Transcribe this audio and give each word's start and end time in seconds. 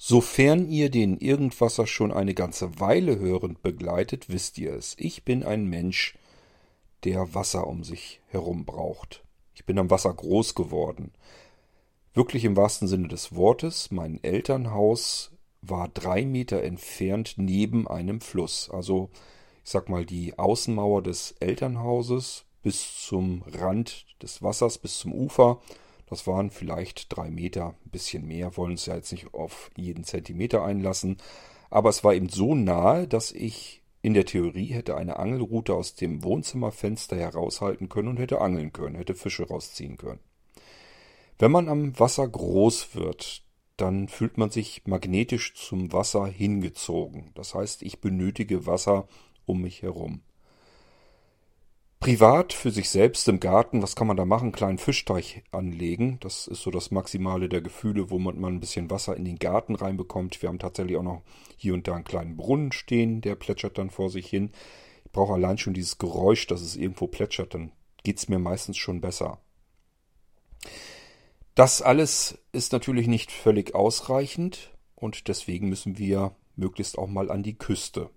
Sofern 0.00 0.70
ihr 0.70 0.90
den 0.90 1.18
Irgendwasser 1.18 1.88
schon 1.88 2.12
eine 2.12 2.32
ganze 2.32 2.78
Weile 2.78 3.18
hörend 3.18 3.62
begleitet, 3.62 4.28
wisst 4.28 4.56
ihr 4.56 4.72
es. 4.72 4.94
Ich 4.96 5.24
bin 5.24 5.42
ein 5.42 5.66
Mensch, 5.66 6.16
der 7.02 7.34
Wasser 7.34 7.66
um 7.66 7.82
sich 7.82 8.20
herum 8.28 8.64
braucht. 8.64 9.24
Ich 9.56 9.64
bin 9.64 9.76
am 9.76 9.90
Wasser 9.90 10.14
groß 10.14 10.54
geworden. 10.54 11.10
Wirklich 12.14 12.44
im 12.44 12.56
wahrsten 12.56 12.86
Sinne 12.86 13.08
des 13.08 13.34
Wortes, 13.34 13.90
mein 13.90 14.22
Elternhaus 14.22 15.32
war 15.62 15.88
drei 15.88 16.24
Meter 16.24 16.62
entfernt 16.62 17.34
neben 17.36 17.88
einem 17.88 18.20
Fluss. 18.20 18.70
Also, 18.70 19.10
ich 19.64 19.70
sag 19.70 19.88
mal, 19.88 20.06
die 20.06 20.38
Außenmauer 20.38 21.02
des 21.02 21.32
Elternhauses 21.40 22.44
bis 22.62 23.04
zum 23.04 23.42
Rand 23.46 24.06
des 24.22 24.42
Wassers, 24.42 24.78
bis 24.78 24.98
zum 24.98 25.12
Ufer 25.12 25.60
das 26.08 26.26
waren 26.26 26.50
vielleicht 26.50 27.14
drei 27.14 27.30
Meter, 27.30 27.74
ein 27.84 27.90
bisschen 27.90 28.26
mehr, 28.26 28.56
wollen 28.56 28.72
uns 28.72 28.86
ja 28.86 28.96
jetzt 28.96 29.12
nicht 29.12 29.34
auf 29.34 29.70
jeden 29.76 30.04
Zentimeter 30.04 30.64
einlassen. 30.64 31.18
Aber 31.70 31.90
es 31.90 32.02
war 32.04 32.14
eben 32.14 32.28
so 32.28 32.54
nahe, 32.54 33.06
dass 33.06 33.30
ich 33.32 33.82
in 34.00 34.14
der 34.14 34.24
Theorie 34.24 34.66
hätte 34.66 34.96
eine 34.96 35.18
Angelrute 35.18 35.74
aus 35.74 35.94
dem 35.94 36.22
Wohnzimmerfenster 36.22 37.16
heraushalten 37.16 37.88
können 37.88 38.08
und 38.08 38.18
hätte 38.18 38.40
angeln 38.40 38.72
können, 38.72 38.94
hätte 38.94 39.14
Fische 39.14 39.46
rausziehen 39.46 39.96
können. 39.96 40.20
Wenn 41.38 41.52
man 41.52 41.68
am 41.68 41.98
Wasser 41.98 42.26
groß 42.26 42.94
wird, 42.94 43.42
dann 43.76 44.08
fühlt 44.08 44.38
man 44.38 44.50
sich 44.50 44.82
magnetisch 44.86 45.54
zum 45.54 45.92
Wasser 45.92 46.26
hingezogen. 46.26 47.30
Das 47.34 47.54
heißt, 47.54 47.82
ich 47.82 48.00
benötige 48.00 48.66
Wasser 48.66 49.06
um 49.46 49.62
mich 49.62 49.82
herum. 49.82 50.22
Privat 52.00 52.52
für 52.52 52.70
sich 52.70 52.90
selbst 52.90 53.26
im 53.26 53.40
Garten, 53.40 53.82
was 53.82 53.96
kann 53.96 54.06
man 54.06 54.16
da 54.16 54.24
machen? 54.24 54.52
Kleinen 54.52 54.78
Fischteich 54.78 55.42
anlegen. 55.50 56.18
Das 56.20 56.46
ist 56.46 56.62
so 56.62 56.70
das 56.70 56.92
Maximale 56.92 57.48
der 57.48 57.60
Gefühle, 57.60 58.08
wo 58.10 58.20
man 58.20 58.40
mal 58.40 58.52
ein 58.52 58.60
bisschen 58.60 58.88
Wasser 58.88 59.16
in 59.16 59.24
den 59.24 59.40
Garten 59.40 59.74
reinbekommt. 59.74 60.40
Wir 60.40 60.48
haben 60.48 60.60
tatsächlich 60.60 60.96
auch 60.96 61.02
noch 61.02 61.22
hier 61.56 61.74
und 61.74 61.88
da 61.88 61.96
einen 61.96 62.04
kleinen 62.04 62.36
Brunnen 62.36 62.70
stehen, 62.70 63.20
der 63.20 63.34
plätschert 63.34 63.78
dann 63.78 63.90
vor 63.90 64.10
sich 64.10 64.28
hin. 64.28 64.52
Ich 65.04 65.10
brauche 65.10 65.34
allein 65.34 65.58
schon 65.58 65.74
dieses 65.74 65.98
Geräusch, 65.98 66.46
dass 66.46 66.60
es 66.60 66.76
irgendwo 66.76 67.08
plätschert, 67.08 67.54
dann 67.54 67.72
geht 68.04 68.18
es 68.18 68.28
mir 68.28 68.38
meistens 68.38 68.76
schon 68.76 69.00
besser. 69.00 69.40
Das 71.56 71.82
alles 71.82 72.38
ist 72.52 72.72
natürlich 72.72 73.08
nicht 73.08 73.32
völlig 73.32 73.74
ausreichend 73.74 74.72
und 74.94 75.26
deswegen 75.26 75.68
müssen 75.68 75.98
wir 75.98 76.36
möglichst 76.54 76.96
auch 76.96 77.08
mal 77.08 77.30
an 77.30 77.42
die 77.42 77.58
Küste. 77.58 78.10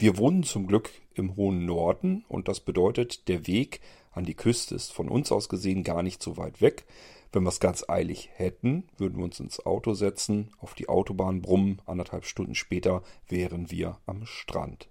Wir 0.00 0.16
wohnen 0.16 0.44
zum 0.44 0.66
Glück 0.66 0.90
im 1.12 1.36
hohen 1.36 1.66
Norden 1.66 2.24
und 2.26 2.48
das 2.48 2.60
bedeutet, 2.60 3.28
der 3.28 3.46
Weg 3.46 3.82
an 4.12 4.24
die 4.24 4.32
Küste 4.32 4.74
ist 4.74 4.94
von 4.94 5.10
uns 5.10 5.30
aus 5.30 5.50
gesehen 5.50 5.84
gar 5.84 6.02
nicht 6.02 6.22
so 6.22 6.38
weit 6.38 6.62
weg. 6.62 6.86
Wenn 7.32 7.42
wir 7.42 7.50
es 7.50 7.60
ganz 7.60 7.84
eilig 7.86 8.30
hätten, 8.32 8.88
würden 8.96 9.18
wir 9.18 9.24
uns 9.24 9.38
ins 9.40 9.66
Auto 9.66 9.92
setzen, 9.92 10.52
auf 10.58 10.72
die 10.72 10.88
Autobahn 10.88 11.42
brummen, 11.42 11.82
anderthalb 11.84 12.24
Stunden 12.24 12.54
später 12.54 13.02
wären 13.28 13.70
wir 13.70 13.98
am 14.06 14.24
Strand. 14.24 14.88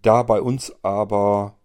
Da 0.00 0.22
bei 0.22 0.40
uns 0.40 0.72
aber 0.84 1.56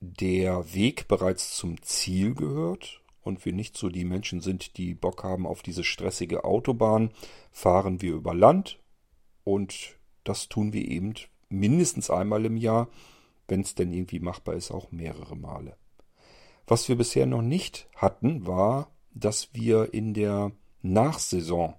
der 0.00 0.72
Weg 0.72 1.08
bereits 1.08 1.54
zum 1.54 1.82
Ziel 1.82 2.34
gehört 2.34 3.02
und 3.20 3.44
wir 3.44 3.52
nicht 3.52 3.76
so 3.76 3.90
die 3.90 4.06
Menschen 4.06 4.40
sind, 4.40 4.78
die 4.78 4.94
Bock 4.94 5.22
haben 5.24 5.46
auf 5.46 5.60
diese 5.60 5.84
stressige 5.84 6.44
Autobahn, 6.44 7.10
fahren 7.52 8.00
wir 8.00 8.14
über 8.14 8.32
Land 8.32 8.78
und 9.44 9.98
das 10.24 10.48
tun 10.48 10.72
wir 10.72 10.88
eben 10.88 11.12
mindestens 11.48 12.10
einmal 12.10 12.44
im 12.44 12.56
Jahr, 12.56 12.88
wenn 13.48 13.60
es 13.60 13.74
denn 13.74 13.92
irgendwie 13.92 14.20
machbar 14.20 14.54
ist, 14.54 14.70
auch 14.70 14.90
mehrere 14.90 15.36
Male. 15.36 15.76
Was 16.66 16.88
wir 16.88 16.96
bisher 16.96 17.26
noch 17.26 17.42
nicht 17.42 17.88
hatten, 17.96 18.46
war, 18.46 18.90
dass 19.12 19.50
wir 19.52 19.92
in 19.92 20.14
der 20.14 20.52
Nachsaison 20.82 21.74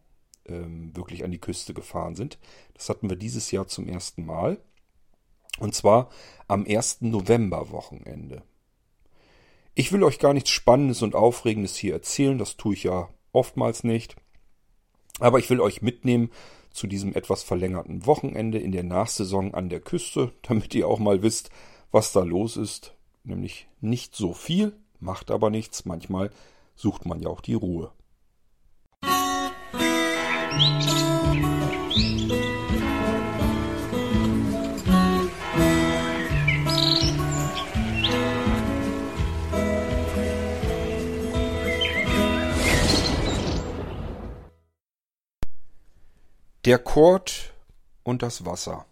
ähm, 0.48 0.96
wirklich 0.96 1.24
an 1.24 1.32
die 1.32 1.40
Küste 1.40 1.74
gefahren 1.74 2.16
sind. 2.16 2.38
Das 2.74 2.90
hatten 2.90 3.10
wir 3.10 3.18
dieses 3.18 3.52
Jahr 3.52 3.68
zum 3.68 3.88
ersten 3.88 4.26
Mal. 4.26 4.58
Und 5.60 5.74
zwar 5.74 6.10
am 6.48 6.66
1. 6.66 7.02
November-Wochenende. 7.02 8.44
Ich 9.74 9.92
will 9.92 10.04
euch 10.04 10.20
gar 10.20 10.34
nichts 10.34 10.52
Spannendes 10.52 11.02
und 11.02 11.16
Aufregendes 11.16 11.76
hier 11.76 11.94
erzählen, 11.94 12.38
das 12.38 12.58
tue 12.58 12.74
ich 12.74 12.84
ja 12.84 13.10
oftmals 13.32 13.84
nicht. 13.84 14.16
Aber 15.20 15.40
ich 15.40 15.50
will 15.50 15.62
euch 15.62 15.82
mitnehmen 15.82 16.30
zu 16.76 16.88
diesem 16.88 17.14
etwas 17.16 17.44
verlängerten 17.44 18.06
Wochenende 18.06 18.60
in 18.60 18.72
der 18.72 18.84
Nachsaison 18.84 19.54
an 19.54 19.70
der 19.70 19.80
Küste, 19.80 20.32
damit 20.42 20.76
ihr 20.76 20.88
auch 20.88 21.00
mal 21.00 21.22
wisst, 21.24 21.50
was 21.92 22.12
da 22.12 22.22
los 22.22 22.58
ist. 22.58 22.94
Nämlich 23.24 23.68
nicht 23.82 24.16
so 24.16 24.34
viel, 24.34 24.74
macht 25.00 25.32
aber 25.32 25.50
nichts. 25.50 25.86
Manchmal 25.86 26.30
sucht 26.76 27.06
man 27.06 27.22
ja 27.22 27.30
auch 27.30 27.42
die 27.42 27.56
Ruhe. 27.56 27.92
Musik 30.54 31.15
Der 46.66 46.80
Kord 46.80 47.54
und 48.02 48.24
das 48.24 48.44
Wasser. 48.44 48.88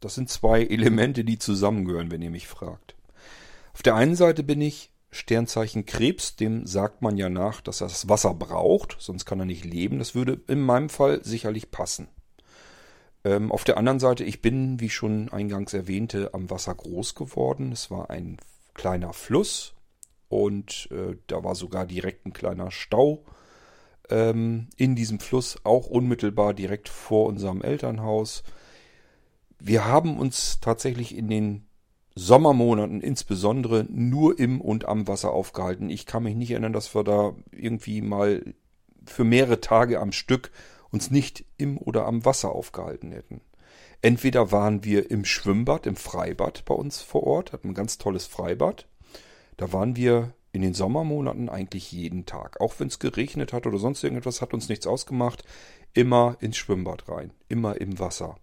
Das 0.00 0.16
sind 0.16 0.28
zwei 0.28 0.64
Elemente, 0.64 1.24
die 1.24 1.38
zusammengehören, 1.38 2.10
wenn 2.10 2.22
ihr 2.22 2.30
mich 2.30 2.48
fragt. 2.48 2.96
Auf 3.72 3.82
der 3.82 3.94
einen 3.94 4.16
Seite 4.16 4.42
bin 4.42 4.60
ich 4.60 4.90
Sternzeichen 5.12 5.86
Krebs, 5.86 6.34
dem 6.34 6.66
sagt 6.66 7.02
man 7.02 7.16
ja 7.16 7.28
nach, 7.28 7.60
dass 7.60 7.80
er 7.80 7.86
das 7.86 8.08
Wasser 8.08 8.34
braucht, 8.34 8.96
sonst 8.98 9.26
kann 9.26 9.38
er 9.38 9.46
nicht 9.46 9.64
leben. 9.64 10.00
Das 10.00 10.16
würde 10.16 10.40
in 10.48 10.60
meinem 10.60 10.88
Fall 10.88 11.22
sicherlich 11.22 11.70
passen. 11.70 12.08
Ähm, 13.22 13.52
auf 13.52 13.62
der 13.62 13.76
anderen 13.76 14.00
Seite, 14.00 14.24
ich 14.24 14.42
bin, 14.42 14.80
wie 14.80 14.90
schon 14.90 15.28
eingangs 15.28 15.72
erwähnte, 15.72 16.34
am 16.34 16.50
Wasser 16.50 16.74
groß 16.74 17.14
geworden. 17.14 17.70
Es 17.70 17.92
war 17.92 18.10
ein 18.10 18.38
kleiner 18.74 19.12
Fluss 19.12 19.74
und 20.28 20.88
äh, 20.90 21.16
da 21.28 21.44
war 21.44 21.54
sogar 21.54 21.86
direkt 21.86 22.26
ein 22.26 22.32
kleiner 22.32 22.72
Stau 22.72 23.24
ähm, 24.10 24.68
in 24.76 24.94
diesem 24.94 25.20
Fluss, 25.20 25.58
auch 25.64 25.86
unmittelbar 25.86 26.54
direkt 26.54 26.88
vor 26.88 27.26
unserem 27.26 27.62
Elternhaus. 27.62 28.42
Wir 29.58 29.84
haben 29.86 30.18
uns 30.18 30.60
tatsächlich 30.60 31.16
in 31.16 31.28
den 31.28 31.66
Sommermonaten 32.14 33.00
insbesondere 33.00 33.86
nur 33.88 34.38
im 34.38 34.60
und 34.60 34.84
am 34.84 35.08
Wasser 35.08 35.32
aufgehalten. 35.32 35.90
Ich 35.90 36.06
kann 36.06 36.22
mich 36.22 36.36
nicht 36.36 36.52
erinnern, 36.52 36.72
dass 36.72 36.94
wir 36.94 37.02
da 37.02 37.34
irgendwie 37.50 38.02
mal 38.02 38.54
für 39.06 39.24
mehrere 39.24 39.60
Tage 39.60 40.00
am 40.00 40.12
Stück 40.12 40.50
uns 40.90 41.10
nicht 41.10 41.44
im 41.56 41.76
oder 41.76 42.06
am 42.06 42.24
Wasser 42.24 42.52
aufgehalten 42.52 43.10
hätten. 43.10 43.40
Entweder 44.00 44.52
waren 44.52 44.84
wir 44.84 45.10
im 45.10 45.24
Schwimmbad, 45.24 45.86
im 45.86 45.96
Freibad 45.96 46.64
bei 46.66 46.74
uns 46.74 47.00
vor 47.00 47.24
Ort, 47.24 47.52
hatten 47.52 47.70
ein 47.70 47.74
ganz 47.74 47.98
tolles 47.98 48.26
Freibad. 48.26 48.86
Da 49.56 49.72
waren 49.72 49.96
wir 49.96 50.34
in 50.54 50.62
den 50.62 50.72
Sommermonaten 50.72 51.48
eigentlich 51.48 51.90
jeden 51.90 52.26
Tag. 52.26 52.60
Auch 52.60 52.74
wenn 52.78 52.86
es 52.86 53.00
geregnet 53.00 53.52
hat 53.52 53.66
oder 53.66 53.78
sonst 53.78 54.04
irgendetwas, 54.04 54.40
hat 54.40 54.54
uns 54.54 54.68
nichts 54.68 54.86
ausgemacht. 54.86 55.42
Immer 55.94 56.36
ins 56.38 56.56
Schwimmbad 56.56 57.08
rein, 57.08 57.32
immer 57.48 57.80
im 57.80 57.98
Wasser. 57.98 58.36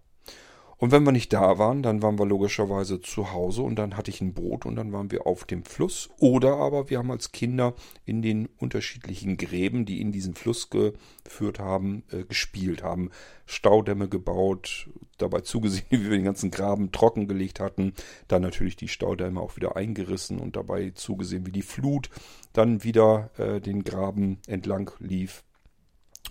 Und 0.82 0.90
wenn 0.90 1.04
wir 1.04 1.12
nicht 1.12 1.32
da 1.32 1.58
waren, 1.58 1.84
dann 1.84 2.02
waren 2.02 2.18
wir 2.18 2.26
logischerweise 2.26 3.00
zu 3.00 3.30
Hause 3.30 3.62
und 3.62 3.76
dann 3.76 3.96
hatte 3.96 4.10
ich 4.10 4.20
ein 4.20 4.34
Boot 4.34 4.66
und 4.66 4.74
dann 4.74 4.92
waren 4.92 5.12
wir 5.12 5.28
auf 5.28 5.44
dem 5.44 5.64
Fluss. 5.64 6.10
Oder 6.18 6.56
aber 6.56 6.90
wir 6.90 6.98
haben 6.98 7.12
als 7.12 7.30
Kinder 7.30 7.74
in 8.04 8.20
den 8.20 8.46
unterschiedlichen 8.58 9.36
Gräben, 9.36 9.84
die 9.84 10.00
in 10.00 10.10
diesen 10.10 10.34
Fluss 10.34 10.70
geführt 10.70 11.60
haben, 11.60 12.02
äh, 12.10 12.24
gespielt, 12.24 12.82
haben 12.82 13.10
Staudämme 13.46 14.08
gebaut, 14.08 14.90
dabei 15.18 15.42
zugesehen, 15.42 15.86
wie 15.90 16.02
wir 16.02 16.10
den 16.10 16.24
ganzen 16.24 16.50
Graben 16.50 16.90
trockengelegt 16.90 17.60
hatten, 17.60 17.94
dann 18.26 18.42
natürlich 18.42 18.74
die 18.74 18.88
Staudämme 18.88 19.40
auch 19.40 19.54
wieder 19.54 19.76
eingerissen 19.76 20.40
und 20.40 20.56
dabei 20.56 20.90
zugesehen, 20.90 21.46
wie 21.46 21.52
die 21.52 21.62
Flut 21.62 22.10
dann 22.52 22.82
wieder 22.82 23.30
äh, 23.38 23.60
den 23.60 23.84
Graben 23.84 24.40
entlang 24.48 24.90
lief. 24.98 25.44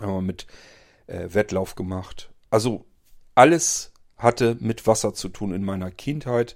Haben 0.02 0.14
wir 0.14 0.22
mit 0.22 0.46
äh, 1.08 1.30
Wettlauf 1.34 1.76
gemacht. 1.76 2.34
Also 2.50 2.84
alles 3.34 3.91
hatte 4.22 4.58
mit 4.59 4.88
Wasser 4.88 5.14
zu 5.14 5.29
tun 5.29 5.53
in 5.53 5.64
meiner 5.64 5.91
Kindheit 5.91 6.56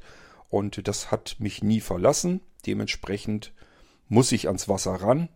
und 0.49 0.87
das 0.87 1.11
hat 1.11 1.35
mich 1.39 1.63
nie 1.63 1.81
verlassen. 1.81 2.41
Dementsprechend 2.65 3.53
muss 4.07 4.31
ich 4.31 4.47
ans 4.47 4.69
Wasser 4.69 4.93
ran. 4.93 5.29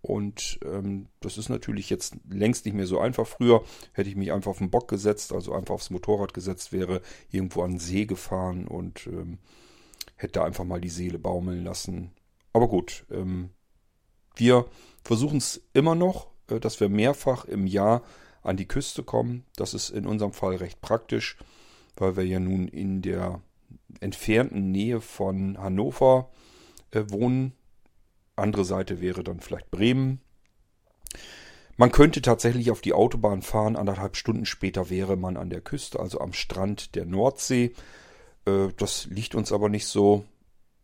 Und 0.00 0.60
ähm, 0.64 1.06
das 1.20 1.38
ist 1.38 1.48
natürlich 1.48 1.88
jetzt 1.88 2.16
längst 2.28 2.66
nicht 2.66 2.74
mehr 2.74 2.86
so 2.86 3.00
einfach. 3.00 3.26
Früher 3.26 3.64
hätte 3.92 4.10
ich 4.10 4.16
mich 4.16 4.32
einfach 4.32 4.50
auf 4.50 4.58
den 4.58 4.70
Bock 4.70 4.86
gesetzt, 4.86 5.32
also 5.32 5.54
einfach 5.54 5.74
aufs 5.74 5.88
Motorrad 5.88 6.34
gesetzt, 6.34 6.72
wäre 6.72 7.00
irgendwo 7.30 7.62
an 7.62 7.72
den 7.72 7.80
See 7.80 8.04
gefahren 8.04 8.68
und 8.68 9.06
ähm, 9.06 9.38
hätte 10.16 10.44
einfach 10.44 10.64
mal 10.64 10.80
die 10.80 10.90
Seele 10.90 11.18
baumeln 11.18 11.64
lassen. 11.64 12.10
Aber 12.52 12.68
gut, 12.68 13.06
ähm, 13.10 13.48
wir 14.36 14.66
versuchen 15.02 15.38
es 15.38 15.62
immer 15.72 15.94
noch, 15.94 16.28
äh, 16.48 16.60
dass 16.60 16.80
wir 16.80 16.90
mehrfach 16.90 17.46
im 17.46 17.66
Jahr 17.66 18.02
an 18.42 18.58
die 18.58 18.68
Küste 18.68 19.02
kommen. 19.02 19.44
Das 19.56 19.72
ist 19.72 19.88
in 19.88 20.06
unserem 20.06 20.32
Fall 20.32 20.56
recht 20.56 20.82
praktisch 20.82 21.38
weil 21.96 22.16
wir 22.16 22.24
ja 22.24 22.40
nun 22.40 22.68
in 22.68 23.02
der 23.02 23.40
entfernten 24.00 24.70
Nähe 24.70 25.00
von 25.00 25.58
Hannover 25.58 26.30
äh, 26.90 27.04
wohnen. 27.08 27.52
Andere 28.36 28.64
Seite 28.64 29.00
wäre 29.00 29.22
dann 29.22 29.40
vielleicht 29.40 29.70
Bremen. 29.70 30.20
Man 31.76 31.90
könnte 31.90 32.22
tatsächlich 32.22 32.70
auf 32.70 32.80
die 32.80 32.92
Autobahn 32.92 33.42
fahren, 33.42 33.76
anderthalb 33.76 34.16
Stunden 34.16 34.46
später 34.46 34.90
wäre 34.90 35.16
man 35.16 35.36
an 35.36 35.50
der 35.50 35.60
Küste, 35.60 35.98
also 35.98 36.20
am 36.20 36.32
Strand 36.32 36.94
der 36.94 37.04
Nordsee. 37.04 37.72
Äh, 38.46 38.68
das 38.76 39.06
liegt 39.06 39.34
uns 39.34 39.52
aber 39.52 39.68
nicht 39.68 39.86
so, 39.86 40.24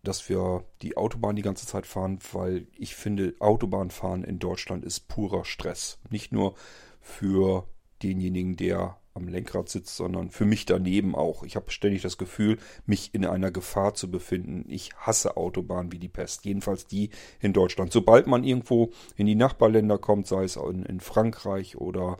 dass 0.02 0.28
wir 0.28 0.64
die 0.82 0.96
Autobahn 0.96 1.36
die 1.36 1.42
ganze 1.42 1.66
Zeit 1.66 1.86
fahren, 1.86 2.18
weil 2.32 2.66
ich 2.76 2.94
finde, 2.94 3.34
Autobahnfahren 3.38 4.24
in 4.24 4.38
Deutschland 4.38 4.84
ist 4.84 5.08
purer 5.08 5.44
Stress. 5.44 5.98
Nicht 6.10 6.32
nur 6.32 6.54
für 7.00 7.66
denjenigen, 8.02 8.56
der 8.56 8.96
am 9.14 9.28
Lenkrad 9.28 9.68
sitzt, 9.68 9.96
sondern 9.96 10.30
für 10.30 10.44
mich 10.44 10.66
daneben 10.66 11.14
auch. 11.14 11.42
Ich 11.42 11.56
habe 11.56 11.70
ständig 11.70 12.02
das 12.02 12.16
Gefühl, 12.16 12.58
mich 12.86 13.14
in 13.14 13.26
einer 13.26 13.50
Gefahr 13.50 13.94
zu 13.94 14.10
befinden. 14.10 14.64
Ich 14.68 14.94
hasse 14.96 15.36
Autobahnen 15.36 15.92
wie 15.92 15.98
die 15.98 16.08
Pest, 16.08 16.44
jedenfalls 16.44 16.86
die 16.86 17.10
in 17.40 17.52
Deutschland. 17.52 17.92
Sobald 17.92 18.26
man 18.26 18.44
irgendwo 18.44 18.90
in 19.16 19.26
die 19.26 19.34
Nachbarländer 19.34 19.98
kommt, 19.98 20.26
sei 20.26 20.44
es 20.44 20.56
in, 20.56 20.84
in 20.84 21.00
Frankreich 21.00 21.76
oder 21.76 22.18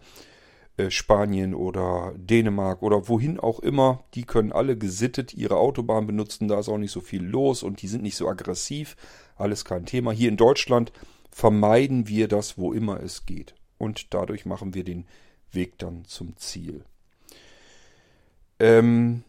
äh, 0.77 0.91
Spanien 0.91 1.55
oder 1.55 2.13
Dänemark 2.17 2.83
oder 2.83 3.09
wohin 3.09 3.39
auch 3.39 3.61
immer, 3.61 4.05
die 4.15 4.25
können 4.25 4.53
alle 4.53 4.77
gesittet 4.77 5.33
ihre 5.33 5.57
Autobahn 5.57 6.07
benutzen, 6.07 6.49
da 6.49 6.59
ist 6.59 6.69
auch 6.69 6.79
nicht 6.79 6.93
so 6.93 7.01
viel 7.01 7.23
los 7.23 7.63
und 7.63 7.83
die 7.83 7.89
sind 7.89 8.03
nicht 8.03 8.17
so 8.17 8.29
aggressiv, 8.29 8.97
alles 9.37 9.65
kein 9.65 9.87
Thema. 9.87 10.11
Hier 10.11 10.29
in 10.29 10.37
Deutschland 10.37 10.93
vermeiden 11.31 12.09
wir 12.09 12.27
das, 12.27 12.59
wo 12.59 12.73
immer 12.73 13.01
es 13.01 13.27
geht. 13.27 13.55
Und 13.79 14.13
dadurch 14.13 14.45
machen 14.45 14.75
wir 14.75 14.85
den 14.85 15.07
Weg 15.55 15.79
dann 15.79 16.05
zum 16.05 16.37
Ziel. 16.37 16.85
Ähm, 18.59 19.25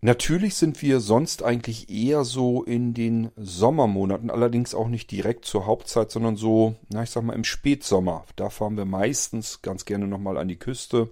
natürlich 0.00 0.54
sind 0.54 0.80
wir 0.82 1.00
sonst 1.00 1.42
eigentlich 1.42 1.90
eher 1.90 2.24
so 2.24 2.62
in 2.62 2.94
den 2.94 3.30
Sommermonaten, 3.36 4.30
allerdings 4.30 4.74
auch 4.74 4.88
nicht 4.88 5.10
direkt 5.10 5.44
zur 5.44 5.66
Hauptzeit, 5.66 6.10
sondern 6.10 6.36
so, 6.36 6.76
na 6.88 7.02
ich 7.02 7.10
sag 7.10 7.24
mal 7.24 7.34
im 7.34 7.44
Spätsommer. 7.44 8.24
Da 8.36 8.50
fahren 8.50 8.76
wir 8.76 8.84
meistens 8.84 9.62
ganz 9.62 9.84
gerne 9.84 10.06
nochmal 10.06 10.38
an 10.38 10.48
die 10.48 10.58
Küste. 10.58 11.10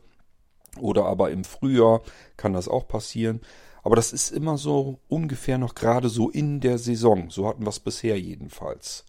Oder 0.78 1.06
aber 1.06 1.30
im 1.30 1.44
Frühjahr 1.44 2.02
kann 2.36 2.52
das 2.52 2.68
auch 2.68 2.86
passieren. 2.86 3.40
Aber 3.82 3.96
das 3.96 4.12
ist 4.12 4.30
immer 4.30 4.58
so 4.58 5.00
ungefähr 5.08 5.58
noch 5.58 5.74
gerade 5.74 6.08
so 6.08 6.30
in 6.30 6.60
der 6.60 6.78
Saison. 6.78 7.30
So 7.30 7.48
hatten 7.48 7.64
wir 7.64 7.70
es 7.70 7.80
bisher 7.80 8.20
jedenfalls. 8.20 9.04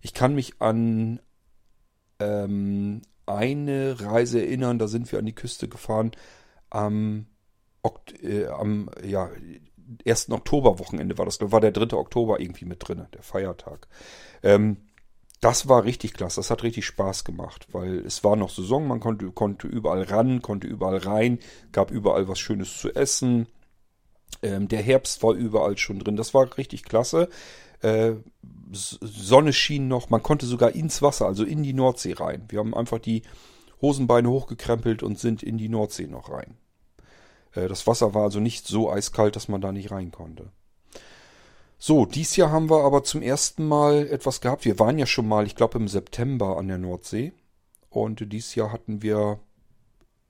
Ich 0.00 0.14
kann 0.14 0.34
mich 0.34 0.60
an 0.60 1.20
ähm, 2.18 3.02
eine 3.26 4.00
Reise 4.00 4.40
erinnern, 4.40 4.78
da 4.78 4.88
sind 4.88 5.10
wir 5.10 5.18
an 5.18 5.26
die 5.26 5.34
Küste 5.34 5.68
gefahren 5.68 6.12
am, 6.70 7.26
Okt 7.82 8.22
äh, 8.22 8.46
am 8.46 8.88
ja, 9.04 9.30
1. 10.06 10.30
Oktoberwochenende 10.30 11.18
war 11.18 11.24
das, 11.24 11.38
war 11.40 11.60
der 11.60 11.72
3. 11.72 11.96
Oktober 11.96 12.40
irgendwie 12.40 12.64
mit 12.64 12.86
drin, 12.86 13.06
der 13.12 13.22
Feiertag. 13.22 13.88
Ähm, 14.42 14.78
das 15.40 15.68
war 15.68 15.84
richtig 15.84 16.14
klasse, 16.14 16.40
das 16.40 16.50
hat 16.50 16.62
richtig 16.62 16.86
Spaß 16.86 17.24
gemacht, 17.24 17.66
weil 17.72 17.98
es 17.98 18.24
war 18.24 18.34
noch 18.34 18.48
Saison, 18.48 18.86
man 18.86 19.00
konnte, 19.00 19.30
konnte 19.30 19.66
überall 19.66 20.02
ran, 20.04 20.40
konnte 20.40 20.66
überall 20.66 20.96
rein, 20.96 21.38
gab 21.70 21.90
überall 21.90 22.28
was 22.28 22.38
Schönes 22.38 22.78
zu 22.78 22.94
essen. 22.94 23.46
Ähm, 24.42 24.68
der 24.68 24.80
Herbst 24.80 25.22
war 25.22 25.34
überall 25.34 25.76
schon 25.76 25.98
drin, 25.98 26.16
das 26.16 26.32
war 26.32 26.56
richtig 26.56 26.84
klasse. 26.84 27.28
Äh, 27.82 28.14
Sonne 28.72 29.52
schien 29.52 29.88
noch, 29.88 30.10
man 30.10 30.22
konnte 30.22 30.46
sogar 30.46 30.74
ins 30.74 31.02
Wasser, 31.02 31.26
also 31.26 31.44
in 31.44 31.62
die 31.62 31.72
Nordsee 31.72 32.14
rein. 32.14 32.44
Wir 32.48 32.60
haben 32.60 32.74
einfach 32.74 32.98
die 32.98 33.22
Hosenbeine 33.80 34.30
hochgekrempelt 34.30 35.02
und 35.02 35.18
sind 35.18 35.42
in 35.42 35.58
die 35.58 35.68
Nordsee 35.68 36.06
noch 36.06 36.30
rein. 36.30 36.56
Äh, 37.52 37.68
das 37.68 37.86
Wasser 37.86 38.14
war 38.14 38.24
also 38.24 38.40
nicht 38.40 38.66
so 38.66 38.90
eiskalt, 38.90 39.36
dass 39.36 39.48
man 39.48 39.60
da 39.60 39.72
nicht 39.72 39.90
rein 39.90 40.10
konnte. 40.10 40.50
So, 41.78 42.06
dies 42.06 42.36
Jahr 42.36 42.50
haben 42.50 42.70
wir 42.70 42.84
aber 42.84 43.04
zum 43.04 43.20
ersten 43.20 43.66
Mal 43.66 44.06
etwas 44.08 44.40
gehabt. 44.40 44.64
Wir 44.64 44.78
waren 44.78 44.98
ja 44.98 45.06
schon 45.06 45.28
mal, 45.28 45.46
ich 45.46 45.54
glaube, 45.54 45.78
im 45.78 45.88
September 45.88 46.56
an 46.56 46.68
der 46.68 46.78
Nordsee. 46.78 47.32
Und 47.90 48.32
dieses 48.32 48.54
Jahr 48.54 48.72
hatten 48.72 49.02
wir 49.02 49.38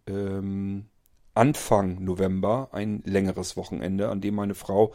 ähm, 0.06 0.86
Anfang 1.34 2.02
November 2.02 2.68
ein 2.72 3.02
längeres 3.04 3.56
Wochenende, 3.56 4.08
an 4.08 4.20
dem 4.20 4.34
meine 4.34 4.54
Frau 4.54 4.92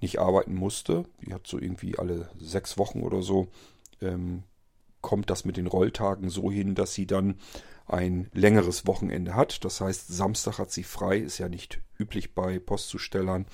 nicht 0.00 0.18
arbeiten 0.18 0.54
musste. 0.54 1.04
Die 1.24 1.34
hat 1.34 1.46
so 1.46 1.58
irgendwie 1.58 1.98
alle 1.98 2.28
sechs 2.38 2.78
Wochen 2.78 3.02
oder 3.02 3.22
so, 3.22 3.48
ähm, 4.00 4.42
kommt 5.00 5.30
das 5.30 5.44
mit 5.44 5.56
den 5.56 5.66
Rolltagen 5.66 6.28
so 6.28 6.50
hin, 6.50 6.74
dass 6.74 6.94
sie 6.94 7.06
dann 7.06 7.36
ein 7.86 8.28
längeres 8.34 8.86
Wochenende 8.86 9.34
hat. 9.34 9.64
Das 9.64 9.80
heißt, 9.80 10.08
Samstag 10.08 10.58
hat 10.58 10.70
sie 10.70 10.82
frei, 10.82 11.18
ist 11.18 11.38
ja 11.38 11.48
nicht 11.48 11.80
üblich 11.98 12.34
bei 12.34 12.58
Postzustellern 12.58 13.46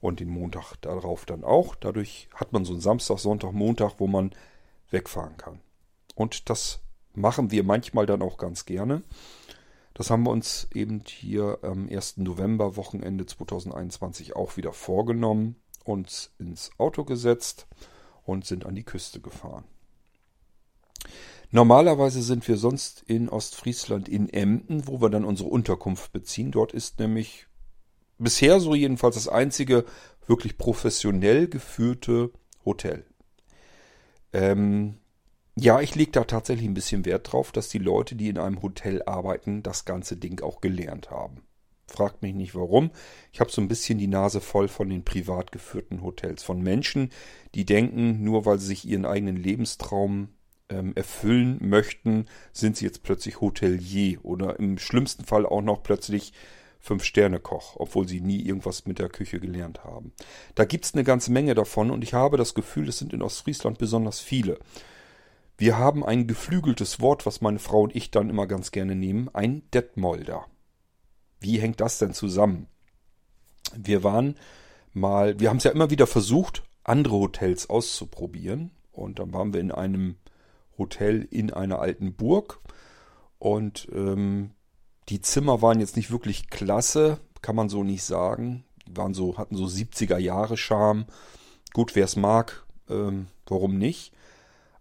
und 0.00 0.20
den 0.20 0.28
Montag 0.28 0.76
darauf 0.80 1.26
dann 1.26 1.44
auch. 1.44 1.74
Dadurch 1.74 2.28
hat 2.34 2.52
man 2.52 2.64
so 2.64 2.72
einen 2.72 2.80
Samstag, 2.80 3.18
Sonntag, 3.18 3.52
Montag, 3.52 3.94
wo 3.98 4.06
man 4.06 4.32
wegfahren 4.90 5.36
kann. 5.36 5.60
Und 6.14 6.48
das 6.50 6.80
machen 7.14 7.50
wir 7.50 7.64
manchmal 7.64 8.06
dann 8.06 8.22
auch 8.22 8.38
ganz 8.38 8.64
gerne. 8.64 9.02
Das 9.94 10.10
haben 10.10 10.24
wir 10.24 10.30
uns 10.30 10.68
eben 10.72 11.02
hier 11.06 11.58
am 11.62 11.88
1. 11.88 12.16
November 12.18 12.76
Wochenende 12.76 13.26
2021 13.26 14.34
auch 14.34 14.56
wieder 14.56 14.72
vorgenommen 14.72 15.56
uns 15.84 16.32
ins 16.38 16.70
Auto 16.78 17.04
gesetzt 17.04 17.66
und 18.24 18.46
sind 18.46 18.66
an 18.66 18.74
die 18.74 18.84
Küste 18.84 19.20
gefahren. 19.20 19.64
Normalerweise 21.50 22.22
sind 22.22 22.46
wir 22.48 22.56
sonst 22.56 23.02
in 23.06 23.28
Ostfriesland 23.28 24.08
in 24.08 24.28
Emden, 24.30 24.86
wo 24.86 25.00
wir 25.00 25.10
dann 25.10 25.24
unsere 25.24 25.50
Unterkunft 25.50 26.12
beziehen. 26.12 26.50
Dort 26.50 26.72
ist 26.72 26.98
nämlich 26.98 27.46
bisher 28.18 28.58
so 28.60 28.74
jedenfalls 28.74 29.16
das 29.16 29.28
einzige 29.28 29.84
wirklich 30.26 30.56
professionell 30.56 31.48
geführte 31.48 32.30
Hotel. 32.64 33.04
Ähm, 34.32 34.98
ja, 35.54 35.80
ich 35.80 35.94
lege 35.94 36.12
da 36.12 36.24
tatsächlich 36.24 36.66
ein 36.66 36.74
bisschen 36.74 37.04
Wert 37.04 37.30
drauf, 37.32 37.52
dass 37.52 37.68
die 37.68 37.78
Leute, 37.78 38.14
die 38.14 38.28
in 38.28 38.38
einem 38.38 38.62
Hotel 38.62 39.02
arbeiten, 39.04 39.62
das 39.62 39.84
ganze 39.84 40.16
Ding 40.16 40.40
auch 40.42 40.62
gelernt 40.62 41.10
haben. 41.10 41.42
Fragt 41.92 42.22
mich 42.22 42.34
nicht 42.34 42.54
warum. 42.54 42.90
Ich 43.32 43.40
habe 43.40 43.50
so 43.50 43.60
ein 43.60 43.68
bisschen 43.68 43.98
die 43.98 44.06
Nase 44.06 44.40
voll 44.40 44.68
von 44.68 44.88
den 44.88 45.04
privat 45.04 45.52
geführten 45.52 46.02
Hotels. 46.02 46.42
Von 46.42 46.62
Menschen, 46.62 47.10
die 47.54 47.66
denken, 47.66 48.24
nur 48.24 48.46
weil 48.46 48.58
sie 48.58 48.68
sich 48.68 48.88
ihren 48.88 49.04
eigenen 49.04 49.36
Lebenstraum 49.36 50.28
ähm, 50.70 50.92
erfüllen 50.94 51.58
möchten, 51.60 52.26
sind 52.52 52.78
sie 52.78 52.86
jetzt 52.86 53.02
plötzlich 53.02 53.42
Hotelier 53.42 54.24
oder 54.24 54.58
im 54.58 54.78
schlimmsten 54.78 55.24
Fall 55.24 55.44
auch 55.44 55.60
noch 55.60 55.82
plötzlich 55.82 56.32
Fünf-Sterne-Koch, 56.80 57.76
obwohl 57.76 58.08
sie 58.08 58.20
nie 58.20 58.40
irgendwas 58.40 58.86
mit 58.86 58.98
der 58.98 59.10
Küche 59.10 59.38
gelernt 59.38 59.84
haben. 59.84 60.12
Da 60.54 60.64
gibt 60.64 60.86
es 60.86 60.94
eine 60.94 61.04
ganze 61.04 61.30
Menge 61.30 61.54
davon 61.54 61.90
und 61.90 62.02
ich 62.02 62.14
habe 62.14 62.38
das 62.38 62.54
Gefühl, 62.54 62.88
es 62.88 62.98
sind 62.98 63.12
in 63.12 63.22
Ostfriesland 63.22 63.76
besonders 63.76 64.18
viele. 64.18 64.58
Wir 65.58 65.78
haben 65.78 66.04
ein 66.04 66.26
geflügeltes 66.26 67.00
Wort, 67.00 67.26
was 67.26 67.42
meine 67.42 67.58
Frau 67.60 67.82
und 67.82 67.94
ich 67.94 68.10
dann 68.10 68.30
immer 68.30 68.46
ganz 68.46 68.72
gerne 68.72 68.96
nehmen, 68.96 69.28
ein 69.32 69.62
Detmolder. 69.72 70.46
Wie 71.42 71.60
hängt 71.60 71.80
das 71.80 71.98
denn 71.98 72.14
zusammen? 72.14 72.68
Wir 73.74 74.04
waren 74.04 74.36
mal, 74.92 75.38
wir 75.40 75.50
haben 75.50 75.56
es 75.56 75.64
ja 75.64 75.70
immer 75.70 75.90
wieder 75.90 76.06
versucht, 76.06 76.62
andere 76.84 77.14
Hotels 77.14 77.68
auszuprobieren. 77.68 78.70
Und 78.92 79.18
dann 79.18 79.32
waren 79.32 79.52
wir 79.52 79.60
in 79.60 79.72
einem 79.72 80.16
Hotel 80.78 81.26
in 81.30 81.52
einer 81.52 81.80
alten 81.80 82.14
Burg. 82.14 82.60
Und 83.38 83.88
ähm, 83.92 84.50
die 85.08 85.20
Zimmer 85.20 85.62
waren 85.62 85.80
jetzt 85.80 85.96
nicht 85.96 86.10
wirklich 86.10 86.48
klasse, 86.48 87.18
kann 87.40 87.56
man 87.56 87.68
so 87.68 87.82
nicht 87.82 88.04
sagen. 88.04 88.64
Die 88.86 88.96
waren 88.96 89.14
so, 89.14 89.38
hatten 89.38 89.56
so 89.56 89.64
70er 89.64 90.18
Jahre 90.18 90.56
Charme. 90.56 91.06
Gut, 91.72 91.96
wer 91.96 92.04
es 92.04 92.16
mag, 92.16 92.64
ähm, 92.88 93.26
warum 93.46 93.78
nicht? 93.78 94.12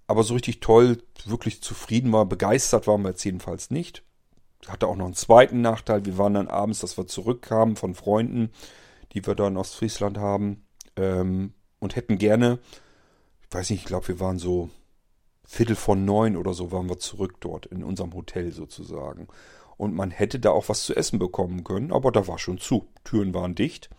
Aber 0.08 0.24
so 0.24 0.34
richtig 0.34 0.60
toll, 0.60 1.02
wirklich 1.26 1.64
zufrieden 1.64 2.12
war, 2.12 2.26
begeistert 2.26 2.86
waren 2.86 3.02
wir 3.02 3.10
jetzt 3.10 3.24
jedenfalls 3.24 3.72
nicht 3.72 4.04
hatte 4.68 4.88
auch 4.88 4.96
noch 4.96 5.06
einen 5.06 5.14
zweiten 5.14 5.62
Nachteil. 5.62 6.06
Wir 6.06 6.18
waren 6.18 6.34
dann 6.34 6.48
abends, 6.48 6.80
dass 6.80 6.98
wir 6.98 7.08
zurückkamen 7.08 7.76
von 7.76 7.96
Freunden, 7.96 8.52
die 9.14 9.26
wir 9.26 9.36
da 9.36 9.48
in 9.48 9.58
Ostfriesland 9.58 10.18
haben, 10.18 10.66
ähm, 10.96 11.54
und 11.80 11.96
hätten 11.96 12.18
gerne, 12.18 12.60
ich 13.42 13.54
weiß 13.54 13.70
nicht, 13.72 13.80
ich 13.80 13.86
glaube, 13.86 14.08
wir 14.10 14.20
waren 14.20 14.38
so 14.38 14.70
Viertel 15.44 15.76
von 15.76 16.06
neun 16.06 16.38
oder 16.38 16.54
so 16.54 16.72
waren 16.72 16.88
wir 16.88 17.00
zurück 17.00 17.42
dort 17.42 17.66
in 17.66 17.84
unserem 17.84 18.14
Hotel 18.14 18.52
sozusagen. 18.52 19.28
Und 19.76 19.96
man 19.96 20.12
hätte 20.12 20.40
da 20.40 20.52
auch 20.52 20.70
was 20.70 20.84
zu 20.84 20.96
essen 20.96 21.18
bekommen 21.18 21.64
können, 21.64 21.92
aber 21.92 22.12
da 22.12 22.28
war 22.28 22.38
schon 22.38 22.60
zu. 22.60 22.88
Türen 23.04 23.34
waren 23.34 23.56
dicht, 23.56 23.90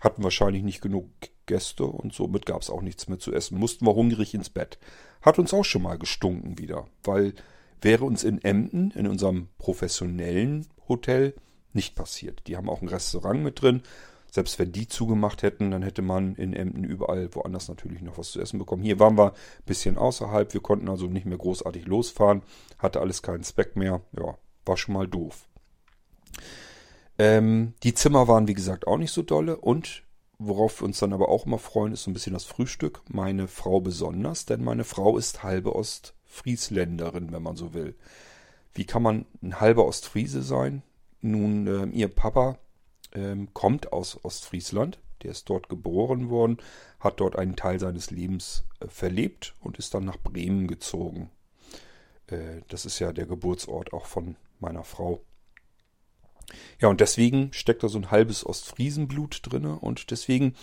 hatten 0.00 0.24
wahrscheinlich 0.24 0.62
nicht 0.62 0.80
genug 0.80 1.06
Gäste 1.46 1.84
und 1.84 2.14
somit 2.14 2.46
gab 2.46 2.62
es 2.62 2.70
auch 2.70 2.80
nichts 2.80 3.06
mehr 3.06 3.18
zu 3.18 3.32
essen. 3.32 3.58
Mussten 3.58 3.86
wir 3.86 3.94
hungrig 3.94 4.34
ins 4.34 4.50
Bett. 4.50 4.78
Hat 5.20 5.38
uns 5.38 5.52
auch 5.52 5.64
schon 5.64 5.82
mal 5.82 5.98
gestunken 5.98 6.58
wieder, 6.58 6.86
weil 7.04 7.34
wäre 7.82 8.04
uns 8.04 8.24
in 8.24 8.42
Emden, 8.42 8.90
in 8.92 9.06
unserem 9.06 9.48
professionellen 9.58 10.66
Hotel, 10.88 11.34
nicht 11.72 11.94
passiert. 11.94 12.42
Die 12.46 12.56
haben 12.56 12.68
auch 12.68 12.82
ein 12.82 12.88
Restaurant 12.88 13.42
mit 13.42 13.62
drin. 13.62 13.82
Selbst 14.30 14.58
wenn 14.58 14.72
die 14.72 14.86
zugemacht 14.86 15.42
hätten, 15.42 15.70
dann 15.70 15.82
hätte 15.82 16.02
man 16.02 16.36
in 16.36 16.52
Emden 16.52 16.84
überall 16.84 17.34
woanders 17.34 17.68
natürlich 17.68 18.00
noch 18.00 18.16
was 18.16 18.30
zu 18.30 18.40
essen 18.40 18.58
bekommen. 18.58 18.82
Hier 18.82 19.00
waren 19.00 19.18
wir 19.18 19.32
ein 19.32 19.64
bisschen 19.66 19.98
außerhalb. 19.98 20.52
Wir 20.54 20.60
konnten 20.60 20.88
also 20.88 21.06
nicht 21.06 21.26
mehr 21.26 21.38
großartig 21.38 21.86
losfahren. 21.86 22.42
Hatte 22.78 23.00
alles 23.00 23.22
keinen 23.22 23.42
Speck 23.42 23.76
mehr. 23.76 24.02
Ja, 24.16 24.38
war 24.64 24.76
schon 24.76 24.94
mal 24.94 25.08
doof. 25.08 25.48
Ähm, 27.18 27.74
die 27.82 27.94
Zimmer 27.94 28.28
waren, 28.28 28.46
wie 28.46 28.54
gesagt, 28.54 28.86
auch 28.86 28.98
nicht 28.98 29.12
so 29.12 29.22
dolle. 29.22 29.56
Und 29.56 30.04
worauf 30.38 30.80
wir 30.80 30.84
uns 30.84 31.00
dann 31.00 31.12
aber 31.12 31.28
auch 31.28 31.46
immer 31.46 31.58
freuen, 31.58 31.92
ist 31.92 32.04
so 32.04 32.10
ein 32.10 32.14
bisschen 32.14 32.32
das 32.34 32.44
Frühstück. 32.44 33.02
Meine 33.08 33.48
Frau 33.48 33.80
besonders, 33.80 34.46
denn 34.46 34.62
meine 34.62 34.84
Frau 34.84 35.18
ist 35.18 35.42
halbe 35.42 35.74
Ost 35.74 36.14
Friesländerin, 36.30 37.32
wenn 37.32 37.42
man 37.42 37.56
so 37.56 37.74
will. 37.74 37.94
wie 38.72 38.84
kann 38.84 39.02
man 39.02 39.26
ein 39.42 39.60
halber 39.60 39.84
Ostfriese 39.84 40.42
sein? 40.42 40.82
Nun, 41.20 41.66
äh, 41.66 41.84
ihr 41.96 42.08
Papa 42.08 42.58
ähm, 43.12 43.52
kommt 43.52 43.92
aus 43.92 44.24
Ostfriesland, 44.24 45.00
der 45.22 45.32
ist 45.32 45.50
dort 45.50 45.68
geboren 45.68 46.30
worden, 46.30 46.58
hat 47.00 47.20
dort 47.20 47.36
einen 47.36 47.56
Teil 47.56 47.80
seines 47.80 48.10
Lebens 48.10 48.64
äh, 48.78 48.86
verlebt 48.86 49.54
und 49.60 49.78
ist 49.78 49.92
dann 49.92 50.04
nach 50.04 50.18
Bremen 50.18 50.68
gezogen. 50.68 51.30
Äh, 52.28 52.62
das 52.68 52.86
ist 52.86 53.00
ja 53.00 53.12
der 53.12 53.26
Geburtsort 53.26 53.92
auch 53.92 54.06
von 54.06 54.36
meiner 54.60 54.84
Frau. 54.84 55.20
Ja, 56.80 56.88
und 56.88 57.00
deswegen 57.00 57.52
steckt 57.52 57.82
da 57.82 57.88
so 57.88 57.98
ein 57.98 58.10
halbes 58.10 58.46
Ostfriesenblut 58.46 59.40
drinne 59.42 59.78
und 59.78 60.10
deswegen 60.10 60.54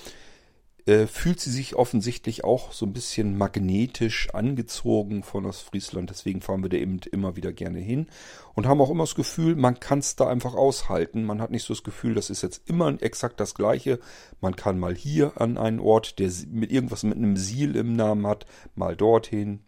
äh, 0.88 1.06
fühlt 1.06 1.42
sie 1.42 1.52
sich 1.52 1.76
offensichtlich 1.76 2.46
auch 2.46 2.72
so 2.72 2.86
ein 2.86 2.94
bisschen 2.94 3.38
magnetisch 3.38 4.34
angezogen 4.34 5.22
von 5.22 5.46
Ostfriesland. 5.46 6.10
Deswegen 6.10 6.40
fahren 6.40 6.64
wir 6.64 6.70
da 6.70 6.78
eben 6.78 7.02
immer 7.12 7.36
wieder 7.36 7.52
gerne 7.52 7.80
hin 7.80 8.08
und 8.56 8.68
haben 8.68 8.80
auch 8.80 8.90
immer 8.90 9.04
das 9.04 9.16
Gefühl, 9.16 9.58
man 9.58 9.82
kann 9.82 10.00
es 10.00 10.16
da 10.16 10.30
einfach 10.30 10.56
aushalten. 10.56 11.26
Man 11.26 11.42
hat 11.42 11.52
nicht 11.52 11.64
so 11.64 11.74
das 11.74 11.84
Gefühl, 11.84 12.14
das 12.14 12.30
ist 12.30 12.42
jetzt 12.42 12.70
immer 12.70 13.02
exakt 13.02 13.42
das 13.42 13.54
Gleiche. 13.54 14.00
Man 14.40 14.56
kann 14.56 14.80
mal 14.80 14.96
hier 14.96 15.34
an 15.42 15.58
einen 15.58 15.82
Ort, 15.82 16.20
der 16.20 16.32
mit 16.50 16.72
irgendwas 16.72 17.04
mit 17.04 17.18
einem 17.18 17.36
Siel 17.36 17.76
im 17.76 17.98
Namen 17.98 18.26
hat, 18.26 18.46
mal 18.74 18.96
dorthin. 18.96 19.60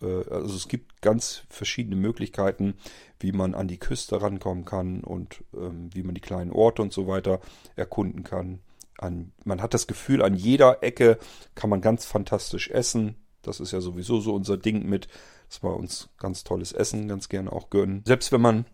Äh, 0.00 0.30
also 0.30 0.54
es 0.54 0.68
gibt 0.68 1.02
ganz 1.02 1.42
verschiedene 1.48 1.96
Möglichkeiten, 1.96 2.74
wie 3.18 3.32
man 3.32 3.56
an 3.56 3.66
die 3.66 3.78
Küste 3.78 4.22
rankommen 4.22 4.64
kann 4.66 5.02
und 5.02 5.42
ähm, 5.52 5.90
wie 5.92 6.04
man 6.04 6.14
die 6.14 6.20
kleinen 6.20 6.52
Orte 6.52 6.80
und 6.80 6.92
so 6.92 7.08
weiter 7.08 7.40
erkunden 7.74 8.22
kann 8.22 8.60
an, 9.02 9.32
man 9.44 9.62
hat 9.62 9.74
das 9.74 9.86
Gefühl, 9.86 10.22
an 10.22 10.34
jeder 10.34 10.82
Ecke 10.82 11.18
kann 11.54 11.70
man 11.70 11.80
ganz 11.80 12.04
fantastisch 12.04 12.70
essen. 12.70 13.16
Das 13.42 13.60
ist 13.60 13.72
ja 13.72 13.80
sowieso 13.80 14.20
so 14.20 14.34
unser 14.34 14.56
Ding 14.56 14.86
mit, 14.86 15.08
dass 15.48 15.62
wir 15.62 15.76
uns 15.76 16.10
ganz 16.18 16.44
tolles 16.44 16.72
Essen 16.72 17.08
ganz 17.08 17.28
gerne 17.28 17.52
auch 17.52 17.70
gönnen. 17.70 18.02
Selbst 18.06 18.32
wenn 18.32 18.40
man 18.40 18.66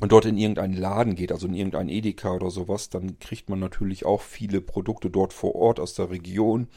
dort 0.00 0.24
in 0.24 0.36
irgendeinen 0.36 0.74
Laden 0.74 1.14
geht, 1.14 1.32
also 1.32 1.46
in 1.46 1.54
irgendein 1.54 1.88
Edeka 1.88 2.32
oder 2.32 2.50
sowas, 2.50 2.90
dann 2.90 3.18
kriegt 3.18 3.48
man 3.48 3.58
natürlich 3.58 4.04
auch 4.04 4.22
viele 4.22 4.60
Produkte 4.60 5.10
dort 5.10 5.32
vor 5.32 5.54
Ort 5.54 5.80
aus 5.80 5.94
der 5.94 6.10
Region. 6.10 6.68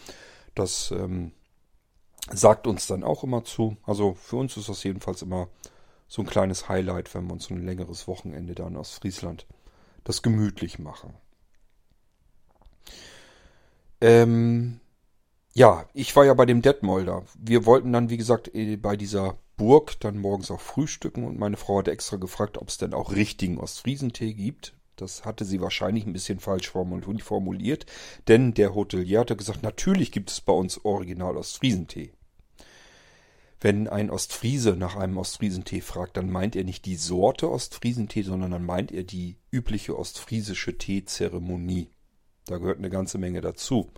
Das 0.56 0.91
ähm, 0.91 1.32
sagt 2.32 2.68
uns 2.68 2.88
dann 2.88 3.03
auch 3.03 3.24
immer 3.24 3.44
zu. 3.44 3.77
Also 3.84 4.13
für 4.13 4.38
uns 4.38 4.56
ist 4.58 4.70
das 4.70 4.84
jedenfalls 4.84 5.22
immer 5.22 5.50
so 6.08 6.22
ein 6.22 6.27
kleines 6.27 6.70
Highlight, 6.70 7.13
wenn 7.13 7.27
wir 7.27 7.34
uns 7.34 7.46
so 7.46 7.53
ein 7.53 7.65
längeres 7.65 8.08
Wochenende 8.08 8.56
dann 8.56 8.75
aus 8.75 8.98
Friesland 8.98 9.46
das 10.03 10.22
gemütlich 10.22 10.79
machen. 10.79 11.13
Ähm, 14.01 14.79
ja, 15.53 15.86
ich 15.94 16.15
war 16.15 16.25
ja 16.25 16.34
bei 16.34 16.46
dem 16.46 16.62
Detmolder. 16.62 17.25
Wir 17.38 17.65
wollten 17.65 17.91
dann, 17.91 18.10
wie 18.10 18.18
gesagt, 18.18 18.53
äh, 18.53 18.77
bei 18.77 18.96
dieser 18.96 19.38
Burg 19.58 20.00
dann 20.00 20.20
morgens 20.20 20.51
auch 20.51 20.62
frühstücken 20.62 21.25
und 21.25 21.38
meine 21.38 21.58
Frau 21.58 21.79
hatte 21.79 21.91
extra 21.91 22.18
gefragt, 22.18 22.58
ob 22.58 22.70
es 22.70 22.77
denn 22.77 22.94
auch 22.94 23.12
richtigen 23.12 23.58
Ostfriesentee 23.58 24.34
gibt. 24.34 24.74
Das 24.96 25.25
hatte 25.25 25.46
sie 25.46 25.62
wahrscheinlich 25.62 26.06
ein 26.06 26.13
bisschen 26.13 26.39
falsch 26.39 26.70
formuliert, 26.70 27.86
denn 28.27 28.53
der 28.53 28.75
Hotelier 28.75 29.22
hatte 29.22 29.36
gesagt, 29.36 29.63
natürlich 29.63 30.12
gibt 30.12 30.29
es 30.29 30.41
bei 30.41 30.53
uns 30.53 30.84
Original 30.84 31.38
Ostfriesentee. 31.38 32.12
Wenn 33.62 33.89
ein 33.89 34.10
Ostfriese 34.10 34.77
nach 34.77 34.96
einem 34.96 35.18
Ostfriesentee 35.18 35.82
fragt, 35.82 36.15
dann 36.15 36.29
meint 36.29 36.56
er 36.56 36.63
nicht 36.63 36.86
die 36.86 36.96
Sorte 36.96 37.51
Ostfriesentee, 37.51 38.24
sondern 38.24 38.51
dann 38.51 38.65
meint 38.65 38.91
er 38.91 39.03
die 39.03 39.36
übliche 39.51 39.98
ostfriesische 39.98 40.77
Teezeremonie. 40.77 41.89
Da 42.50 42.58
gehört 42.58 42.79
eine 42.79 42.89
ganze 42.89 43.20
Menge 43.20 43.41
dazu. 43.41 43.91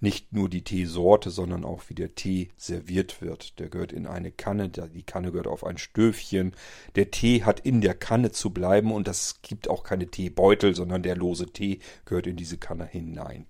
Nicht 0.00 0.34
nur 0.34 0.50
die 0.50 0.62
Teesorte, 0.62 1.30
sondern 1.30 1.64
auch 1.64 1.84
wie 1.88 1.94
der 1.94 2.14
Tee 2.14 2.50
serviert 2.58 3.22
wird. 3.22 3.58
Der 3.58 3.70
gehört 3.70 3.92
in 3.92 4.06
eine 4.06 4.30
Kanne, 4.30 4.68
die 4.68 5.02
Kanne 5.02 5.30
gehört 5.30 5.46
auf 5.46 5.64
ein 5.64 5.78
Stöfchen. 5.78 6.52
Der 6.96 7.10
Tee 7.10 7.44
hat 7.44 7.60
in 7.60 7.80
der 7.80 7.94
Kanne 7.94 8.32
zu 8.32 8.50
bleiben 8.50 8.92
und 8.92 9.08
das 9.08 9.40
gibt 9.40 9.70
auch 9.70 9.82
keine 9.82 10.08
Teebeutel, 10.08 10.74
sondern 10.74 11.02
der 11.02 11.16
lose 11.16 11.46
Tee 11.46 11.78
gehört 12.04 12.26
in 12.26 12.36
diese 12.36 12.58
Kanne 12.58 12.84
hinein. 12.84 13.46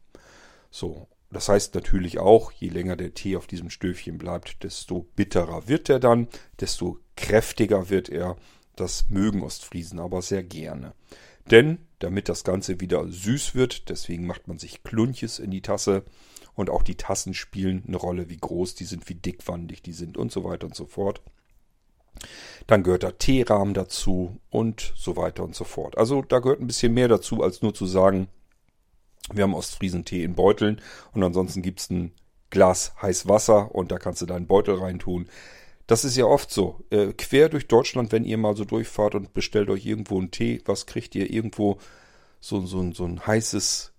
So, 0.70 1.08
das 1.32 1.48
heißt 1.48 1.74
natürlich 1.74 2.20
auch, 2.20 2.52
je 2.52 2.68
länger 2.68 2.94
der 2.94 3.14
Tee 3.14 3.36
auf 3.36 3.48
diesem 3.48 3.68
Stöfchen 3.68 4.16
bleibt, 4.16 4.62
desto 4.62 5.08
bitterer 5.16 5.66
wird 5.66 5.88
er 5.88 5.98
dann, 5.98 6.28
desto 6.60 7.00
kräftiger 7.16 7.90
wird 7.90 8.08
er. 8.08 8.36
Das 8.76 9.08
mögen 9.08 9.42
Ostfriesen 9.42 9.98
aber 9.98 10.22
sehr 10.22 10.44
gerne. 10.44 10.94
Denn 11.50 11.78
damit 11.98 12.28
das 12.28 12.44
Ganze 12.44 12.80
wieder 12.80 13.06
süß 13.08 13.54
wird, 13.54 13.88
deswegen 13.88 14.26
macht 14.26 14.48
man 14.48 14.58
sich 14.58 14.82
Klunches 14.82 15.38
in 15.38 15.50
die 15.50 15.62
Tasse 15.62 16.04
und 16.54 16.70
auch 16.70 16.82
die 16.82 16.96
Tassen 16.96 17.34
spielen 17.34 17.84
eine 17.86 17.96
Rolle, 17.96 18.28
wie 18.28 18.36
groß 18.36 18.74
die 18.74 18.84
sind, 18.84 19.08
wie 19.08 19.14
dickwandig 19.14 19.82
die 19.82 19.92
sind 19.92 20.16
und 20.16 20.32
so 20.32 20.44
weiter 20.44 20.66
und 20.66 20.74
so 20.74 20.86
fort. 20.86 21.22
Dann 22.66 22.82
gehört 22.82 23.02
der 23.02 23.18
Teerahmen 23.18 23.74
dazu 23.74 24.40
und 24.50 24.92
so 24.96 25.16
weiter 25.16 25.44
und 25.44 25.54
so 25.54 25.64
fort. 25.64 25.98
Also 25.98 26.22
da 26.22 26.38
gehört 26.38 26.60
ein 26.60 26.66
bisschen 26.66 26.94
mehr 26.94 27.08
dazu, 27.08 27.42
als 27.42 27.62
nur 27.62 27.74
zu 27.74 27.86
sagen, 27.86 28.28
wir 29.32 29.44
haben 29.44 29.54
Ostfriesentee 29.54 30.22
in 30.22 30.34
Beuteln 30.34 30.80
und 31.12 31.22
ansonsten 31.22 31.62
gibt 31.62 31.80
es 31.80 31.90
ein 31.90 32.12
Glas 32.50 32.94
heiß 33.02 33.28
Wasser 33.28 33.74
und 33.74 33.90
da 33.90 33.98
kannst 33.98 34.22
du 34.22 34.26
deinen 34.26 34.46
Beutel 34.46 34.76
reintun. 34.76 35.28
Das 35.86 36.04
ist 36.04 36.16
ja 36.16 36.24
oft 36.24 36.50
so. 36.50 36.84
Äh, 36.90 37.12
quer 37.12 37.48
durch 37.48 37.68
Deutschland, 37.68 38.12
wenn 38.12 38.24
ihr 38.24 38.38
mal 38.38 38.56
so 38.56 38.64
durchfahrt 38.64 39.14
und 39.14 39.34
bestellt 39.34 39.70
euch 39.70 39.86
irgendwo 39.86 40.18
einen 40.18 40.30
Tee, 40.30 40.60
was 40.64 40.86
kriegt 40.86 41.14
ihr 41.14 41.30
irgendwo 41.30 41.78
so, 42.40 42.64
so, 42.66 42.92
so 42.92 43.04
ein 43.04 43.26
heißes 43.26 43.92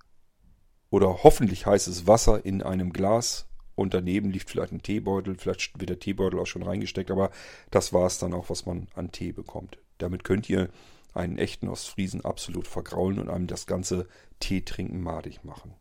oder 0.89 1.23
hoffentlich 1.23 1.65
heißes 1.65 2.07
Wasser 2.07 2.45
in 2.45 2.61
einem 2.61 2.91
Glas 2.91 3.47
und 3.75 3.93
daneben 3.93 4.31
liegt 4.31 4.49
vielleicht 4.49 4.73
ein 4.73 4.81
Teebeutel, 4.81 5.35
vielleicht 5.37 5.79
wird 5.79 5.89
der 5.89 5.99
Teebeutel 5.99 6.39
auch 6.39 6.47
schon 6.47 6.63
reingesteckt, 6.63 7.11
aber 7.11 7.29
das 7.71 7.93
war 7.93 8.07
es 8.07 8.17
dann 8.17 8.33
auch, 8.33 8.49
was 8.49 8.65
man 8.65 8.87
an 8.95 9.11
Tee 9.11 9.31
bekommt. 9.31 9.77
Damit 9.97 10.23
könnt 10.23 10.49
ihr 10.49 10.69
einen 11.13 11.37
echten 11.37 11.67
Ostfriesen 11.67 12.23
absolut 12.23 12.67
vergraulen 12.67 13.19
und 13.19 13.29
einem 13.29 13.47
das 13.47 13.65
ganze 13.65 14.07
Teetrinken 14.39 15.01
madig 15.01 15.43
machen. 15.43 15.73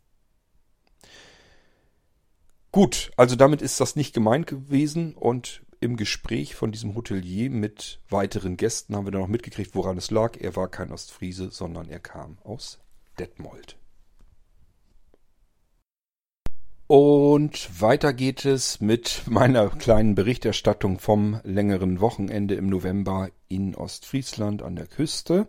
Gut, 2.72 3.10
also 3.16 3.36
damit 3.36 3.62
ist 3.62 3.80
das 3.80 3.96
nicht 3.96 4.12
gemeint 4.12 4.46
gewesen 4.46 5.14
und 5.14 5.62
im 5.80 5.96
Gespräch 5.96 6.54
von 6.54 6.72
diesem 6.72 6.94
Hotelier 6.94 7.50
mit 7.50 8.00
weiteren 8.08 8.56
Gästen 8.56 8.96
haben 8.96 9.06
wir 9.06 9.12
dann 9.12 9.22
noch 9.22 9.28
mitgekriegt, 9.28 9.74
woran 9.74 9.96
es 9.96 10.10
lag. 10.10 10.36
Er 10.40 10.56
war 10.56 10.68
kein 10.68 10.92
Ostfriese, 10.92 11.50
sondern 11.50 11.88
er 11.88 12.00
kam 12.00 12.38
aus 12.44 12.78
Detmold. 13.18 13.76
Und 16.88 17.80
weiter 17.80 18.12
geht 18.12 18.44
es 18.44 18.80
mit 18.80 19.22
meiner 19.26 19.70
kleinen 19.70 20.14
Berichterstattung 20.14 21.00
vom 21.00 21.40
längeren 21.42 22.00
Wochenende 22.00 22.54
im 22.54 22.68
November 22.68 23.30
in 23.48 23.74
Ostfriesland 23.74 24.62
an 24.62 24.76
der 24.76 24.86
Küste. 24.86 25.48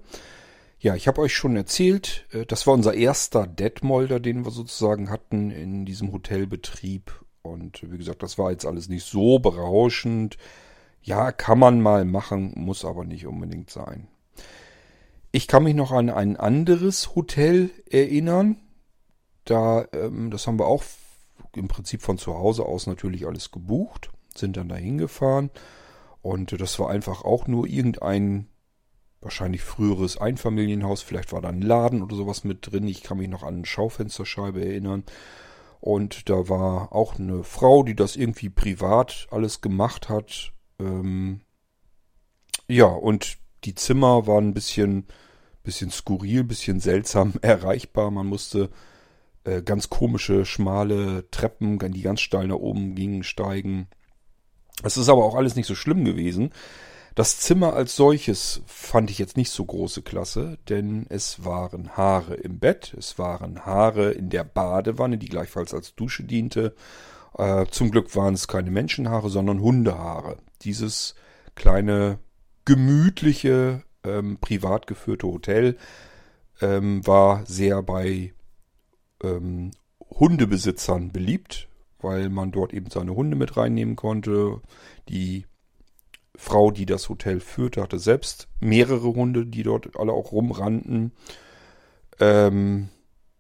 Ja, 0.79 0.95
ich 0.95 1.07
habe 1.07 1.21
euch 1.21 1.35
schon 1.35 1.55
erzählt, 1.55 2.25
äh, 2.31 2.45
das 2.45 2.65
war 2.65 2.73
unser 2.73 2.93
erster 2.93 3.45
Detmolder, 3.45 4.19
den 4.19 4.45
wir 4.45 4.51
sozusagen 4.51 5.09
hatten 5.09 5.51
in 5.51 5.85
diesem 5.85 6.11
Hotelbetrieb 6.11 7.11
und 7.47 7.91
wie 7.91 7.97
gesagt, 7.97 8.23
das 8.23 8.37
war 8.37 8.51
jetzt 8.51 8.65
alles 8.65 8.89
nicht 8.89 9.05
so 9.05 9.39
berauschend. 9.39 10.37
Ja, 11.01 11.31
kann 11.31 11.59
man 11.59 11.81
mal 11.81 12.05
machen, 12.05 12.53
muss 12.55 12.83
aber 12.83 13.05
nicht 13.05 13.25
unbedingt 13.27 13.69
sein. 13.69 14.07
Ich 15.31 15.47
kann 15.47 15.63
mich 15.63 15.75
noch 15.75 15.91
an 15.91 16.09
ein 16.09 16.37
anderes 16.37 17.15
Hotel 17.15 17.69
erinnern. 17.89 18.57
Da, 19.45 19.85
ähm, 19.93 20.31
das 20.31 20.47
haben 20.47 20.59
wir 20.59 20.67
auch 20.67 20.83
im 21.55 21.67
Prinzip 21.67 22.01
von 22.01 22.17
zu 22.17 22.35
Hause 22.35 22.65
aus 22.65 22.87
natürlich 22.87 23.25
alles 23.25 23.51
gebucht, 23.51 24.09
sind 24.35 24.57
dann 24.57 24.69
da 24.69 24.75
hingefahren. 24.75 25.49
Und 26.21 26.59
das 26.59 26.79
war 26.79 26.89
einfach 26.89 27.23
auch 27.23 27.47
nur 27.47 27.67
irgendein 27.67 28.47
wahrscheinlich 29.21 29.61
früheres 29.61 30.17
Einfamilienhaus. 30.17 31.01
Vielleicht 31.01 31.31
war 31.31 31.41
da 31.41 31.49
ein 31.49 31.61
Laden 31.61 32.01
oder 32.01 32.15
sowas 32.15 32.43
mit 32.43 32.71
drin. 32.71 32.87
Ich 32.87 33.03
kann 33.03 33.17
mich 33.17 33.29
noch 33.29 33.43
an 33.43 33.55
eine 33.55 33.65
Schaufensterscheibe 33.65 34.63
erinnern. 34.63 35.03
Und 35.79 36.29
da 36.29 36.49
war 36.49 36.93
auch 36.93 37.19
eine 37.19 37.43
Frau, 37.43 37.83
die 37.83 37.95
das 37.95 38.15
irgendwie 38.15 38.49
privat 38.49 39.27
alles 39.31 39.61
gemacht 39.61 40.09
hat. 40.09 40.53
Ähm, 40.79 41.41
ja, 42.67 42.85
und 42.85 43.37
die 43.63 43.75
Zimmer 43.75 44.27
waren 44.27 44.49
ein 44.49 44.53
bisschen, 44.53 45.05
bisschen 45.63 45.91
skurril, 45.91 46.43
bisschen 46.43 46.79
seltsam 46.79 47.33
erreichbar. 47.41 48.11
Man 48.11 48.27
musste 48.27 48.69
äh, 49.43 49.61
ganz 49.61 49.89
komische, 49.89 50.45
schmale 50.45 51.29
Treppen, 51.31 51.79
die 51.79 52.01
ganz 52.01 52.21
steil 52.21 52.47
nach 52.47 52.55
oben 52.55 52.95
gingen, 52.95 53.23
steigen. 53.23 53.87
Es 54.83 54.97
ist 54.97 55.09
aber 55.09 55.25
auch 55.25 55.35
alles 55.35 55.55
nicht 55.55 55.67
so 55.67 55.75
schlimm 55.75 56.05
gewesen. 56.05 56.51
Das 57.17 57.39
Zimmer 57.39 57.73
als 57.73 57.95
solches 57.95 58.61
fand 58.67 59.09
ich 59.09 59.17
jetzt 59.17 59.37
nicht 59.37 59.49
so 59.49 59.65
große 59.65 60.03
Klasse, 60.03 60.59
denn 60.69 61.07
es 61.09 61.43
waren 61.43 61.97
Haare 61.97 62.35
im 62.35 62.59
Bett, 62.59 62.93
es 62.95 63.17
waren 63.17 63.65
Haare 63.65 64.11
in 64.11 64.29
der 64.29 64.43
Badewanne, 64.43 65.17
die 65.17 65.27
gleichfalls 65.27 65.73
als 65.73 65.95
Dusche 65.95 66.25
diente. 66.25 66.75
Äh, 67.35 67.65
zum 67.71 67.89
Glück 67.89 68.15
waren 68.15 68.35
es 68.35 68.47
keine 68.47 68.69
Menschenhaare, 68.69 69.31
sondern 69.31 69.61
Hundehaare. 69.61 70.37
Dieses 70.61 71.15
kleine, 71.55 72.19
gemütliche, 72.65 73.81
ähm, 74.03 74.37
privat 74.39 74.85
geführte 74.85 75.25
Hotel 75.25 75.75
ähm, 76.61 77.01
war 77.07 77.43
sehr 77.47 77.81
bei 77.81 78.35
ähm, 79.23 79.71
Hundebesitzern 80.07 81.11
beliebt, 81.11 81.67
weil 81.99 82.29
man 82.29 82.51
dort 82.51 82.75
eben 82.75 82.91
seine 82.91 83.15
Hunde 83.15 83.35
mit 83.35 83.57
reinnehmen 83.57 83.95
konnte. 83.95 84.61
Die 85.09 85.47
Frau, 86.37 86.71
die 86.71 86.85
das 86.85 87.09
Hotel 87.09 87.39
führte, 87.39 87.81
hatte 87.81 87.99
selbst 87.99 88.47
mehrere 88.59 89.13
Hunde, 89.13 89.45
die 89.45 89.63
dort 89.63 89.97
alle 89.97 90.13
auch 90.13 90.31
rumrannten. 90.31 91.11
Ähm, 92.19 92.89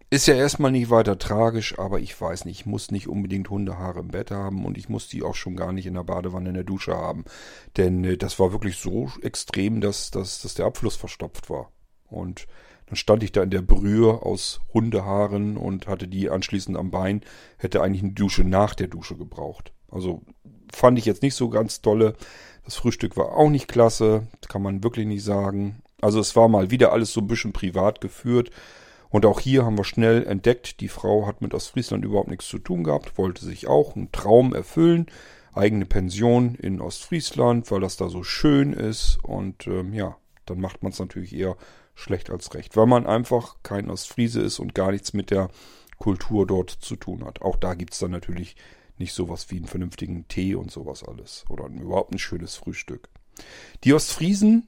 ist 0.09 0.27
ja 0.27 0.35
erstmal 0.35 0.71
nicht 0.71 0.89
weiter 0.89 1.17
tragisch, 1.19 1.77
aber 1.77 1.99
ich 1.99 2.19
weiß 2.19 2.45
nicht, 2.45 2.61
ich 2.61 2.65
muss 2.65 2.91
nicht 2.91 3.07
unbedingt 3.07 3.49
Hundehaare 3.49 3.99
im 3.99 4.07
Bett 4.07 4.31
haben 4.31 4.65
und 4.65 4.77
ich 4.77 4.89
muss 4.89 5.07
die 5.09 5.21
auch 5.21 5.35
schon 5.35 5.55
gar 5.55 5.73
nicht 5.73 5.85
in 5.85 5.93
der 5.93 6.03
Badewanne 6.03 6.49
in 6.49 6.55
der 6.55 6.63
Dusche 6.63 6.95
haben. 6.95 7.25
Denn 7.77 8.03
äh, 8.03 8.17
das 8.17 8.39
war 8.39 8.51
wirklich 8.51 8.77
so 8.77 9.11
extrem, 9.21 9.79
dass, 9.79 10.09
dass, 10.09 10.41
dass 10.41 10.55
der 10.55 10.65
Abfluss 10.65 10.95
verstopft 10.95 11.49
war. 11.49 11.71
Und 12.09 12.47
dann 12.87 12.95
stand 12.95 13.21
ich 13.21 13.31
da 13.31 13.43
in 13.43 13.49
der 13.49 13.61
Brühe 13.61 14.23
aus 14.23 14.61
Hundehaaren 14.73 15.57
und 15.57 15.87
hatte 15.87 16.07
die 16.07 16.29
anschließend 16.29 16.77
am 16.77 16.89
Bein, 16.89 17.21
hätte 17.57 17.83
eigentlich 17.83 18.03
eine 18.03 18.13
Dusche 18.13 18.43
nach 18.43 18.73
der 18.73 18.87
Dusche 18.87 19.17
gebraucht. 19.17 19.73
Also 19.89 20.23
fand 20.71 20.97
ich 20.97 21.05
jetzt 21.05 21.21
nicht 21.21 21.35
so 21.35 21.49
ganz 21.49 21.81
tolle. 21.81 22.15
Das 22.67 22.75
Frühstück 22.75 23.15
war 23.15 23.37
auch 23.37 23.49
nicht 23.49 23.69
klasse, 23.69 24.27
kann 24.49 24.61
man 24.61 24.83
wirklich 24.83 25.07
nicht 25.07 25.23
sagen. 25.23 25.81
Also 26.01 26.19
es 26.19 26.35
war 26.35 26.49
mal 26.49 26.69
wieder 26.69 26.91
alles 26.91 27.13
so 27.13 27.21
ein 27.21 27.27
bisschen 27.27 27.53
privat 27.53 28.01
geführt. 28.01 28.51
Und 29.07 29.25
auch 29.25 29.39
hier 29.39 29.63
haben 29.63 29.77
wir 29.77 29.85
schnell 29.85 30.27
entdeckt, 30.27 30.81
die 30.81 30.89
Frau 30.89 31.25
hat 31.27 31.41
mit 31.41 31.53
Ostfriesland 31.53 32.03
überhaupt 32.03 32.29
nichts 32.29 32.49
zu 32.49 32.59
tun 32.59 32.83
gehabt, 32.83 33.17
wollte 33.17 33.45
sich 33.45 33.67
auch 33.67 33.95
einen 33.95 34.11
Traum 34.11 34.53
erfüllen, 34.53 35.05
eigene 35.53 35.85
Pension 35.85 36.55
in 36.55 36.81
Ostfriesland, 36.81 37.71
weil 37.71 37.79
das 37.79 37.95
da 37.95 38.09
so 38.09 38.23
schön 38.23 38.73
ist. 38.73 39.17
Und 39.23 39.65
ähm, 39.67 39.93
ja, 39.93 40.17
dann 40.45 40.59
macht 40.59 40.83
man 40.83 40.91
es 40.91 40.99
natürlich 40.99 41.33
eher 41.33 41.55
schlecht 41.95 42.29
als 42.29 42.53
recht, 42.53 42.75
weil 42.75 42.85
man 42.85 43.07
einfach 43.07 43.55
kein 43.63 43.89
Ostfriese 43.89 44.41
ist 44.41 44.59
und 44.59 44.75
gar 44.75 44.91
nichts 44.91 45.13
mit 45.13 45.31
der 45.31 45.47
Kultur 45.99 46.45
dort 46.45 46.71
zu 46.71 46.97
tun 46.97 47.23
hat. 47.23 47.41
Auch 47.41 47.55
da 47.55 47.75
gibt's 47.75 47.99
dann 47.99 48.11
natürlich 48.11 48.57
nicht 48.99 49.13
sowas 49.13 49.49
wie 49.49 49.57
einen 49.57 49.67
vernünftigen 49.67 50.27
Tee 50.27 50.55
und 50.55 50.71
sowas 50.71 51.03
alles 51.03 51.45
oder 51.49 51.67
überhaupt 51.67 52.13
ein 52.13 52.19
schönes 52.19 52.55
Frühstück. 52.55 53.09
Die 53.83 53.93
Ostfriesen 53.93 54.67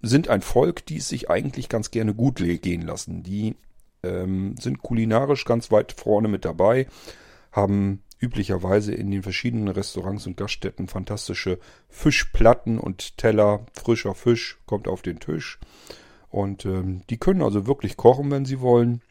sind 0.00 0.28
ein 0.28 0.42
Volk, 0.42 0.84
die 0.86 0.96
es 0.96 1.08
sich 1.08 1.30
eigentlich 1.30 1.68
ganz 1.68 1.90
gerne 1.90 2.14
gut 2.14 2.36
gehen 2.36 2.82
lassen. 2.82 3.22
Die 3.22 3.54
ähm, 4.02 4.56
sind 4.58 4.82
kulinarisch 4.82 5.44
ganz 5.44 5.70
weit 5.70 5.92
vorne 5.92 6.28
mit 6.28 6.44
dabei, 6.44 6.86
haben 7.52 8.02
üblicherweise 8.18 8.94
in 8.94 9.10
den 9.10 9.22
verschiedenen 9.22 9.68
Restaurants 9.68 10.26
und 10.26 10.36
Gaststätten 10.36 10.88
fantastische 10.88 11.58
Fischplatten 11.88 12.78
und 12.78 13.16
Teller, 13.18 13.66
frischer 13.72 14.14
Fisch 14.14 14.58
kommt 14.66 14.86
auf 14.88 15.02
den 15.02 15.18
Tisch. 15.18 15.58
Und 16.30 16.64
ähm, 16.64 17.02
die 17.10 17.18
können 17.18 17.42
also 17.42 17.66
wirklich 17.66 17.96
kochen, 17.96 18.30
wenn 18.30 18.44
sie 18.44 18.60
wollen. 18.60 19.02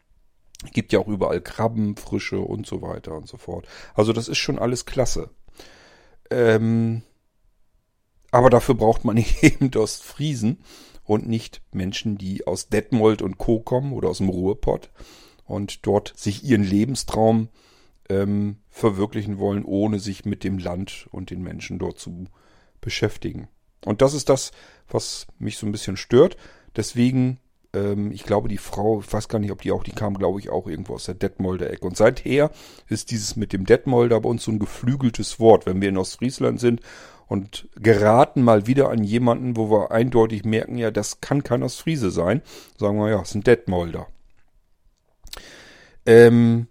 Gibt 0.72 0.92
ja 0.92 1.00
auch 1.00 1.08
überall 1.08 1.40
Krabben, 1.40 1.96
Frische 1.96 2.40
und 2.40 2.66
so 2.66 2.82
weiter 2.82 3.14
und 3.14 3.28
so 3.28 3.36
fort. 3.36 3.66
Also 3.94 4.12
das 4.12 4.28
ist 4.28 4.38
schon 4.38 4.58
alles 4.58 4.86
klasse. 4.86 5.30
Ähm, 6.30 7.02
aber 8.30 8.48
dafür 8.50 8.74
braucht 8.74 9.04
man 9.04 9.16
eben 9.42 9.70
Ostfriesen 9.74 10.58
und 11.04 11.28
nicht 11.28 11.62
Menschen, 11.72 12.16
die 12.18 12.46
aus 12.46 12.68
Detmold 12.68 13.22
und 13.22 13.38
Co. 13.38 13.60
kommen 13.60 13.92
oder 13.92 14.08
aus 14.08 14.18
dem 14.18 14.28
Ruhrpott 14.28 14.90
und 15.44 15.86
dort 15.86 16.12
sich 16.16 16.44
ihren 16.44 16.64
Lebenstraum 16.64 17.48
ähm, 18.08 18.56
verwirklichen 18.70 19.38
wollen, 19.38 19.64
ohne 19.64 19.98
sich 19.98 20.24
mit 20.24 20.44
dem 20.44 20.58
Land 20.58 21.08
und 21.10 21.30
den 21.30 21.42
Menschen 21.42 21.78
dort 21.78 21.98
zu 21.98 22.26
beschäftigen. 22.80 23.48
Und 23.84 24.00
das 24.00 24.14
ist 24.14 24.28
das, 24.28 24.52
was 24.88 25.26
mich 25.38 25.58
so 25.58 25.66
ein 25.66 25.72
bisschen 25.72 25.96
stört. 25.96 26.36
Deswegen, 26.76 27.38
ähm, 27.74 28.12
ich 28.12 28.24
glaube, 28.24 28.48
die 28.48 28.58
Frau, 28.58 29.00
ich 29.00 29.12
weiß 29.12 29.28
gar 29.28 29.38
nicht, 29.38 29.52
ob 29.52 29.62
die 29.62 29.72
auch, 29.72 29.84
die 29.84 29.92
kam, 29.92 30.14
glaube 30.14 30.40
ich, 30.40 30.50
auch 30.50 30.66
irgendwo 30.66 30.94
aus 30.94 31.04
der 31.04 31.14
Detmolder 31.14 31.70
Ecke. 31.70 31.86
Und 31.86 31.96
seither 31.96 32.50
ist 32.88 33.10
dieses 33.10 33.36
mit 33.36 33.52
dem 33.52 33.66
Detmolder 33.66 34.20
bei 34.20 34.28
uns 34.28 34.44
so 34.44 34.52
ein 34.52 34.58
geflügeltes 34.58 35.40
Wort, 35.40 35.66
wenn 35.66 35.80
wir 35.80 35.88
in 35.88 35.98
Ostfriesland 35.98 36.60
sind 36.60 36.80
und 37.28 37.68
geraten 37.76 38.42
mal 38.42 38.66
wieder 38.66 38.90
an 38.90 39.04
jemanden, 39.04 39.56
wo 39.56 39.70
wir 39.70 39.90
eindeutig 39.90 40.44
merken, 40.44 40.76
ja, 40.76 40.90
das 40.90 41.20
kann 41.20 41.42
kein 41.42 41.62
Ostfriese 41.62 42.10
sein. 42.10 42.42
Sagen 42.78 42.98
wir, 42.98 43.10
ja, 43.10 43.22
es 43.22 43.30
ist 43.30 43.36
ein 43.36 43.44
Detmolder. 43.44 44.06
Ähm, 46.04 46.66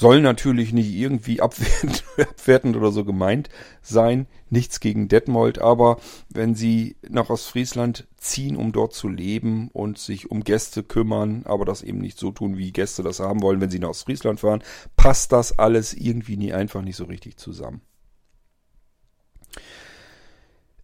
soll 0.00 0.22
natürlich 0.22 0.72
nicht 0.72 0.90
irgendwie 0.94 1.40
abwertend, 1.42 2.04
abwertend 2.18 2.74
oder 2.76 2.90
so 2.90 3.04
gemeint 3.04 3.50
sein. 3.82 4.26
Nichts 4.48 4.80
gegen 4.80 5.08
Detmold, 5.08 5.58
aber 5.60 5.98
wenn 6.30 6.54
Sie 6.54 6.96
nach 7.08 7.28
Ostfriesland 7.28 8.08
ziehen, 8.16 8.56
um 8.56 8.72
dort 8.72 8.94
zu 8.94 9.08
leben 9.08 9.68
und 9.72 9.98
sich 9.98 10.30
um 10.30 10.42
Gäste 10.42 10.82
kümmern, 10.82 11.42
aber 11.44 11.66
das 11.66 11.82
eben 11.82 11.98
nicht 11.98 12.18
so 12.18 12.32
tun, 12.32 12.56
wie 12.56 12.72
Gäste 12.72 13.02
das 13.02 13.20
haben 13.20 13.42
wollen, 13.42 13.60
wenn 13.60 13.70
sie 13.70 13.78
nach 13.78 13.90
Ostfriesland 13.90 14.40
fahren, 14.40 14.62
passt 14.96 15.32
das 15.32 15.58
alles 15.58 15.92
irgendwie 15.92 16.38
nie 16.38 16.52
einfach 16.52 16.80
nicht 16.82 16.96
so 16.96 17.04
richtig 17.04 17.36
zusammen. 17.36 17.82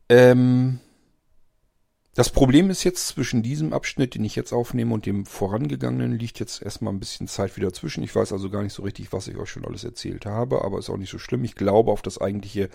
Ähm, 0.09 0.81
das 2.17 2.31
Problem 2.31 2.71
ist 2.71 2.83
jetzt 2.83 3.09
zwischen 3.09 3.43
diesem 3.43 3.75
Abschnitt, 3.75 4.15
den 4.15 4.25
ich 4.25 4.37
jetzt 4.37 4.55
aufnehme, 4.55 4.95
und 4.95 5.05
dem 5.05 5.27
vorangegangenen 5.27 6.19
liegt 6.19 6.41
jetzt 6.41 6.63
erstmal 6.63 6.95
ein 6.95 6.99
bisschen 6.99 7.29
Zeit 7.29 7.59
wieder 7.59 7.75
zwischen. 7.75 8.03
Ich 8.03 8.17
weiß 8.17 8.33
also 8.33 8.49
gar 8.49 8.63
nicht 8.63 8.73
so 8.73 8.83
richtig, 8.85 9.13
was 9.13 9.29
ich 9.29 9.37
euch 9.37 9.51
schon 9.51 9.67
alles 9.67 9.85
erzählt 9.85 10.25
habe, 10.25 10.65
aber 10.65 10.79
ist 10.79 10.89
auch 10.89 10.97
nicht 10.97 11.11
so 11.11 11.19
schlimm. 11.19 11.45
Ich 11.45 11.57
glaube, 11.57 11.93
auf 11.93 12.01
das 12.01 12.19
eigentliche 12.19 12.71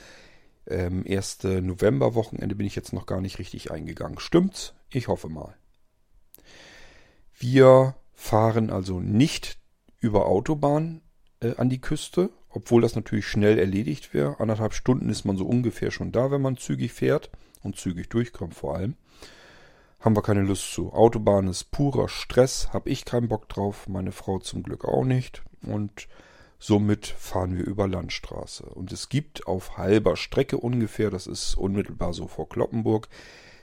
ähm, 0.68 1.04
erste 1.08 1.64
Novemberwochenende 1.64 2.54
bin 2.54 2.68
ich 2.68 2.76
jetzt 2.76 2.94
noch 2.94 3.08
gar 3.08 3.20
nicht 3.20 3.40
richtig 3.40 3.72
eingegangen. 3.72 4.20
Stimmt's? 4.20 4.76
Ich 4.92 5.08
hoffe 5.08 5.28
mal. 5.28 5.56
Wir 7.34 7.96
fahren 8.14 8.70
also 8.70 9.00
nicht 9.00 9.58
über 10.00 10.28
Autobahn 10.28 11.02
äh, 11.40 11.56
an 11.56 11.72
die 11.72 11.82
Küste, 11.82 12.30
obwohl 12.48 12.84
das 12.84 12.94
natürlich 12.94 13.26
schnell 13.26 13.58
erledigt 13.58 14.14
wäre. 14.14 14.40
Anderthalb 14.40 14.76
Stunden 14.76 15.10
ist 15.10 15.26
man 15.26 15.36
so 15.36 15.48
ungefähr 15.48 15.90
schon 15.90 16.12
da, 16.12 16.30
wenn 16.30 16.44
man 16.44 16.58
zügig 16.58 16.94
fährt 16.94 17.32
und 17.64 17.78
zügig 17.78 18.10
durchkommt 18.10 18.56
vor 18.56 18.76
allem 18.76 18.96
haben 20.02 20.16
wir 20.16 20.24
keine 20.24 20.42
Lust 20.42 20.74
zu. 20.74 20.92
Autobahn 20.94 21.48
ist 21.48 21.72
purer 21.72 22.10
Stress, 22.10 22.70
hab 22.74 22.88
ich 22.88 23.06
keinen 23.06 23.30
Bock 23.30 23.48
drauf, 23.48 23.88
meine 23.88 24.12
Frau 24.12 24.40
zum 24.40 24.64
Glück 24.64 24.84
auch 24.84 25.06
nicht. 25.06 25.44
Und 25.66 26.08
somit 26.58 27.06
fahren 27.06 27.56
wir 27.56 27.66
über 27.66 27.88
Landstraße. 27.88 28.66
Und 28.66 28.92
es 28.92 29.10
gibt 29.10 29.48
auf 29.48 29.78
halber 29.78 30.18
Strecke 30.18 30.58
ungefähr, 30.58 31.12
das 31.12 31.28
ist 31.28 31.56
unmittelbar 31.56 32.14
so 32.14 32.28
vor 32.28 32.50
Kloppenburg, 32.50 33.10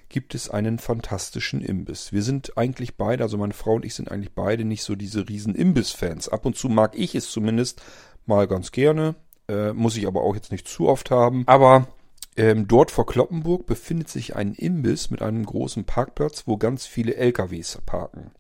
gibt 0.08 0.34
es 0.34 0.48
einen 0.48 0.78
fantastischen 0.78 1.60
Imbiss. 1.60 2.12
Wir 2.12 2.22
sind 2.22 2.56
eigentlich 2.56 2.96
beide, 2.96 3.24
also 3.24 3.36
meine 3.36 3.52
Frau 3.52 3.74
und 3.74 3.84
ich 3.84 3.94
sind 3.94 4.10
eigentlich 4.10 4.32
beide 4.32 4.64
nicht 4.64 4.82
so 4.82 4.94
diese 4.94 5.28
riesen 5.28 5.54
Imbiss-Fans. 5.54 6.28
Ab 6.28 6.46
und 6.46 6.56
zu 6.56 6.68
mag 6.68 6.96
ich 6.96 7.14
es 7.14 7.30
zumindest 7.30 7.82
mal 8.26 8.46
ganz 8.46 8.70
gerne, 8.72 9.16
äh, 9.48 9.72
muss 9.72 9.96
ich 9.96 10.06
aber 10.06 10.22
auch 10.22 10.34
jetzt 10.34 10.52
nicht 10.52 10.68
zu 10.68 10.88
oft 10.88 11.10
haben. 11.10 11.42
Aber 11.46 11.88
ähm, 12.38 12.68
dort 12.68 12.92
vor 12.92 13.04
Kloppenburg 13.04 13.66
befindet 13.66 14.08
sich 14.08 14.36
ein 14.36 14.54
Imbiss 14.54 15.10
mit 15.10 15.22
einem 15.22 15.44
großen 15.44 15.84
Parkplatz, 15.84 16.44
wo 16.46 16.56
ganz 16.56 16.86
viele 16.86 17.16
LKWs 17.16 17.80
parken. 17.84 18.30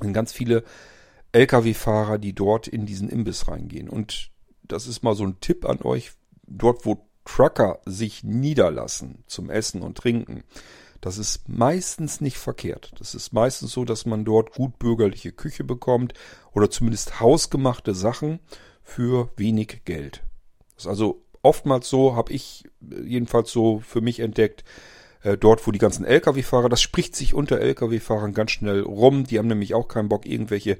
Und 0.00 0.12
ganz 0.12 0.32
viele 0.32 0.64
LKW-Fahrer, 1.30 2.18
die 2.18 2.34
dort 2.34 2.66
in 2.66 2.84
diesen 2.84 3.08
Imbiss 3.08 3.46
reingehen. 3.46 3.88
Und 3.88 4.32
das 4.64 4.88
ist 4.88 5.04
mal 5.04 5.14
so 5.14 5.24
ein 5.24 5.38
Tipp 5.38 5.64
an 5.66 5.80
euch, 5.82 6.10
dort 6.48 6.84
wo 6.84 7.08
Trucker 7.24 7.78
sich 7.84 8.24
niederlassen 8.24 9.22
zum 9.26 9.50
Essen 9.50 9.82
und 9.82 9.96
Trinken, 9.98 10.42
das 11.00 11.16
ist 11.18 11.48
meistens 11.48 12.20
nicht 12.20 12.38
verkehrt. 12.38 12.92
Das 12.98 13.14
ist 13.14 13.32
meistens 13.32 13.70
so, 13.70 13.84
dass 13.84 14.04
man 14.04 14.24
dort 14.24 14.54
gut 14.54 14.80
bürgerliche 14.80 15.30
Küche 15.30 15.62
bekommt 15.62 16.12
oder 16.52 16.70
zumindest 16.70 17.20
hausgemachte 17.20 17.94
Sachen 17.94 18.40
für 18.82 19.30
wenig 19.36 19.84
Geld. 19.84 20.24
Das 20.74 20.86
ist 20.86 20.88
also 20.88 21.24
oftmals 21.42 21.88
so, 21.88 22.16
habe 22.16 22.32
ich 22.32 22.64
jedenfalls 22.80 23.50
so 23.50 23.80
für 23.80 24.00
mich 24.00 24.20
entdeckt, 24.20 24.64
äh, 25.22 25.36
dort 25.36 25.66
wo 25.66 25.70
die 25.70 25.78
ganzen 25.78 26.04
Lkw-Fahrer, 26.04 26.68
das 26.68 26.82
spricht 26.82 27.16
sich 27.16 27.34
unter 27.34 27.60
Lkw-Fahrern 27.60 28.34
ganz 28.34 28.52
schnell 28.52 28.82
rum, 28.82 29.24
die 29.24 29.38
haben 29.38 29.48
nämlich 29.48 29.74
auch 29.74 29.88
keinen 29.88 30.08
Bock, 30.08 30.26
irgendwelche 30.26 30.78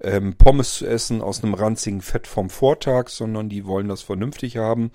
ähm, 0.00 0.34
Pommes 0.34 0.74
zu 0.74 0.86
essen 0.86 1.22
aus 1.22 1.42
einem 1.42 1.54
ranzigen 1.54 2.00
Fett 2.00 2.26
vom 2.26 2.50
Vortag, 2.50 3.08
sondern 3.08 3.48
die 3.48 3.66
wollen 3.66 3.88
das 3.88 4.02
vernünftig 4.02 4.56
haben. 4.56 4.90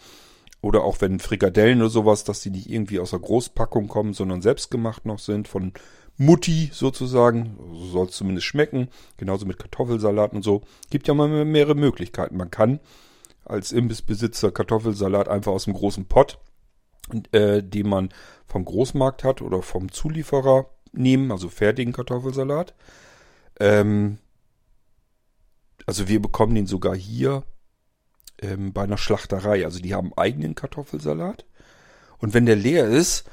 Oder 0.62 0.84
auch 0.86 1.02
wenn 1.02 1.20
Frikadellen 1.20 1.82
oder 1.82 1.90
sowas, 1.90 2.24
dass 2.24 2.40
die 2.40 2.50
nicht 2.50 2.70
irgendwie 2.70 3.00
aus 3.00 3.10
der 3.10 3.20
Großpackung 3.20 3.90
kommen, 3.90 4.14
sondern 4.14 4.42
selbstgemacht 4.42 5.06
noch 5.06 5.20
sind, 5.20 5.50
von 5.50 5.74
Mutti 6.18 6.70
sozusagen. 6.72 7.58
So 7.74 7.86
soll 7.88 8.08
es 8.08 8.16
zumindest 8.16 8.48
schmecken. 8.48 8.88
Genauso 9.18 9.46
mit 9.46 9.60
Kartoffelsalat 9.60 10.32
und 10.32 10.42
so. 10.42 10.62
Gibt 10.90 11.10
ja 11.10 11.14
mal 11.14 11.44
mehrere 11.44 11.76
Möglichkeiten. 11.76 12.38
Man 12.38 12.50
kann 12.50 12.80
als 13.46 13.72
Imbissbesitzer 13.72 14.52
Kartoffelsalat 14.52 15.28
einfach 15.28 15.52
aus 15.52 15.66
dem 15.66 15.74
großen 15.74 16.06
Pott, 16.06 16.40
äh, 17.32 17.62
den 17.62 17.88
man 17.88 18.10
vom 18.46 18.66
Großmarkt 18.66 19.24
hat 19.24 19.42
oder 19.42 19.62
vom 19.62 19.92
Zulieferer 19.92 20.70
nehmen, 20.92 21.32
also 21.32 21.50
fertigen 21.50 21.94
Kartoffelsalat. 21.94 22.74
Ähm, 23.60 24.18
also 25.86 26.08
wir 26.08 26.22
bekommen 26.22 26.56
den 26.56 26.68
sogar 26.68 26.96
hier 26.96 27.44
ähm, 28.42 28.74
bei 28.74 28.84
einer 28.84 28.98
Schlachterei. 28.98 29.66
Also 29.66 29.80
die 29.80 29.94
haben 29.94 30.14
eigenen 30.16 30.56
Kartoffelsalat. 30.56 31.46
Und 32.20 32.34
wenn 32.34 32.46
der 32.46 32.56
leer 32.56 32.88
ist, 32.88 33.26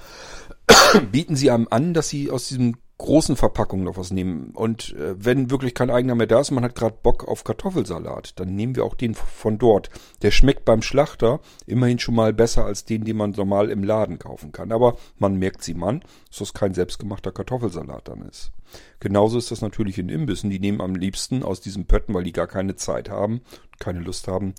bieten 1.13 1.37
sie 1.37 1.51
einem 1.51 1.69
an, 1.71 1.95
dass 1.95 2.09
sie 2.09 2.31
aus 2.31 2.49
diesem 2.49 2.77
großen 3.01 3.35
Verpackungen 3.35 3.87
noch 3.87 3.97
was 3.97 4.11
nehmen. 4.11 4.51
Und 4.51 4.95
äh, 4.95 5.15
wenn 5.19 5.51
wirklich 5.51 5.75
kein 5.75 5.91
eigener 5.91 6.15
mehr 6.15 6.27
da 6.27 6.41
ist, 6.41 6.51
man 6.51 6.65
hat 6.65 6.75
gerade 6.75 6.97
Bock 7.03 7.27
auf 7.27 7.45
Kartoffelsalat, 7.45 8.39
dann 8.39 8.55
nehmen 8.55 8.77
wir 8.77 8.85
auch 8.85 8.95
den 8.95 9.15
von 9.15 9.59
dort. 9.59 9.91
Der 10.23 10.31
schmeckt 10.31 10.65
beim 10.65 10.83
Schlachter 10.83 11.41
immerhin 11.67 11.99
schon 11.99 12.15
mal 12.15 12.33
besser 12.33 12.65
als 12.65 12.85
den, 12.85 13.05
den 13.05 13.17
man 13.17 13.31
normal 13.31 13.71
im 13.71 13.83
Laden 13.83 14.19
kaufen 14.19 14.53
kann. 14.53 14.71
Aber 14.71 14.97
man 15.19 15.37
merkt 15.37 15.65
sie 15.65 15.75
man, 15.75 16.01
dass 16.29 16.39
das 16.39 16.55
kein 16.55 16.75
selbstgemachter 16.75 17.33
Kartoffelsalat 17.33 18.07
dann 18.07 18.23
ist. 18.23 18.53
Genauso 19.01 19.39
ist 19.39 19.51
das 19.51 19.63
natürlich 19.63 19.99
in 19.99 20.11
Imbissen. 20.11 20.51
Die 20.51 20.61
nehmen 20.61 20.83
am 20.83 20.95
liebsten 20.95 21.43
aus 21.43 21.61
diesen 21.61 21.87
Pötten, 21.87 22.15
weil 22.15 22.25
die 22.25 22.33
gar 22.33 22.47
keine 22.47 22.77
Zeit 22.77 23.09
haben, 23.09 23.41
keine 23.79 24.01
Lust 24.01 24.29
haben, 24.29 24.55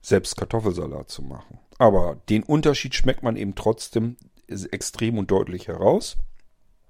selbst 0.00 0.36
Kartoffelsalat 0.36 1.10
zu 1.10 1.22
machen. 1.22 1.58
Aber 1.78 2.16
den 2.28 2.44
Unterschied 2.44 2.94
schmeckt 2.94 3.24
man 3.24 3.36
eben 3.36 3.56
trotzdem 3.56 4.16
extrem 4.46 5.18
und 5.18 5.30
deutlich 5.30 5.68
heraus. 5.68 6.16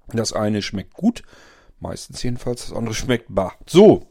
Das 0.07 0.33
eine 0.33 0.61
schmeckt 0.61 0.93
gut, 0.93 1.23
meistens 1.79 2.21
jedenfalls, 2.23 2.67
das 2.67 2.75
andere 2.75 2.93
schmeckt 2.93 3.27
bar. 3.29 3.55
So, 3.65 4.07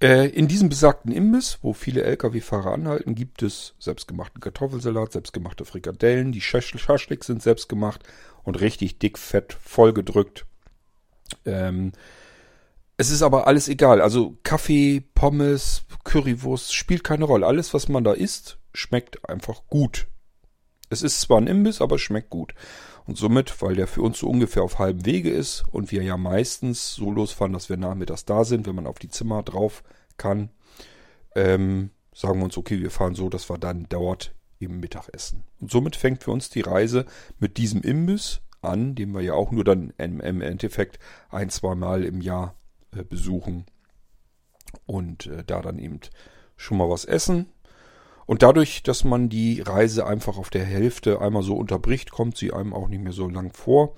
äh, 0.00 0.28
in 0.28 0.48
diesem 0.48 0.68
besagten 0.68 1.12
Imbiss, 1.12 1.58
wo 1.62 1.72
viele 1.72 2.02
Lkw-Fahrer 2.02 2.72
anhalten, 2.72 3.14
gibt 3.14 3.42
es 3.42 3.74
selbstgemachten 3.78 4.40
Kartoffelsalat, 4.40 5.12
selbstgemachte 5.12 5.64
Frikadellen, 5.64 6.32
die 6.32 6.40
Schaschlik 6.40 7.24
sind 7.24 7.42
selbstgemacht 7.42 8.02
und 8.42 8.60
richtig 8.60 8.98
dick, 8.98 9.18
fett, 9.18 9.52
vollgedrückt. 9.52 10.44
Ähm, 11.44 11.92
es 12.96 13.10
ist 13.10 13.22
aber 13.22 13.46
alles 13.46 13.68
egal. 13.68 14.00
Also 14.00 14.36
Kaffee, 14.42 15.02
Pommes, 15.14 15.82
Currywurst 16.04 16.74
spielt 16.74 17.04
keine 17.04 17.24
Rolle. 17.24 17.46
Alles, 17.46 17.72
was 17.72 17.88
man 17.88 18.04
da 18.04 18.12
isst, 18.12 18.58
schmeckt 18.74 19.28
einfach 19.28 19.62
gut. 19.68 20.06
Es 20.90 21.02
ist 21.02 21.20
zwar 21.20 21.38
ein 21.38 21.46
Imbiss, 21.46 21.80
aber 21.80 21.96
es 21.96 22.02
schmeckt 22.02 22.30
gut. 22.30 22.54
Und 23.06 23.16
somit, 23.16 23.60
weil 23.60 23.74
der 23.74 23.86
für 23.86 24.02
uns 24.02 24.18
so 24.18 24.28
ungefähr 24.28 24.62
auf 24.62 24.78
halbem 24.78 25.04
Wege 25.04 25.30
ist 25.30 25.64
und 25.70 25.90
wir 25.90 26.02
ja 26.02 26.16
meistens 26.16 26.94
so 26.94 27.10
losfahren, 27.10 27.52
dass 27.52 27.68
wir 27.68 27.76
nachmittags 27.76 28.24
da 28.24 28.44
sind, 28.44 28.66
wenn 28.66 28.76
man 28.76 28.86
auf 28.86 28.98
die 28.98 29.08
Zimmer 29.08 29.42
drauf 29.42 29.82
kann, 30.16 30.50
ähm, 31.34 31.90
sagen 32.14 32.38
wir 32.38 32.44
uns, 32.44 32.56
okay, 32.56 32.80
wir 32.80 32.90
fahren 32.90 33.14
so, 33.14 33.28
dass 33.28 33.50
wir 33.50 33.58
dann 33.58 33.86
dort 33.88 34.34
eben 34.60 34.80
Mittag 34.80 35.08
essen. 35.12 35.44
Und 35.60 35.70
somit 35.70 35.96
fängt 35.96 36.22
für 36.22 36.30
uns 36.30 36.50
die 36.50 36.60
Reise 36.60 37.06
mit 37.38 37.56
diesem 37.56 37.82
Imbiss 37.82 38.40
an, 38.60 38.94
den 38.94 39.12
wir 39.12 39.22
ja 39.22 39.34
auch 39.34 39.50
nur 39.50 39.64
dann 39.64 39.92
im, 39.98 40.20
Endeffekt 40.40 40.98
ein, 41.30 41.50
zwei 41.50 41.74
Mal 41.74 42.04
im 42.04 42.20
Jahr 42.20 42.54
äh, 42.96 43.02
besuchen 43.02 43.66
und 44.86 45.26
äh, 45.26 45.42
da 45.44 45.60
dann 45.60 45.78
eben 45.78 46.00
schon 46.56 46.78
mal 46.78 46.88
was 46.88 47.04
essen. 47.04 47.46
Und 48.32 48.42
dadurch, 48.42 48.82
dass 48.82 49.04
man 49.04 49.28
die 49.28 49.60
Reise 49.60 50.06
einfach 50.06 50.38
auf 50.38 50.48
der 50.48 50.64
Hälfte 50.64 51.20
einmal 51.20 51.42
so 51.42 51.54
unterbricht, 51.54 52.10
kommt 52.10 52.38
sie 52.38 52.50
einem 52.50 52.72
auch 52.72 52.88
nicht 52.88 53.02
mehr 53.02 53.12
so 53.12 53.28
lang 53.28 53.52
vor. 53.52 53.94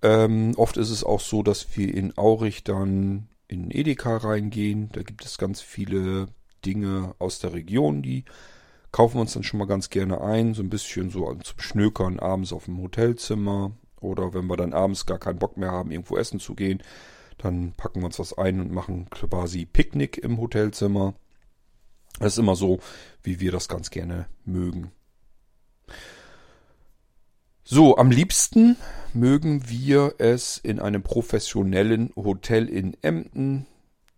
Ähm, 0.00 0.52
oft 0.56 0.76
ist 0.76 0.90
es 0.90 1.02
auch 1.02 1.18
so, 1.18 1.42
dass 1.42 1.76
wir 1.76 1.92
in 1.92 2.16
Aurich 2.16 2.62
dann 2.62 3.26
in 3.48 3.72
Edeka 3.72 4.18
reingehen. 4.18 4.90
Da 4.92 5.02
gibt 5.02 5.24
es 5.24 5.38
ganz 5.38 5.60
viele 5.60 6.28
Dinge 6.64 7.16
aus 7.18 7.40
der 7.40 7.52
Region, 7.52 8.00
die 8.00 8.26
kaufen 8.92 9.16
wir 9.16 9.22
uns 9.22 9.32
dann 9.32 9.42
schon 9.42 9.58
mal 9.58 9.66
ganz 9.66 9.90
gerne 9.90 10.20
ein. 10.20 10.54
So 10.54 10.62
ein 10.62 10.70
bisschen 10.70 11.10
so 11.10 11.34
zum 11.34 11.58
Schnökern 11.58 12.20
abends 12.20 12.52
auf 12.52 12.66
dem 12.66 12.80
Hotelzimmer. 12.80 13.72
Oder 14.00 14.34
wenn 14.34 14.46
wir 14.46 14.56
dann 14.56 14.72
abends 14.72 15.04
gar 15.04 15.18
keinen 15.18 15.40
Bock 15.40 15.56
mehr 15.56 15.72
haben, 15.72 15.90
irgendwo 15.90 16.16
essen 16.16 16.38
zu 16.38 16.54
gehen, 16.54 16.80
dann 17.38 17.72
packen 17.76 18.02
wir 18.02 18.06
uns 18.06 18.20
was 18.20 18.38
ein 18.38 18.60
und 18.60 18.70
machen 18.70 19.10
quasi 19.10 19.66
Picknick 19.66 20.16
im 20.16 20.38
Hotelzimmer. 20.38 21.14
Das 22.18 22.34
ist 22.34 22.38
immer 22.38 22.56
so, 22.56 22.80
wie 23.22 23.40
wir 23.40 23.52
das 23.52 23.68
ganz 23.68 23.90
gerne 23.90 24.26
mögen. 24.44 24.92
So, 27.64 27.96
am 27.96 28.10
liebsten 28.10 28.76
mögen 29.12 29.68
wir 29.68 30.14
es 30.18 30.56
in 30.56 30.80
einem 30.80 31.02
professionellen 31.02 32.12
Hotel 32.16 32.68
in 32.68 32.96
Emden. 33.02 33.66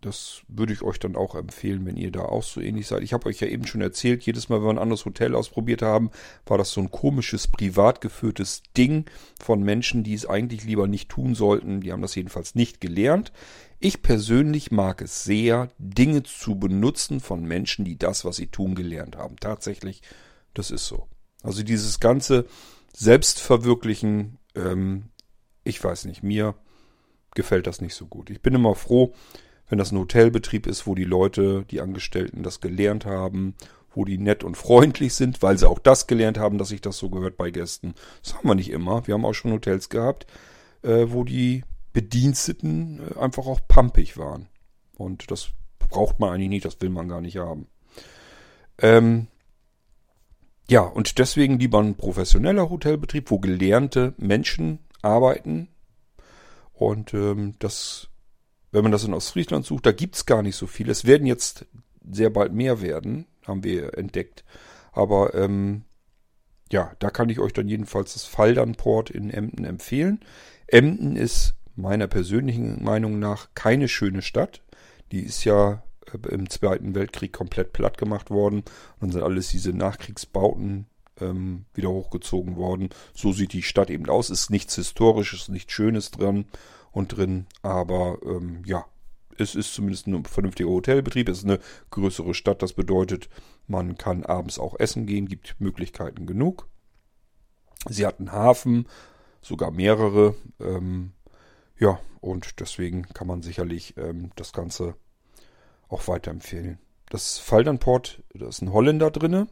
Das 0.00 0.40
würde 0.48 0.72
ich 0.72 0.82
euch 0.82 0.98
dann 0.98 1.14
auch 1.14 1.34
empfehlen, 1.34 1.84
wenn 1.84 1.96
ihr 1.96 2.10
da 2.10 2.22
auch 2.22 2.42
so 2.42 2.60
ähnlich 2.60 2.86
seid. 2.86 3.02
Ich 3.02 3.12
habe 3.12 3.28
euch 3.28 3.40
ja 3.40 3.48
eben 3.48 3.66
schon 3.66 3.82
erzählt, 3.82 4.22
jedes 4.22 4.48
Mal, 4.48 4.60
wenn 4.60 4.68
wir 4.68 4.70
ein 4.70 4.78
anderes 4.78 5.04
Hotel 5.04 5.34
ausprobiert 5.34 5.82
haben, 5.82 6.10
war 6.46 6.56
das 6.56 6.70
so 6.70 6.80
ein 6.80 6.90
komisches, 6.90 7.48
privat 7.48 8.00
geführtes 8.00 8.62
Ding 8.76 9.04
von 9.38 9.62
Menschen, 9.62 10.02
die 10.02 10.14
es 10.14 10.24
eigentlich 10.24 10.64
lieber 10.64 10.86
nicht 10.86 11.10
tun 11.10 11.34
sollten. 11.34 11.82
Die 11.82 11.92
haben 11.92 12.00
das 12.00 12.14
jedenfalls 12.14 12.54
nicht 12.54 12.80
gelernt. 12.80 13.30
Ich 13.78 14.00
persönlich 14.00 14.70
mag 14.70 15.02
es 15.02 15.24
sehr, 15.24 15.68
Dinge 15.78 16.22
zu 16.22 16.58
benutzen 16.58 17.20
von 17.20 17.44
Menschen, 17.44 17.84
die 17.84 17.98
das, 17.98 18.24
was 18.24 18.36
sie 18.36 18.46
tun, 18.46 18.74
gelernt 18.74 19.16
haben. 19.16 19.36
Tatsächlich, 19.36 20.02
das 20.54 20.70
ist 20.70 20.86
so. 20.86 21.08
Also 21.42 21.62
dieses 21.62 22.00
ganze 22.00 22.46
Selbstverwirklichen, 22.94 24.38
ähm, 24.54 25.10
ich 25.64 25.82
weiß 25.82 26.06
nicht, 26.06 26.22
mir 26.22 26.54
gefällt 27.34 27.66
das 27.66 27.80
nicht 27.80 27.94
so 27.94 28.06
gut. 28.06 28.30
Ich 28.30 28.42
bin 28.42 28.54
immer 28.54 28.74
froh, 28.74 29.14
wenn 29.70 29.78
das 29.78 29.92
ein 29.92 29.98
Hotelbetrieb 29.98 30.66
ist, 30.66 30.86
wo 30.86 30.94
die 30.94 31.04
Leute, 31.04 31.64
die 31.70 31.80
Angestellten 31.80 32.42
das 32.42 32.60
gelernt 32.60 33.06
haben, 33.06 33.54
wo 33.94 34.04
die 34.04 34.18
nett 34.18 34.44
und 34.44 34.56
freundlich 34.56 35.14
sind, 35.14 35.42
weil 35.42 35.56
sie 35.58 35.68
auch 35.68 35.78
das 35.78 36.06
gelernt 36.06 36.38
haben, 36.38 36.58
dass 36.58 36.68
sich 36.68 36.80
das 36.80 36.98
so 36.98 37.08
gehört 37.08 37.36
bei 37.36 37.50
Gästen. 37.50 37.94
Das 38.22 38.34
haben 38.34 38.48
wir 38.48 38.54
nicht 38.54 38.70
immer. 38.70 39.06
Wir 39.06 39.14
haben 39.14 39.24
auch 39.24 39.32
schon 39.32 39.52
Hotels 39.52 39.88
gehabt, 39.88 40.26
äh, 40.82 41.06
wo 41.08 41.24
die 41.24 41.64
Bediensteten 41.92 43.00
äh, 43.00 43.18
einfach 43.18 43.46
auch 43.46 43.60
pampig 43.66 44.18
waren. 44.18 44.48
Und 44.96 45.30
das 45.30 45.50
braucht 45.78 46.18
man 46.20 46.30
eigentlich 46.30 46.48
nicht, 46.50 46.64
das 46.64 46.80
will 46.80 46.90
man 46.90 47.08
gar 47.08 47.20
nicht 47.20 47.36
haben. 47.36 47.66
Ähm, 48.78 49.28
ja, 50.68 50.82
und 50.82 51.18
deswegen 51.18 51.58
lieber 51.58 51.80
ein 51.80 51.96
professioneller 51.96 52.70
Hotelbetrieb, 52.70 53.30
wo 53.30 53.38
gelernte 53.38 54.14
Menschen 54.18 54.80
arbeiten. 55.02 55.68
Und 56.72 57.12
ähm, 57.14 57.54
das 57.58 58.09
wenn 58.72 58.82
man 58.82 58.92
das 58.92 59.04
in 59.04 59.14
Ostfriesland 59.14 59.64
sucht, 59.66 59.86
da 59.86 59.92
gibt's 59.92 60.26
gar 60.26 60.42
nicht 60.42 60.56
so 60.56 60.66
viel. 60.66 60.90
Es 60.90 61.04
werden 61.04 61.26
jetzt 61.26 61.66
sehr 62.08 62.30
bald 62.30 62.52
mehr 62.52 62.80
werden, 62.80 63.26
haben 63.46 63.64
wir 63.64 63.96
entdeckt. 63.98 64.44
Aber 64.92 65.34
ähm, 65.34 65.84
ja, 66.72 66.92
da 66.98 67.10
kann 67.10 67.28
ich 67.28 67.40
euch 67.40 67.52
dann 67.52 67.68
jedenfalls 67.68 68.12
das 68.12 68.24
Faldernport 68.24 69.10
in 69.10 69.30
Emden 69.30 69.64
empfehlen. 69.64 70.20
Emden 70.66 71.16
ist 71.16 71.54
meiner 71.74 72.06
persönlichen 72.06 72.82
Meinung 72.82 73.18
nach 73.18 73.48
keine 73.54 73.88
schöne 73.88 74.22
Stadt. 74.22 74.62
Die 75.10 75.20
ist 75.20 75.44
ja 75.44 75.82
äh, 76.12 76.28
im 76.28 76.48
Zweiten 76.48 76.94
Weltkrieg 76.94 77.32
komplett 77.32 77.72
platt 77.72 77.98
gemacht 77.98 78.30
worden. 78.30 78.62
Dann 79.00 79.10
sind 79.10 79.22
alles 79.22 79.48
diese 79.48 79.72
Nachkriegsbauten 79.72 80.86
ähm, 81.20 81.64
wieder 81.74 81.90
hochgezogen 81.90 82.56
worden. 82.56 82.90
So 83.14 83.32
sieht 83.32 83.52
die 83.52 83.62
Stadt 83.62 83.90
eben 83.90 84.08
aus. 84.08 84.30
Ist 84.30 84.50
nichts 84.50 84.76
Historisches, 84.76 85.48
nichts 85.48 85.72
Schönes 85.72 86.10
dran 86.12 86.46
und 86.92 87.16
drin. 87.16 87.46
Aber 87.62 88.18
ähm, 88.24 88.62
ja, 88.64 88.84
es 89.38 89.54
ist 89.54 89.74
zumindest 89.74 90.06
ein 90.06 90.24
vernünftiger 90.24 90.68
Hotelbetrieb. 90.68 91.28
Es 91.28 91.38
ist 91.38 91.44
eine 91.44 91.60
größere 91.90 92.34
Stadt. 92.34 92.62
Das 92.62 92.72
bedeutet, 92.72 93.28
man 93.66 93.96
kann 93.96 94.24
abends 94.24 94.58
auch 94.58 94.78
essen 94.78 95.06
gehen, 95.06 95.28
gibt 95.28 95.60
Möglichkeiten 95.60 96.26
genug. 96.26 96.68
Sie 97.88 98.06
hat 98.06 98.18
einen 98.18 98.32
Hafen, 98.32 98.86
sogar 99.40 99.70
mehrere. 99.70 100.34
Ähm, 100.60 101.12
ja, 101.78 101.98
und 102.20 102.60
deswegen 102.60 103.04
kann 103.04 103.26
man 103.26 103.42
sicherlich 103.42 103.96
ähm, 103.96 104.30
das 104.36 104.52
Ganze 104.52 104.94
auch 105.88 106.06
weiterempfehlen. 106.08 106.78
Das 107.08 107.38
Faldernport, 107.38 108.22
da 108.34 108.48
ist 108.48 108.62
ein 108.62 108.72
Holländer 108.72 109.10
drinne, 109.10 109.48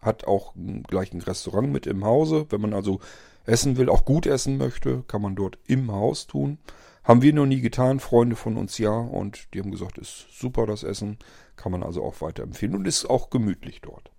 hat 0.00 0.26
auch 0.26 0.54
gleich 0.88 1.12
ein 1.12 1.20
Restaurant 1.20 1.70
mit 1.70 1.86
im 1.86 2.04
Hause. 2.04 2.46
Wenn 2.48 2.60
man 2.60 2.72
also 2.72 3.00
essen 3.46 3.76
will, 3.76 3.88
auch 3.88 4.04
gut 4.04 4.26
essen 4.26 4.58
möchte, 4.58 5.02
kann 5.08 5.22
man 5.22 5.36
dort 5.36 5.58
im 5.66 5.90
Haus 5.90 6.26
tun. 6.26 6.58
Haben 7.04 7.22
wir 7.22 7.32
noch 7.32 7.46
nie 7.46 7.60
getan, 7.60 8.00
Freunde 8.00 8.36
von 8.36 8.56
uns 8.56 8.78
ja, 8.78 8.90
und 8.90 9.54
die 9.54 9.60
haben 9.60 9.70
gesagt, 9.70 9.98
ist 9.98 10.26
super 10.32 10.66
das 10.66 10.82
Essen, 10.82 11.18
kann 11.54 11.72
man 11.72 11.82
also 11.82 12.02
auch 12.02 12.20
weiterempfehlen 12.20 12.74
und 12.74 12.86
ist 12.86 13.08
auch 13.08 13.30
gemütlich 13.30 13.80
dort. 13.80 14.10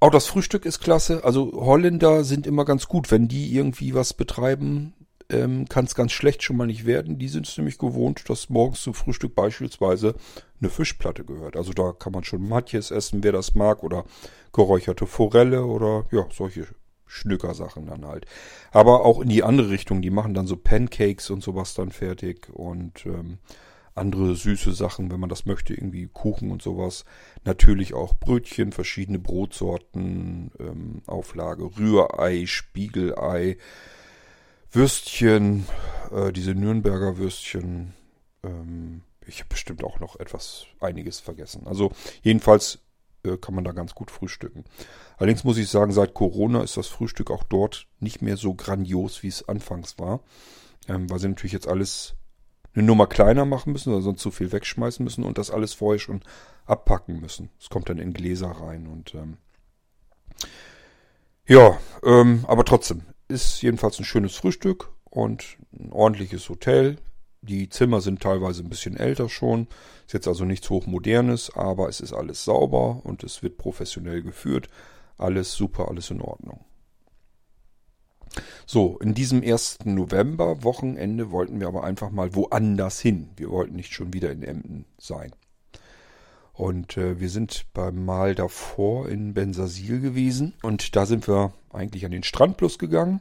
Auch 0.00 0.10
das 0.10 0.26
Frühstück 0.26 0.66
ist 0.66 0.80
klasse. 0.80 1.24
Also 1.24 1.52
Holländer 1.52 2.24
sind 2.24 2.46
immer 2.46 2.64
ganz 2.64 2.86
gut, 2.86 3.10
wenn 3.10 3.28
die 3.28 3.54
irgendwie 3.54 3.94
was 3.94 4.12
betreiben, 4.12 4.94
ähm, 5.30 5.68
kann 5.68 5.84
es 5.84 5.94
ganz 5.94 6.12
schlecht 6.12 6.42
schon 6.42 6.56
mal 6.56 6.66
nicht 6.66 6.86
werden. 6.86 7.18
Die 7.18 7.28
sind 7.28 7.46
es 7.46 7.56
nämlich 7.56 7.78
gewohnt, 7.78 8.28
dass 8.28 8.48
morgens 8.48 8.82
zum 8.82 8.94
Frühstück 8.94 9.34
beispielsweise 9.34 10.14
eine 10.60 10.70
Fischplatte 10.70 11.24
gehört. 11.24 11.56
Also 11.56 11.72
da 11.72 11.92
kann 11.92 12.12
man 12.12 12.24
schon 12.24 12.48
Matjes 12.48 12.90
essen, 12.90 13.22
wer 13.22 13.32
das 13.32 13.54
mag, 13.54 13.82
oder 13.82 14.04
geräucherte 14.52 15.06
Forelle 15.06 15.64
oder 15.64 16.06
ja, 16.10 16.26
solche 16.32 16.66
Schnückersachen 17.06 17.86
dann 17.86 18.06
halt. 18.06 18.26
Aber 18.72 19.04
auch 19.04 19.20
in 19.20 19.28
die 19.28 19.42
andere 19.42 19.70
Richtung, 19.70 20.02
die 20.02 20.10
machen 20.10 20.34
dann 20.34 20.46
so 20.46 20.56
Pancakes 20.56 21.30
und 21.30 21.42
sowas 21.42 21.74
dann 21.74 21.90
fertig 21.90 22.48
und 22.52 23.06
ähm, 23.06 23.38
andere 23.94 24.34
süße 24.34 24.72
Sachen, 24.72 25.10
wenn 25.10 25.20
man 25.20 25.30
das 25.30 25.46
möchte, 25.46 25.72
irgendwie 25.72 26.08
Kuchen 26.12 26.50
und 26.50 26.62
sowas. 26.62 27.04
Natürlich 27.44 27.94
auch 27.94 28.14
Brötchen, 28.14 28.72
verschiedene 28.72 29.18
Brotsorten, 29.18 30.50
ähm, 30.60 31.02
Auflage, 31.06 31.70
Rührei, 31.78 32.44
Spiegelei, 32.46 33.56
Würstchen, 34.76 35.66
äh, 36.12 36.32
diese 36.32 36.54
Nürnberger 36.54 37.16
Würstchen. 37.16 37.94
Ähm, 38.44 39.00
ich 39.26 39.38
habe 39.38 39.48
bestimmt 39.48 39.82
auch 39.82 40.00
noch 40.00 40.20
etwas, 40.20 40.66
einiges 40.80 41.18
vergessen. 41.18 41.66
Also 41.66 41.92
jedenfalls 42.20 42.80
äh, 43.24 43.38
kann 43.38 43.54
man 43.54 43.64
da 43.64 43.72
ganz 43.72 43.94
gut 43.94 44.10
frühstücken. 44.10 44.64
Allerdings 45.16 45.44
muss 45.44 45.56
ich 45.56 45.70
sagen, 45.70 45.92
seit 45.92 46.12
Corona 46.12 46.62
ist 46.62 46.76
das 46.76 46.88
Frühstück 46.88 47.30
auch 47.30 47.42
dort 47.42 47.88
nicht 48.00 48.20
mehr 48.20 48.36
so 48.36 48.52
grandios, 48.52 49.22
wie 49.22 49.28
es 49.28 49.48
anfangs 49.48 49.98
war. 49.98 50.20
Ähm, 50.88 51.08
weil 51.08 51.20
sie 51.20 51.28
natürlich 51.28 51.54
jetzt 51.54 51.68
alles 51.68 52.14
eine 52.74 52.84
Nummer 52.84 53.06
kleiner 53.06 53.46
machen 53.46 53.72
müssen, 53.72 53.94
oder 53.94 54.02
sonst 54.02 54.20
zu 54.20 54.30
viel 54.30 54.52
wegschmeißen 54.52 55.02
müssen 55.02 55.24
und 55.24 55.38
das 55.38 55.50
alles 55.50 55.72
vorher 55.72 55.98
schon 55.98 56.20
abpacken 56.66 57.18
müssen. 57.18 57.48
Es 57.58 57.70
kommt 57.70 57.88
dann 57.88 57.98
in 57.98 58.12
Gläser 58.12 58.50
rein 58.50 58.86
und 58.86 59.14
ähm, 59.14 59.38
ja, 61.48 61.78
ähm, 62.04 62.44
aber 62.46 62.66
trotzdem 62.66 63.06
ist 63.28 63.62
jedenfalls 63.62 63.98
ein 63.98 64.04
schönes 64.04 64.36
Frühstück 64.36 64.92
und 65.04 65.56
ein 65.72 65.92
ordentliches 65.92 66.48
Hotel. 66.48 66.96
Die 67.42 67.68
Zimmer 67.68 68.00
sind 68.00 68.20
teilweise 68.20 68.62
ein 68.62 68.68
bisschen 68.68 68.96
älter 68.96 69.28
schon. 69.28 69.68
Ist 70.06 70.14
jetzt 70.14 70.28
also 70.28 70.44
nichts 70.44 70.68
hochmodernes, 70.70 71.54
aber 71.54 71.88
es 71.88 72.00
ist 72.00 72.12
alles 72.12 72.44
sauber 72.44 73.00
und 73.04 73.22
es 73.22 73.42
wird 73.42 73.58
professionell 73.58 74.22
geführt. 74.22 74.68
Alles 75.18 75.52
super, 75.52 75.88
alles 75.88 76.10
in 76.10 76.20
Ordnung. 76.20 76.64
So, 78.66 78.98
in 78.98 79.14
diesem 79.14 79.42
ersten 79.42 79.94
November-Wochenende 79.94 81.30
wollten 81.30 81.60
wir 81.60 81.68
aber 81.68 81.84
einfach 81.84 82.10
mal 82.10 82.34
woanders 82.34 83.00
hin. 83.00 83.30
Wir 83.36 83.50
wollten 83.50 83.76
nicht 83.76 83.92
schon 83.92 84.12
wieder 84.12 84.30
in 84.30 84.42
Emden 84.42 84.84
sein. 84.98 85.32
Und 86.56 86.96
äh, 86.96 87.20
wir 87.20 87.28
sind 87.28 87.66
beim 87.74 88.02
Mal 88.04 88.34
davor 88.34 89.08
in 89.10 89.34
Bensasil 89.34 90.00
gewesen. 90.00 90.54
Und 90.62 90.96
da 90.96 91.04
sind 91.04 91.28
wir 91.28 91.52
eigentlich 91.70 92.06
an 92.06 92.12
den 92.12 92.22
Strand 92.22 92.56
plus 92.56 92.78
gegangen. 92.78 93.20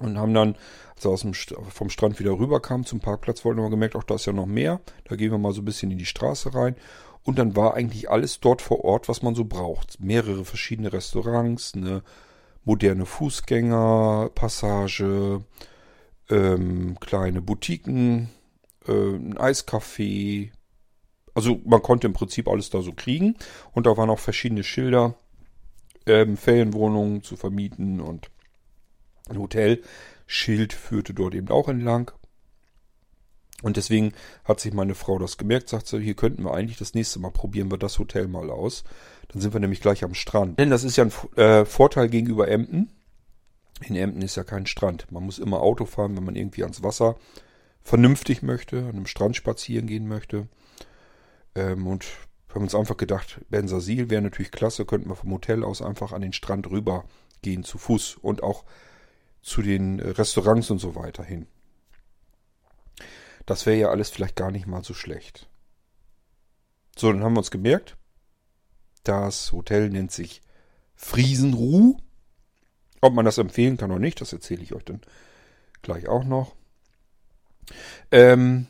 Und 0.00 0.18
haben 0.18 0.34
dann, 0.34 0.56
als 0.94 1.04
wir 1.04 1.12
aus 1.12 1.20
dem, 1.20 1.34
vom 1.34 1.88
Strand 1.88 2.18
wieder 2.18 2.32
rüberkamen 2.32 2.84
zum 2.84 2.98
Parkplatz, 3.00 3.44
wollten 3.44 3.62
wir 3.62 3.70
gemerkt, 3.70 3.94
auch 3.94 4.02
da 4.02 4.16
ist 4.16 4.26
ja 4.26 4.32
noch 4.32 4.46
mehr. 4.46 4.80
Da 5.04 5.14
gehen 5.14 5.30
wir 5.30 5.38
mal 5.38 5.52
so 5.52 5.62
ein 5.62 5.64
bisschen 5.64 5.92
in 5.92 5.98
die 5.98 6.04
Straße 6.04 6.52
rein. 6.52 6.74
Und 7.22 7.38
dann 7.38 7.54
war 7.54 7.74
eigentlich 7.74 8.10
alles 8.10 8.40
dort 8.40 8.60
vor 8.60 8.84
Ort, 8.84 9.08
was 9.08 9.22
man 9.22 9.36
so 9.36 9.44
braucht. 9.44 10.00
Mehrere 10.00 10.44
verschiedene 10.44 10.92
Restaurants, 10.92 11.74
eine 11.74 12.02
moderne 12.64 13.06
Fußgängerpassage, 13.06 15.44
ähm, 16.28 16.98
kleine 17.00 17.40
Boutiquen, 17.40 18.30
äh, 18.86 18.92
ein 18.92 19.38
Eiscafé. 19.38 20.50
Also 21.36 21.60
man 21.66 21.82
konnte 21.82 22.06
im 22.06 22.14
Prinzip 22.14 22.48
alles 22.48 22.70
da 22.70 22.80
so 22.80 22.92
kriegen. 22.92 23.36
Und 23.72 23.86
da 23.86 23.96
waren 23.98 24.08
auch 24.08 24.18
verschiedene 24.18 24.64
Schilder, 24.64 25.14
ähm, 26.06 26.38
Ferienwohnungen 26.38 27.22
zu 27.22 27.36
vermieten 27.36 28.00
und 28.00 28.30
ein 29.28 29.38
Hotelschild 29.38 30.72
führte 30.72 31.12
dort 31.12 31.34
eben 31.34 31.48
auch 31.48 31.68
entlang. 31.68 32.10
Und 33.62 33.76
deswegen 33.76 34.12
hat 34.44 34.60
sich 34.60 34.72
meine 34.72 34.94
Frau 34.94 35.18
das 35.18 35.36
gemerkt, 35.36 35.68
sagt 35.68 35.88
sie, 35.88 36.00
hier 36.00 36.14
könnten 36.14 36.42
wir 36.42 36.54
eigentlich 36.54 36.78
das 36.78 36.94
nächste 36.94 37.18
Mal 37.18 37.32
probieren 37.32 37.70
wir 37.70 37.78
das 37.78 37.98
Hotel 37.98 38.28
mal 38.28 38.50
aus. 38.50 38.84
Dann 39.28 39.42
sind 39.42 39.52
wir 39.52 39.60
nämlich 39.60 39.80
gleich 39.80 40.04
am 40.04 40.14
Strand. 40.14 40.58
Denn 40.58 40.70
das 40.70 40.84
ist 40.84 40.96
ja 40.96 41.04
ein 41.04 41.38
äh, 41.38 41.66
Vorteil 41.66 42.08
gegenüber 42.08 42.48
Emden. 42.48 42.90
In 43.82 43.96
Emden 43.96 44.22
ist 44.22 44.36
ja 44.36 44.44
kein 44.44 44.64
Strand. 44.64 45.10
Man 45.12 45.24
muss 45.24 45.38
immer 45.38 45.60
Auto 45.60 45.84
fahren, 45.84 46.16
wenn 46.16 46.24
man 46.24 46.36
irgendwie 46.36 46.62
ans 46.62 46.82
Wasser 46.82 47.16
vernünftig 47.82 48.42
möchte, 48.42 48.78
an 48.78 48.90
einem 48.90 49.06
Strand 49.06 49.36
spazieren 49.36 49.86
gehen 49.86 50.08
möchte. 50.08 50.48
Ähm, 51.56 51.86
und 51.88 52.06
haben 52.54 52.62
uns 52.62 52.74
einfach 52.74 52.96
gedacht, 52.96 53.40
Bensasil 53.50 54.08
wäre 54.08 54.22
natürlich 54.22 54.52
klasse, 54.52 54.84
könnten 54.84 55.08
wir 55.08 55.16
vom 55.16 55.32
Hotel 55.32 55.64
aus 55.64 55.82
einfach 55.82 56.12
an 56.12 56.22
den 56.22 56.32
Strand 56.32 56.70
rüber 56.70 57.04
gehen 57.42 57.64
zu 57.64 57.78
Fuß 57.78 58.16
und 58.22 58.42
auch 58.42 58.64
zu 59.42 59.62
den 59.62 60.00
Restaurants 60.00 60.70
und 60.70 60.78
so 60.78 60.94
weiter 60.94 61.24
hin. 61.24 61.46
Das 63.44 63.66
wäre 63.66 63.78
ja 63.78 63.90
alles 63.90 64.10
vielleicht 64.10 64.36
gar 64.36 64.50
nicht 64.50 64.66
mal 64.66 64.82
so 64.82 64.94
schlecht. 64.94 65.48
So, 66.96 67.12
dann 67.12 67.22
haben 67.22 67.34
wir 67.34 67.40
uns 67.40 67.50
gemerkt, 67.50 67.96
das 69.04 69.52
Hotel 69.52 69.90
nennt 69.90 70.10
sich 70.10 70.40
Friesenruh. 70.94 71.96
Ob 73.02 73.12
man 73.12 73.24
das 73.24 73.38
empfehlen 73.38 73.76
kann 73.76 73.90
oder 73.90 74.00
nicht, 74.00 74.20
das 74.20 74.32
erzähle 74.32 74.62
ich 74.62 74.74
euch 74.74 74.84
dann 74.84 75.00
gleich 75.82 76.08
auch 76.08 76.24
noch. 76.24 76.56
Ähm, 78.10 78.66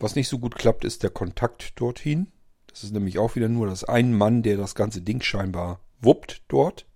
was 0.00 0.16
nicht 0.16 0.28
so 0.28 0.38
gut 0.38 0.56
klappt, 0.56 0.84
ist 0.84 1.02
der 1.02 1.10
Kontakt 1.10 1.78
dorthin. 1.80 2.28
Das 2.66 2.84
ist 2.84 2.92
nämlich 2.92 3.18
auch 3.18 3.36
wieder 3.36 3.48
nur 3.48 3.66
das 3.66 3.84
ein 3.84 4.14
Mann, 4.14 4.42
der 4.42 4.56
das 4.56 4.74
ganze 4.74 5.02
Ding 5.02 5.20
scheinbar 5.20 5.80
wuppt 6.00 6.42
dort. 6.48 6.86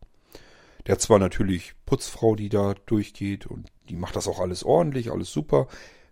Der 0.86 0.94
hat 0.94 1.00
zwar 1.00 1.18
natürlich 1.18 1.74
Putzfrau, 1.86 2.34
die 2.34 2.48
da 2.48 2.74
durchgeht 2.86 3.46
und 3.46 3.68
die 3.88 3.96
macht 3.96 4.16
das 4.16 4.28
auch 4.28 4.40
alles 4.40 4.64
ordentlich, 4.64 5.10
alles 5.10 5.30
super. 5.30 5.66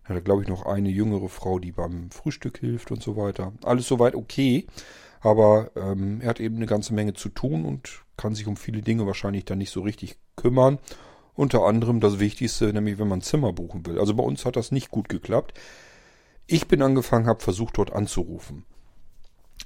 Dann 0.06 0.16
hat 0.16 0.24
glaube 0.24 0.42
ich, 0.42 0.48
noch 0.48 0.66
eine 0.66 0.90
jüngere 0.90 1.28
Frau, 1.28 1.58
die 1.58 1.72
beim 1.72 2.10
Frühstück 2.10 2.58
hilft 2.58 2.90
und 2.90 3.02
so 3.02 3.16
weiter. 3.16 3.52
Alles 3.62 3.86
soweit 3.86 4.14
okay. 4.14 4.66
Aber 5.20 5.70
ähm, 5.76 6.20
er 6.20 6.30
hat 6.30 6.40
eben 6.40 6.56
eine 6.56 6.66
ganze 6.66 6.94
Menge 6.94 7.14
zu 7.14 7.28
tun 7.28 7.64
und 7.64 8.02
kann 8.16 8.34
sich 8.34 8.46
um 8.46 8.56
viele 8.56 8.82
Dinge 8.82 9.06
wahrscheinlich 9.06 9.44
dann 9.44 9.58
nicht 9.58 9.70
so 9.70 9.82
richtig 9.82 10.16
kümmern. 10.36 10.78
Unter 11.34 11.62
anderem 11.64 12.00
das 12.00 12.18
Wichtigste, 12.18 12.72
nämlich 12.72 12.98
wenn 12.98 13.08
man 13.08 13.22
Zimmer 13.22 13.52
buchen 13.52 13.86
will. 13.86 13.98
Also 13.98 14.14
bei 14.14 14.24
uns 14.24 14.44
hat 14.44 14.56
das 14.56 14.72
nicht 14.72 14.90
gut 14.90 15.08
geklappt. 15.08 15.54
Ich 16.52 16.68
bin 16.68 16.82
angefangen, 16.82 17.28
habe 17.28 17.42
versucht 17.42 17.78
dort 17.78 17.94
anzurufen. 17.94 18.66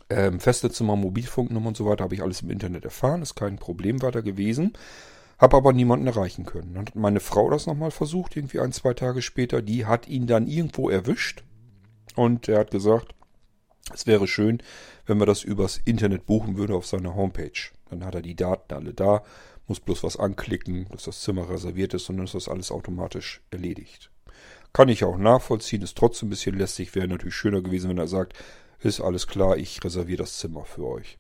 Ähm, 0.09 0.39
feste 0.39 0.71
Zimmer, 0.71 0.95
Mobilfunknummer 0.95 1.67
und 1.67 1.77
so 1.77 1.85
weiter 1.85 2.05
habe 2.05 2.15
ich 2.15 2.23
alles 2.23 2.43
im 2.43 2.51
Internet 2.53 2.85
erfahren. 2.85 3.23
Ist 3.23 3.35
kein 3.35 3.57
Problem 3.57 4.03
weiter 4.03 4.23
gewesen. 4.23 4.75
Habe 5.37 5.57
aber 5.57 5.73
niemanden 5.73 6.07
erreichen 6.07 6.47
können. 6.47 6.75
Dann 6.75 6.87
hat 6.87 6.95
meine 6.95 7.19
Frau 7.19 7.51
das 7.51 7.67
nochmal 7.67 7.91
versucht, 7.91 8.37
irgendwie 8.37 8.61
ein, 8.61 8.71
zwei 8.71 8.95
Tage 8.95 9.21
später. 9.21 9.63
Die 9.63 9.85
hat 9.85 10.07
ihn 10.07 10.29
dann 10.29 10.47
irgendwo 10.47 10.89
erwischt. 10.89 11.43
Und 12.15 12.49
er 12.49 12.61
hat 12.61 12.71
gesagt, 12.71 13.17
es 13.93 14.07
wäre 14.07 14.29
schön, 14.29 14.63
wenn 15.07 15.19
wir 15.19 15.27
das 15.27 15.43
übers 15.43 15.79
Internet 15.85 16.25
buchen 16.25 16.57
würden 16.57 16.77
auf 16.77 16.87
seiner 16.87 17.17
Homepage. 17.17 17.73
Dann 17.91 18.05
hat 18.05 18.15
er 18.15 18.23
die 18.23 18.37
Daten 18.37 18.73
alle 18.73 18.95
da, 18.95 19.25
muss 19.67 19.81
bloß 19.81 20.05
was 20.05 20.17
anklicken, 20.17 20.87
dass 20.93 21.03
das 21.03 21.21
Zimmer 21.21 21.51
reserviert 21.51 21.95
ist 21.95 22.09
und 22.11 22.19
dann 22.19 22.27
ist 22.27 22.37
das 22.37 22.49
alles 22.49 22.71
automatisch 22.71 23.43
erledigt. 23.51 24.13
Kann 24.77 24.91
ich 24.91 25.05
auch 25.05 25.17
nachvollziehen, 25.17 25.81
ist 25.81 25.97
trotzdem 25.97 26.27
ein 26.27 26.29
bisschen 26.29 26.59
lästig, 26.59 26.95
wäre 26.95 27.09
natürlich 27.09 27.35
schöner 27.35 27.63
gewesen, 27.63 27.89
wenn 27.89 27.97
er 27.97 28.09
sagt, 28.09 28.35
ist 28.79 29.01
alles 29.01 29.27
klar, 29.27 29.57
ich 29.57 29.83
reserviere 29.83 30.19
das 30.19 30.37
Zimmer 30.37 30.67
für 30.67 30.85
euch. 30.85 31.17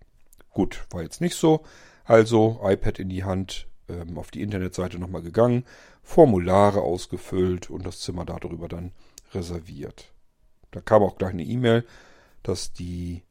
Gut, 0.50 0.84
war 0.90 1.02
jetzt 1.02 1.22
nicht 1.22 1.36
so. 1.36 1.64
Also 2.04 2.60
iPad 2.62 2.98
in 2.98 3.08
die 3.08 3.24
Hand, 3.24 3.66
ähm, 3.88 4.18
auf 4.18 4.30
die 4.30 4.42
Internetseite 4.42 4.98
nochmal 4.98 5.22
gegangen, 5.22 5.64
Formulare 6.02 6.82
ausgefüllt 6.82 7.70
und 7.70 7.86
das 7.86 8.00
Zimmer 8.00 8.26
darüber 8.26 8.68
dann 8.68 8.92
reserviert. 9.32 10.12
Da 10.70 10.82
kam 10.82 11.02
auch 11.02 11.16
gleich 11.16 11.30
eine 11.30 11.44
E-Mail, 11.44 11.86
dass 12.42 12.74
die 12.74 13.22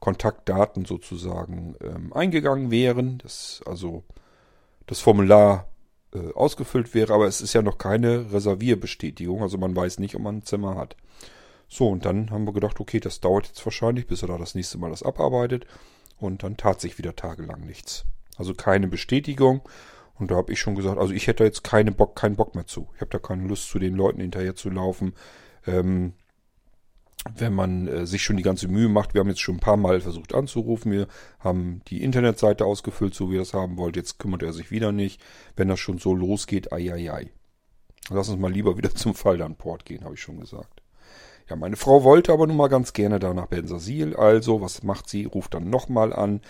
Kontaktdaten 0.00 0.86
sozusagen 0.86 1.76
ähm, 1.80 2.12
eingegangen 2.12 2.72
wären, 2.72 3.18
dass 3.18 3.62
also 3.64 4.02
das 4.86 4.98
Formular 4.98 5.71
äh, 6.14 6.32
ausgefüllt 6.34 6.94
wäre, 6.94 7.14
aber 7.14 7.26
es 7.26 7.40
ist 7.40 7.52
ja 7.52 7.62
noch 7.62 7.78
keine 7.78 8.32
Reservierbestätigung, 8.32 9.42
also 9.42 9.58
man 9.58 9.74
weiß 9.74 9.98
nicht, 9.98 10.14
ob 10.14 10.22
man 10.22 10.36
ein 10.36 10.44
Zimmer 10.44 10.76
hat. 10.76 10.96
So, 11.68 11.88
und 11.88 12.04
dann 12.04 12.30
haben 12.30 12.44
wir 12.44 12.52
gedacht, 12.52 12.80
okay, 12.80 13.00
das 13.00 13.20
dauert 13.20 13.46
jetzt 13.46 13.64
wahrscheinlich, 13.64 14.06
bis 14.06 14.20
er 14.20 14.28
da 14.28 14.36
das 14.36 14.54
nächste 14.54 14.76
Mal 14.76 14.90
das 14.90 15.02
abarbeitet. 15.02 15.66
Und 16.18 16.42
dann 16.42 16.58
tat 16.58 16.82
sich 16.82 16.98
wieder 16.98 17.16
tagelang 17.16 17.64
nichts. 17.64 18.04
Also 18.36 18.52
keine 18.52 18.88
Bestätigung. 18.88 19.62
Und 20.18 20.30
da 20.30 20.36
habe 20.36 20.52
ich 20.52 20.60
schon 20.60 20.74
gesagt, 20.74 20.98
also 20.98 21.14
ich 21.14 21.26
hätte 21.28 21.44
jetzt 21.44 21.64
keine 21.64 21.90
Bock, 21.90 22.14
keinen 22.14 22.36
Bock 22.36 22.54
mehr 22.54 22.66
zu. 22.66 22.90
Ich 22.94 23.00
habe 23.00 23.10
da 23.10 23.18
keine 23.18 23.48
Lust, 23.48 23.70
zu 23.70 23.78
den 23.78 23.94
Leuten 23.94 24.20
hinterher 24.20 24.54
zu 24.54 24.68
laufen. 24.68 25.14
Ähm, 25.66 26.12
wenn 27.36 27.54
man 27.54 27.86
äh, 27.86 28.06
sich 28.06 28.22
schon 28.22 28.36
die 28.36 28.42
ganze 28.42 28.68
Mühe 28.68 28.88
macht, 28.88 29.14
wir 29.14 29.20
haben 29.20 29.28
jetzt 29.28 29.40
schon 29.40 29.56
ein 29.56 29.60
paar 29.60 29.76
Mal 29.76 30.00
versucht 30.00 30.34
anzurufen, 30.34 30.90
wir 30.90 31.06
haben 31.38 31.82
die 31.88 32.02
Internetseite 32.02 32.64
ausgefüllt, 32.64 33.14
so 33.14 33.30
wie 33.30 33.36
ihr 33.36 33.42
es 33.42 33.54
haben 33.54 33.76
wollt, 33.76 33.96
jetzt 33.96 34.18
kümmert 34.18 34.42
er 34.42 34.52
sich 34.52 34.70
wieder 34.70 34.92
nicht. 34.92 35.20
Wenn 35.56 35.68
das 35.68 35.78
schon 35.78 35.98
so 35.98 36.14
losgeht, 36.14 36.72
ai, 36.72 36.92
ai, 36.92 37.12
ai. 37.12 37.30
Lass 38.10 38.28
uns 38.28 38.40
mal 38.40 38.52
lieber 38.52 38.76
wieder 38.76 38.90
zum 38.94 39.14
Fall 39.14 39.38
dann 39.38 39.56
Port 39.56 39.84
gehen, 39.84 40.04
habe 40.04 40.14
ich 40.14 40.20
schon 40.20 40.40
gesagt. 40.40 40.82
Ja, 41.48 41.56
meine 41.56 41.76
Frau 41.76 42.04
wollte 42.04 42.32
aber 42.32 42.46
nun 42.46 42.56
mal 42.56 42.68
ganz 42.68 42.92
gerne 42.92 43.18
da 43.18 43.34
nach 43.34 43.46
Bensasil, 43.46 44.16
also 44.16 44.60
was 44.60 44.82
macht 44.82 45.08
sie? 45.08 45.24
Ruft 45.24 45.54
dann 45.54 45.70
nochmal 45.70 46.12
an, 46.12 46.40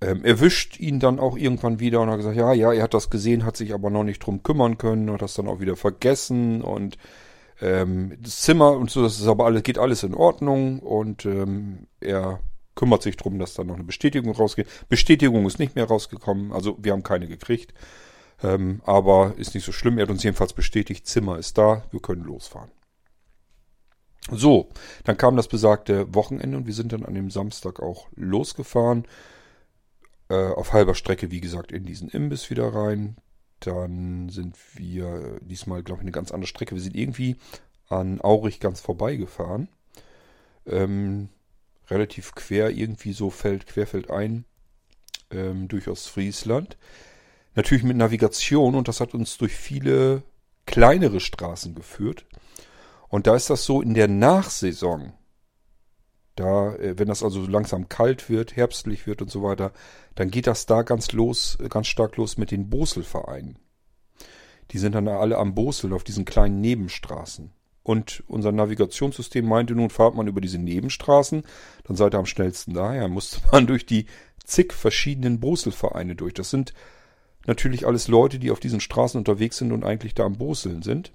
ähm, 0.00 0.24
erwischt 0.24 0.78
ihn 0.78 1.00
dann 1.00 1.18
auch 1.18 1.36
irgendwann 1.36 1.80
wieder 1.80 2.00
und 2.00 2.10
hat 2.10 2.18
gesagt, 2.18 2.36
ja, 2.36 2.52
ja, 2.52 2.72
er 2.72 2.82
hat 2.82 2.94
das 2.94 3.10
gesehen, 3.10 3.44
hat 3.44 3.56
sich 3.56 3.72
aber 3.72 3.90
noch 3.90 4.04
nicht 4.04 4.18
drum 4.18 4.42
kümmern 4.42 4.78
können, 4.78 5.10
hat 5.10 5.22
das 5.22 5.34
dann 5.34 5.48
auch 5.48 5.60
wieder 5.60 5.76
vergessen 5.76 6.62
und 6.62 6.98
ähm, 7.60 8.16
das 8.20 8.40
Zimmer 8.40 8.72
und 8.72 8.90
so, 8.90 9.02
das 9.02 9.18
ist 9.18 9.26
aber 9.26 9.46
alles, 9.46 9.62
geht 9.62 9.78
alles 9.78 10.02
in 10.02 10.14
Ordnung 10.14 10.80
und 10.80 11.24
ähm, 11.24 11.86
er 12.00 12.40
kümmert 12.74 13.02
sich 13.02 13.16
drum, 13.16 13.38
dass 13.38 13.54
dann 13.54 13.68
noch 13.68 13.74
eine 13.74 13.84
Bestätigung 13.84 14.32
rausgeht. 14.34 14.68
Bestätigung 14.88 15.46
ist 15.46 15.58
nicht 15.58 15.74
mehr 15.74 15.86
rausgekommen, 15.86 16.52
also 16.52 16.76
wir 16.80 16.92
haben 16.92 17.02
keine 17.02 17.26
gekriegt, 17.26 17.72
ähm, 18.42 18.82
aber 18.84 19.34
ist 19.36 19.54
nicht 19.54 19.64
so 19.64 19.72
schlimm. 19.72 19.98
Er 19.98 20.02
hat 20.02 20.10
uns 20.10 20.22
jedenfalls 20.22 20.52
bestätigt, 20.52 21.06
Zimmer 21.06 21.38
ist 21.38 21.56
da, 21.58 21.84
wir 21.90 22.00
können 22.00 22.24
losfahren. 22.24 22.70
So, 24.30 24.70
dann 25.04 25.16
kam 25.16 25.36
das 25.36 25.48
besagte 25.48 26.12
Wochenende 26.14 26.56
und 26.56 26.66
wir 26.66 26.74
sind 26.74 26.92
dann 26.92 27.04
an 27.04 27.14
dem 27.14 27.30
Samstag 27.30 27.80
auch 27.80 28.08
losgefahren. 28.16 29.06
Äh, 30.28 30.48
auf 30.48 30.72
halber 30.72 30.96
Strecke, 30.96 31.30
wie 31.30 31.40
gesagt, 31.40 31.70
in 31.70 31.84
diesen 31.84 32.08
Imbiss 32.08 32.50
wieder 32.50 32.74
rein. 32.74 33.16
Dann 33.60 34.28
sind 34.28 34.56
wir 34.74 35.38
diesmal, 35.40 35.82
glaube 35.82 36.00
ich, 36.00 36.04
eine 36.04 36.12
ganz 36.12 36.30
andere 36.30 36.48
Strecke. 36.48 36.74
Wir 36.74 36.82
sind 36.82 36.96
irgendwie 36.96 37.36
an 37.88 38.20
Aurich 38.20 38.60
ganz 38.60 38.80
vorbeigefahren. 38.80 39.68
Ähm, 40.66 41.28
relativ 41.88 42.34
quer 42.34 42.70
irgendwie 42.70 43.12
so 43.12 43.30
fällt, 43.30 43.66
querfeld 43.66 44.10
ein 44.10 44.44
ähm, 45.30 45.68
durch 45.68 45.88
Ostfriesland. 45.88 46.76
Natürlich 47.54 47.84
mit 47.84 47.96
Navigation 47.96 48.74
und 48.74 48.88
das 48.88 49.00
hat 49.00 49.14
uns 49.14 49.38
durch 49.38 49.54
viele 49.54 50.22
kleinere 50.66 51.20
Straßen 51.20 51.74
geführt. 51.74 52.26
Und 53.08 53.26
da 53.26 53.36
ist 53.36 53.50
das 53.50 53.64
so 53.64 53.80
in 53.80 53.94
der 53.94 54.08
Nachsaison, 54.08 55.12
da, 56.36 56.74
äh, 56.76 56.98
wenn 56.98 57.08
das 57.08 57.22
also 57.22 57.46
langsam 57.46 57.88
kalt 57.88 58.28
wird, 58.30 58.54
herbstlich 58.54 59.06
wird 59.06 59.22
und 59.22 59.30
so 59.30 59.42
weiter, 59.42 59.72
dann 60.14 60.30
geht 60.30 60.46
das 60.46 60.66
da 60.66 60.82
ganz 60.82 61.12
los, 61.12 61.58
ganz 61.68 61.88
stark 61.88 62.16
los 62.16 62.36
mit 62.36 62.50
den 62.50 62.70
Boselvereinen. 62.70 63.58
Die 64.70 64.78
sind 64.78 64.94
dann 64.94 65.08
alle 65.08 65.38
am 65.38 65.54
Bosel 65.54 65.92
auf 65.92 66.04
diesen 66.04 66.24
kleinen 66.24 66.60
Nebenstraßen. 66.60 67.52
Und 67.82 68.24
unser 68.26 68.50
Navigationssystem 68.50 69.46
meinte 69.46 69.74
nun, 69.74 69.90
fahrt 69.90 70.16
man 70.16 70.26
über 70.26 70.40
diese 70.40 70.58
Nebenstraßen, 70.58 71.44
dann 71.84 71.96
seid 71.96 72.14
ihr 72.14 72.18
am 72.18 72.26
schnellsten 72.26 72.74
da. 72.74 72.94
Ja, 72.94 73.06
musste 73.06 73.40
man 73.52 73.66
durch 73.68 73.86
die 73.86 74.06
zig 74.42 74.72
verschiedenen 74.72 75.38
Boselvereine 75.38 76.16
durch. 76.16 76.34
Das 76.34 76.50
sind 76.50 76.74
natürlich 77.46 77.86
alles 77.86 78.08
Leute, 78.08 78.40
die 78.40 78.50
auf 78.50 78.58
diesen 78.58 78.80
Straßen 78.80 79.18
unterwegs 79.18 79.58
sind 79.58 79.70
und 79.70 79.84
eigentlich 79.84 80.14
da 80.14 80.24
am 80.24 80.36
Boseln 80.36 80.82
sind. 80.82 81.12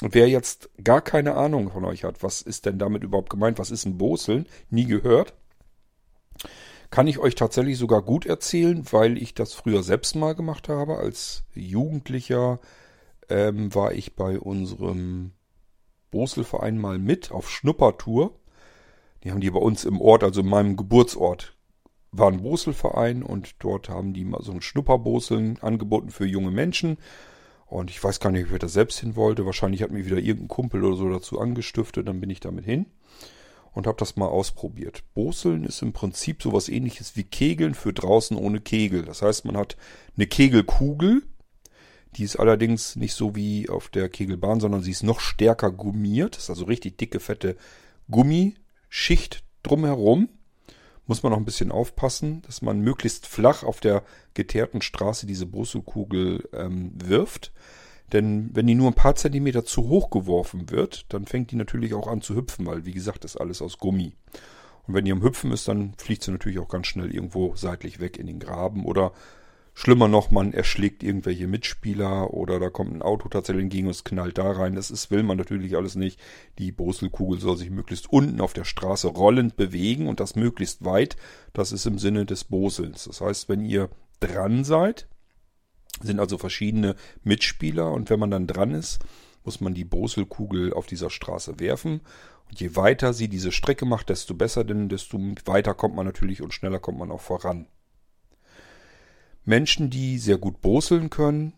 Wer 0.00 0.28
jetzt 0.28 0.70
gar 0.82 1.00
keine 1.00 1.34
Ahnung 1.34 1.70
von 1.70 1.84
euch 1.84 2.04
hat, 2.04 2.22
was 2.22 2.42
ist 2.42 2.66
denn 2.66 2.78
damit 2.78 3.04
überhaupt 3.04 3.30
gemeint, 3.30 3.58
was 3.58 3.70
ist 3.70 3.84
ein 3.86 3.96
Boseln, 3.96 4.46
nie 4.68 4.86
gehört, 4.86 5.34
kann 6.90 7.06
ich 7.06 7.18
euch 7.18 7.34
tatsächlich 7.34 7.78
sogar 7.78 8.02
gut 8.02 8.26
erzählen, 8.26 8.84
weil 8.92 9.18
ich 9.18 9.34
das 9.34 9.54
früher 9.54 9.82
selbst 9.82 10.14
mal 10.14 10.34
gemacht 10.34 10.68
habe. 10.68 10.96
Als 10.96 11.44
Jugendlicher 11.54 12.60
ähm, 13.28 13.74
war 13.74 13.92
ich 13.92 14.14
bei 14.14 14.38
unserem 14.38 15.32
Boselverein 16.10 16.78
mal 16.78 16.98
mit 16.98 17.32
auf 17.32 17.50
Schnuppertour. 17.50 18.38
Die 19.22 19.30
haben 19.30 19.40
die 19.40 19.50
bei 19.50 19.58
uns 19.58 19.84
im 19.84 20.00
Ort, 20.00 20.22
also 20.22 20.42
in 20.42 20.48
meinem 20.48 20.76
Geburtsort, 20.76 21.56
war 22.12 22.30
ein 22.30 22.42
Boselverein 22.42 23.22
und 23.22 23.56
dort 23.58 23.88
haben 23.88 24.12
die 24.12 24.24
mal 24.24 24.42
so 24.42 24.52
ein 24.52 24.62
Schnupperboseln 24.62 25.58
angeboten 25.62 26.10
für 26.10 26.26
junge 26.26 26.52
Menschen. 26.52 26.98
Und 27.66 27.90
ich 27.90 28.02
weiß 28.02 28.20
gar 28.20 28.30
nicht, 28.30 28.50
wer 28.50 28.58
da 28.58 28.68
selbst 28.68 29.00
hin 29.00 29.16
wollte. 29.16 29.46
Wahrscheinlich 29.46 29.82
hat 29.82 29.90
mir 29.90 30.04
wieder 30.04 30.18
irgendein 30.18 30.48
Kumpel 30.48 30.84
oder 30.84 30.96
so 30.96 31.08
dazu 31.08 31.40
angestiftet. 31.40 32.06
Dann 32.06 32.20
bin 32.20 32.30
ich 32.30 32.40
damit 32.40 32.64
hin 32.64 32.86
und 33.72 33.86
habe 33.86 33.98
das 33.98 34.16
mal 34.16 34.26
ausprobiert. 34.26 35.02
Boseln 35.14 35.64
ist 35.64 35.82
im 35.82 35.92
Prinzip 35.92 36.42
sowas 36.42 36.68
ähnliches 36.68 37.16
wie 37.16 37.24
Kegeln 37.24 37.74
für 37.74 37.92
draußen 37.92 38.36
ohne 38.36 38.60
Kegel. 38.60 39.02
Das 39.02 39.22
heißt, 39.22 39.44
man 39.44 39.56
hat 39.56 39.76
eine 40.16 40.26
Kegelkugel. 40.26 41.22
Die 42.16 42.22
ist 42.22 42.36
allerdings 42.36 42.94
nicht 42.94 43.14
so 43.14 43.34
wie 43.34 43.68
auf 43.68 43.88
der 43.88 44.08
Kegelbahn, 44.08 44.60
sondern 44.60 44.82
sie 44.82 44.92
ist 44.92 45.02
noch 45.02 45.18
stärker 45.18 45.72
gummiert. 45.72 46.36
Das 46.36 46.44
ist 46.44 46.50
also 46.50 46.66
richtig 46.66 46.96
dicke, 46.98 47.18
fette 47.18 47.56
Gummischicht 48.08 49.42
drumherum 49.64 50.28
muss 51.06 51.22
man 51.22 51.32
noch 51.32 51.38
ein 51.38 51.44
bisschen 51.44 51.70
aufpassen, 51.70 52.42
dass 52.42 52.62
man 52.62 52.80
möglichst 52.80 53.26
flach 53.26 53.62
auf 53.62 53.80
der 53.80 54.02
geteerten 54.34 54.82
Straße 54.82 55.26
diese 55.26 55.46
Brüsselkugel 55.46 56.48
ähm, 56.52 56.92
wirft. 56.94 57.52
Denn 58.12 58.50
wenn 58.54 58.66
die 58.66 58.74
nur 58.74 58.88
ein 58.88 58.94
paar 58.94 59.14
Zentimeter 59.14 59.64
zu 59.64 59.88
hoch 59.88 60.10
geworfen 60.10 60.70
wird, 60.70 61.06
dann 61.12 61.26
fängt 61.26 61.50
die 61.50 61.56
natürlich 61.56 61.94
auch 61.94 62.06
an 62.06 62.22
zu 62.22 62.34
hüpfen, 62.34 62.66
weil 62.66 62.84
wie 62.84 62.92
gesagt, 62.92 63.24
das 63.24 63.34
ist 63.34 63.40
alles 63.40 63.60
aus 63.62 63.78
Gummi. 63.78 64.14
Und 64.86 64.94
wenn 64.94 65.04
die 65.04 65.12
am 65.12 65.22
Hüpfen 65.22 65.52
ist, 65.52 65.68
dann 65.68 65.94
fliegt 65.96 66.22
sie 66.22 66.30
natürlich 66.30 66.58
auch 66.58 66.68
ganz 66.68 66.86
schnell 66.86 67.14
irgendwo 67.14 67.54
seitlich 67.56 68.00
weg 68.00 68.18
in 68.18 68.26
den 68.26 68.38
Graben 68.38 68.84
oder 68.84 69.12
Schlimmer 69.76 70.06
noch, 70.06 70.30
man 70.30 70.52
erschlägt 70.52 71.02
irgendwelche 71.02 71.48
Mitspieler 71.48 72.32
oder 72.32 72.60
da 72.60 72.70
kommt 72.70 72.94
ein 72.94 73.02
Auto 73.02 73.28
tatsächlich 73.28 73.64
entgegen 73.64 73.88
und 73.88 73.90
es 73.90 74.04
knallt 74.04 74.38
da 74.38 74.52
rein. 74.52 74.76
Das 74.76 74.92
ist, 74.92 75.10
will 75.10 75.24
man 75.24 75.36
natürlich 75.36 75.76
alles 75.76 75.96
nicht. 75.96 76.20
Die 76.58 76.70
Brüsselkugel 76.70 77.40
soll 77.40 77.56
sich 77.56 77.70
möglichst 77.70 78.10
unten 78.10 78.40
auf 78.40 78.52
der 78.52 78.64
Straße 78.64 79.08
rollend 79.08 79.56
bewegen 79.56 80.06
und 80.06 80.20
das 80.20 80.36
möglichst 80.36 80.84
weit. 80.84 81.16
Das 81.52 81.72
ist 81.72 81.86
im 81.86 81.98
Sinne 81.98 82.24
des 82.24 82.44
Boselns. 82.44 83.04
Das 83.04 83.20
heißt, 83.20 83.48
wenn 83.48 83.64
ihr 83.64 83.90
dran 84.20 84.62
seid, 84.62 85.08
sind 86.00 86.20
also 86.20 86.38
verschiedene 86.38 86.94
Mitspieler 87.24 87.90
und 87.90 88.10
wenn 88.10 88.20
man 88.20 88.30
dann 88.30 88.46
dran 88.46 88.70
ist, 88.70 89.00
muss 89.42 89.60
man 89.60 89.74
die 89.74 89.84
Boselkugel 89.84 90.72
auf 90.72 90.86
dieser 90.86 91.10
Straße 91.10 91.58
werfen. 91.58 92.00
Und 92.48 92.60
je 92.60 92.76
weiter 92.76 93.12
sie 93.12 93.28
diese 93.28 93.50
Strecke 93.50 93.86
macht, 93.86 94.08
desto 94.08 94.34
besser, 94.34 94.62
denn 94.62 94.88
desto 94.88 95.18
weiter 95.46 95.74
kommt 95.74 95.96
man 95.96 96.06
natürlich 96.06 96.42
und 96.42 96.54
schneller 96.54 96.78
kommt 96.78 96.98
man 96.98 97.10
auch 97.10 97.20
voran. 97.20 97.66
Menschen, 99.44 99.90
die 99.90 100.18
sehr 100.18 100.38
gut 100.38 100.60
boseln 100.60 101.10
können, 101.10 101.52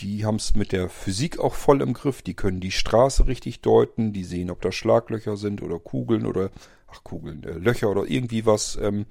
die 0.00 0.24
haben 0.24 0.36
es 0.36 0.54
mit 0.54 0.72
der 0.72 0.88
Physik 0.88 1.40
auch 1.40 1.54
voll 1.54 1.82
im 1.82 1.92
Griff. 1.92 2.22
Die 2.22 2.34
können 2.34 2.60
die 2.60 2.70
Straße 2.70 3.26
richtig 3.26 3.60
deuten. 3.60 4.12
Die 4.12 4.24
sehen, 4.24 4.50
ob 4.50 4.60
da 4.60 4.70
Schlaglöcher 4.70 5.36
sind 5.36 5.60
oder 5.62 5.78
Kugeln 5.80 6.24
oder, 6.24 6.50
ach 6.86 7.02
Kugeln, 7.02 7.42
äh, 7.42 7.52
Löcher 7.52 7.90
oder 7.90 8.04
irgendwie 8.04 8.46
was, 8.46 8.78
ähm, 8.80 9.06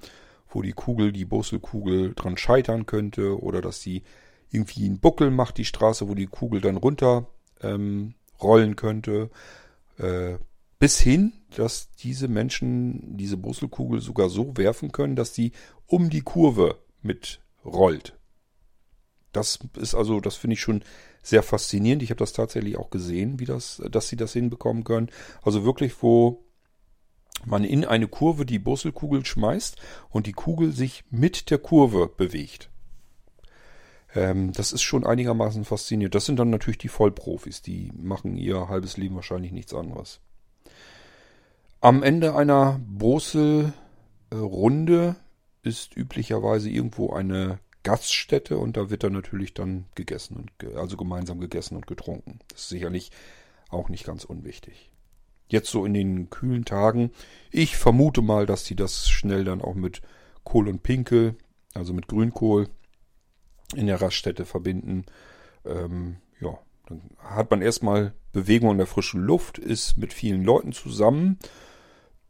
wo 0.48 0.62
die 0.62 0.72
Kugel, 0.72 1.12
die 1.12 1.26
Boselkugel 1.26 2.14
dran 2.14 2.38
scheitern 2.38 2.86
könnte 2.86 3.38
oder 3.42 3.60
dass 3.60 3.82
sie 3.82 4.02
irgendwie 4.50 4.86
einen 4.86 4.98
Buckel 4.98 5.30
macht, 5.30 5.58
die 5.58 5.66
Straße, 5.66 6.08
wo 6.08 6.14
die 6.14 6.26
Kugel 6.26 6.62
dann 6.62 6.78
runter 6.78 7.26
ähm, 7.60 8.14
rollen 8.40 8.76
könnte. 8.76 9.28
Äh, 9.98 10.38
bis 10.78 10.98
hin, 10.98 11.34
dass 11.54 11.90
diese 11.90 12.28
Menschen 12.28 13.18
diese 13.18 13.36
Boselkugel 13.36 14.00
sogar 14.00 14.30
so 14.30 14.56
werfen 14.56 14.90
können, 14.90 15.16
dass 15.16 15.34
sie 15.34 15.52
um 15.86 16.08
die 16.08 16.22
Kurve 16.22 16.78
mit 17.02 17.40
rollt. 17.68 18.18
Das 19.32 19.58
ist 19.76 19.94
also, 19.94 20.20
das 20.20 20.36
finde 20.36 20.54
ich 20.54 20.60
schon 20.60 20.82
sehr 21.22 21.42
faszinierend. 21.42 22.02
Ich 22.02 22.10
habe 22.10 22.18
das 22.18 22.32
tatsächlich 22.32 22.76
auch 22.76 22.90
gesehen, 22.90 23.38
wie 23.38 23.44
das, 23.44 23.82
dass 23.90 24.08
sie 24.08 24.16
das 24.16 24.32
hinbekommen 24.32 24.84
können. 24.84 25.10
Also 25.42 25.64
wirklich, 25.64 26.02
wo 26.02 26.44
man 27.44 27.64
in 27.64 27.84
eine 27.84 28.08
Kurve 28.08 28.46
die 28.46 28.58
Busselkugel 28.58 29.24
schmeißt 29.24 29.76
und 30.10 30.26
die 30.26 30.32
Kugel 30.32 30.72
sich 30.72 31.04
mit 31.10 31.50
der 31.50 31.58
Kurve 31.58 32.08
bewegt. 32.08 32.70
Ähm, 34.14 34.52
das 34.52 34.72
ist 34.72 34.82
schon 34.82 35.06
einigermaßen 35.06 35.64
faszinierend. 35.64 36.14
Das 36.14 36.26
sind 36.26 36.38
dann 36.38 36.50
natürlich 36.50 36.78
die 36.78 36.88
Vollprofis, 36.88 37.62
die 37.62 37.90
machen 37.94 38.36
ihr 38.36 38.68
halbes 38.68 38.96
Leben 38.96 39.14
wahrscheinlich 39.14 39.52
nichts 39.52 39.72
anderes. 39.74 40.20
Am 41.80 42.02
Ende 42.02 42.34
einer 42.34 42.80
Brosel-Runde 42.88 45.14
ist 45.68 45.96
üblicherweise 45.96 46.70
irgendwo 46.70 47.12
eine 47.12 47.60
Gaststätte 47.82 48.58
und 48.58 48.76
da 48.76 48.90
wird 48.90 49.04
dann 49.04 49.12
natürlich 49.12 49.54
dann 49.54 49.86
gegessen 49.94 50.36
und 50.36 50.76
also 50.76 50.96
gemeinsam 50.96 51.40
gegessen 51.40 51.76
und 51.76 51.86
getrunken. 51.86 52.40
Das 52.48 52.62
ist 52.62 52.68
sicherlich 52.70 53.10
auch 53.68 53.88
nicht 53.88 54.04
ganz 54.04 54.24
unwichtig. 54.24 54.90
Jetzt 55.48 55.70
so 55.70 55.84
in 55.84 55.94
den 55.94 56.28
kühlen 56.28 56.64
Tagen, 56.64 57.10
ich 57.50 57.76
vermute 57.76 58.20
mal, 58.20 58.46
dass 58.46 58.64
die 58.64 58.76
das 58.76 59.08
schnell 59.08 59.44
dann 59.44 59.62
auch 59.62 59.74
mit 59.74 60.02
Kohl 60.44 60.68
und 60.68 60.82
Pinkel, 60.82 61.36
also 61.74 61.94
mit 61.94 62.08
Grünkohl 62.08 62.68
in 63.74 63.86
der 63.86 64.00
Raststätte 64.00 64.44
verbinden. 64.44 65.06
Ähm, 65.64 66.16
ja, 66.40 66.58
dann 66.86 67.02
hat 67.18 67.50
man 67.50 67.62
erstmal 67.62 68.14
Bewegung 68.32 68.72
in 68.72 68.78
der 68.78 68.86
frischen 68.86 69.22
Luft, 69.22 69.58
ist 69.58 69.96
mit 69.96 70.12
vielen 70.12 70.44
Leuten 70.44 70.72
zusammen 70.72 71.38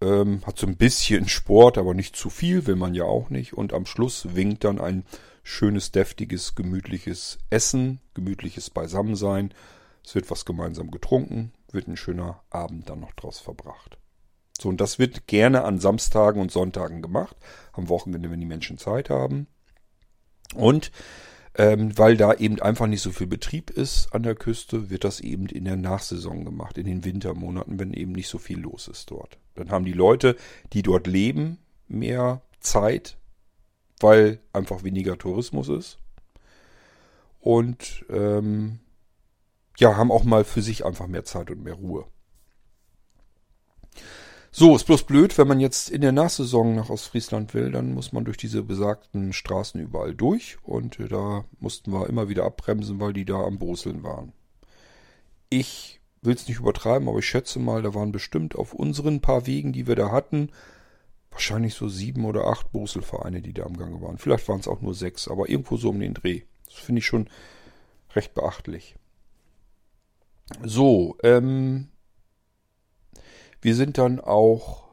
ähm, 0.00 0.42
hat 0.46 0.58
so 0.58 0.66
ein 0.66 0.76
bisschen 0.76 1.28
Sport, 1.28 1.78
aber 1.78 1.94
nicht 1.94 2.16
zu 2.16 2.30
viel, 2.30 2.66
will 2.66 2.76
man 2.76 2.94
ja 2.94 3.04
auch 3.04 3.30
nicht. 3.30 3.52
Und 3.54 3.72
am 3.72 3.86
Schluss 3.86 4.34
winkt 4.34 4.64
dann 4.64 4.80
ein 4.80 5.04
schönes, 5.42 5.92
deftiges, 5.92 6.54
gemütliches 6.54 7.38
Essen, 7.50 8.00
gemütliches 8.14 8.70
Beisammensein. 8.70 9.52
Es 10.04 10.14
wird 10.14 10.30
was 10.30 10.44
gemeinsam 10.44 10.90
getrunken, 10.90 11.52
wird 11.72 11.88
ein 11.88 11.96
schöner 11.96 12.42
Abend 12.50 12.88
dann 12.88 13.00
noch 13.00 13.12
draus 13.12 13.38
verbracht. 13.38 13.98
So, 14.60 14.68
und 14.68 14.80
das 14.80 14.98
wird 14.98 15.26
gerne 15.26 15.64
an 15.64 15.78
Samstagen 15.78 16.40
und 16.40 16.50
Sonntagen 16.50 17.02
gemacht, 17.02 17.36
am 17.72 17.88
Wochenende, 17.88 18.30
wenn 18.30 18.40
die 18.40 18.46
Menschen 18.46 18.78
Zeit 18.78 19.10
haben. 19.10 19.46
Und 20.54 20.90
ähm, 21.54 21.96
weil 21.98 22.16
da 22.16 22.34
eben 22.34 22.60
einfach 22.60 22.86
nicht 22.86 23.02
so 23.02 23.10
viel 23.10 23.26
Betrieb 23.26 23.70
ist 23.70 24.12
an 24.14 24.22
der 24.22 24.36
Küste, 24.36 24.90
wird 24.90 25.04
das 25.04 25.20
eben 25.20 25.46
in 25.46 25.64
der 25.64 25.76
Nachsaison 25.76 26.44
gemacht, 26.44 26.78
in 26.78 26.86
den 26.86 27.04
Wintermonaten, 27.04 27.80
wenn 27.80 27.92
eben 27.92 28.12
nicht 28.12 28.28
so 28.28 28.38
viel 28.38 28.60
los 28.60 28.86
ist 28.86 29.10
dort. 29.10 29.38
Dann 29.58 29.70
haben 29.70 29.84
die 29.84 29.92
Leute, 29.92 30.36
die 30.72 30.82
dort 30.82 31.06
leben, 31.06 31.58
mehr 31.88 32.42
Zeit, 32.60 33.16
weil 34.00 34.40
einfach 34.52 34.84
weniger 34.84 35.18
Tourismus 35.18 35.68
ist. 35.68 35.98
Und 37.40 38.04
ähm, 38.10 38.78
ja, 39.78 39.96
haben 39.96 40.10
auch 40.12 40.24
mal 40.24 40.44
für 40.44 40.62
sich 40.62 40.84
einfach 40.84 41.06
mehr 41.06 41.24
Zeit 41.24 41.50
und 41.50 41.62
mehr 41.62 41.74
Ruhe. 41.74 42.04
So, 44.50 44.74
ist 44.74 44.84
bloß 44.84 45.04
blöd, 45.04 45.36
wenn 45.38 45.46
man 45.46 45.60
jetzt 45.60 45.90
in 45.90 46.00
der 46.00 46.12
Nachsaison 46.12 46.74
nach 46.74 46.90
Ostfriesland 46.90 47.54
will, 47.54 47.70
dann 47.70 47.92
muss 47.92 48.12
man 48.12 48.24
durch 48.24 48.38
diese 48.38 48.62
besagten 48.62 49.32
Straßen 49.32 49.80
überall 49.80 50.14
durch 50.14 50.56
und 50.62 50.98
äh, 50.98 51.08
da 51.08 51.44
mussten 51.60 51.92
wir 51.92 52.08
immer 52.08 52.28
wieder 52.28 52.44
abbremsen, 52.44 52.98
weil 52.98 53.12
die 53.12 53.24
da 53.24 53.44
am 53.44 53.58
Brüsseln 53.58 54.02
waren. 54.02 54.32
Ich 55.50 55.97
will 56.22 56.34
es 56.34 56.48
nicht 56.48 56.58
übertreiben, 56.58 57.08
aber 57.08 57.18
ich 57.18 57.26
schätze 57.26 57.58
mal, 57.58 57.82
da 57.82 57.94
waren 57.94 58.12
bestimmt 58.12 58.56
auf 58.56 58.74
unseren 58.74 59.20
paar 59.20 59.46
Wegen, 59.46 59.72
die 59.72 59.86
wir 59.86 59.96
da 59.96 60.10
hatten, 60.10 60.50
wahrscheinlich 61.30 61.74
so 61.74 61.88
sieben 61.88 62.24
oder 62.24 62.46
acht 62.46 62.72
Brüsselvereine, 62.72 63.42
die 63.42 63.52
da 63.52 63.64
am 63.64 63.76
Gange 63.76 64.00
waren. 64.00 64.18
Vielleicht 64.18 64.48
waren 64.48 64.60
es 64.60 64.68
auch 64.68 64.80
nur 64.80 64.94
sechs, 64.94 65.28
aber 65.28 65.48
irgendwo 65.48 65.76
so 65.76 65.90
um 65.90 66.00
den 66.00 66.14
Dreh. 66.14 66.42
Das 66.66 66.74
finde 66.74 67.00
ich 67.00 67.06
schon 67.06 67.28
recht 68.14 68.34
beachtlich. 68.34 68.96
So, 70.64 71.16
ähm, 71.22 71.88
wir 73.60 73.74
sind 73.74 73.98
dann 73.98 74.20
auch 74.20 74.88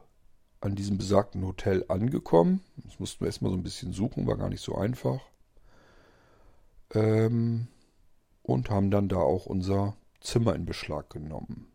an 0.60 0.74
diesem 0.74 0.98
besagten 0.98 1.44
Hotel 1.44 1.84
angekommen. 1.88 2.60
Das 2.76 2.98
mussten 2.98 3.20
wir 3.20 3.26
erstmal 3.26 3.50
so 3.50 3.56
ein 3.56 3.62
bisschen 3.62 3.92
suchen, 3.92 4.26
war 4.26 4.36
gar 4.36 4.48
nicht 4.48 4.62
so 4.62 4.76
einfach. 4.76 5.20
Ähm, 6.94 7.68
und 8.42 8.70
haben 8.70 8.90
dann 8.90 9.08
da 9.08 9.16
auch 9.16 9.46
unser 9.46 9.96
Zimmer 10.26 10.54
in 10.54 10.66
Beschlag 10.66 11.10
genommen. 11.10 11.68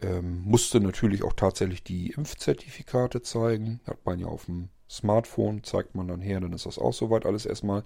Ähm, 0.00 0.42
musste 0.42 0.80
natürlich 0.80 1.22
auch 1.22 1.32
tatsächlich 1.32 1.82
die 1.82 2.10
Impfzertifikate 2.10 3.22
zeigen. 3.22 3.80
Hat 3.86 4.04
man 4.04 4.18
ja 4.18 4.26
auf 4.26 4.46
dem 4.46 4.68
Smartphone, 4.90 5.64
zeigt 5.64 5.94
man 5.94 6.08
dann 6.08 6.20
her, 6.20 6.40
dann 6.40 6.52
ist 6.52 6.66
das 6.66 6.78
auch 6.78 6.92
soweit 6.92 7.26
alles 7.26 7.46
erstmal 7.46 7.84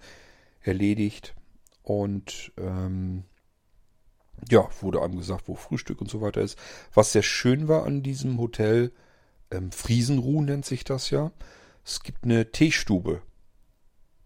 erledigt. 0.61 1.35
Und 1.83 2.53
ähm, 2.57 3.25
ja, 4.51 4.69
wurde 4.81 5.03
einem 5.03 5.17
gesagt, 5.17 5.49
wo 5.49 5.55
Frühstück 5.55 6.01
und 6.01 6.11
so 6.11 6.21
weiter 6.21 6.41
ist. 6.41 6.59
Was 6.95 7.13
sehr 7.13 7.23
schön 7.23 7.69
war 7.69 7.85
an 7.85 8.03
diesem 8.03 8.39
Hotel, 8.39 8.93
ähm, 9.51 9.73
Friesenruh 9.73 10.43
nennt 10.43 10.65
sich 10.65 10.85
das 10.85 11.11
ja. 11.11 11.33
Es 11.85 12.03
gibt 12.03 12.25
eine 12.25 12.51
Teestube. 12.51 13.23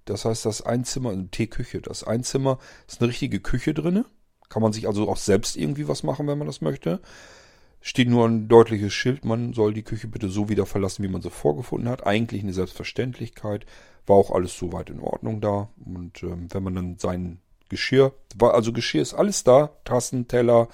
Das 0.04 0.24
heißt, 0.24 0.46
das 0.46 0.62
Einzimmer, 0.62 1.10
eine 1.10 1.28
Teeküche, 1.28 1.80
das 1.80 2.04
Einzimmer 2.04 2.58
ist 2.86 3.00
eine 3.00 3.08
richtige 3.08 3.40
Küche 3.40 3.74
drinne. 3.74 4.06
Kann 4.48 4.62
man 4.62 4.72
sich 4.72 4.86
also 4.86 5.08
auch 5.08 5.16
selbst 5.16 5.56
irgendwie 5.56 5.88
was 5.88 6.02
machen, 6.02 6.26
wenn 6.26 6.38
man 6.38 6.46
das 6.46 6.60
möchte. 6.60 7.00
Steht 7.80 8.08
nur 8.08 8.26
ein 8.26 8.48
deutliches 8.48 8.92
Schild, 8.92 9.24
man 9.24 9.52
soll 9.52 9.72
die 9.72 9.82
Küche 9.82 10.08
bitte 10.08 10.28
so 10.28 10.48
wieder 10.48 10.66
verlassen, 10.66 11.04
wie 11.04 11.08
man 11.08 11.22
sie 11.22 11.30
vorgefunden 11.30 11.88
hat. 11.88 12.06
Eigentlich 12.06 12.42
eine 12.42 12.52
Selbstverständlichkeit. 12.52 13.66
War 14.06 14.16
auch 14.16 14.30
alles 14.30 14.56
soweit 14.56 14.90
in 14.90 15.00
Ordnung 15.00 15.40
da. 15.40 15.68
Und 15.84 16.22
ähm, 16.22 16.48
wenn 16.50 16.62
man 16.62 16.74
dann 16.74 16.98
sein 16.98 17.38
Geschirr, 17.68 18.12
war 18.36 18.54
also 18.54 18.72
Geschirr 18.72 19.02
ist 19.02 19.14
alles 19.14 19.44
da, 19.44 19.70
Tassen, 19.84 20.28
Teller, 20.28 20.68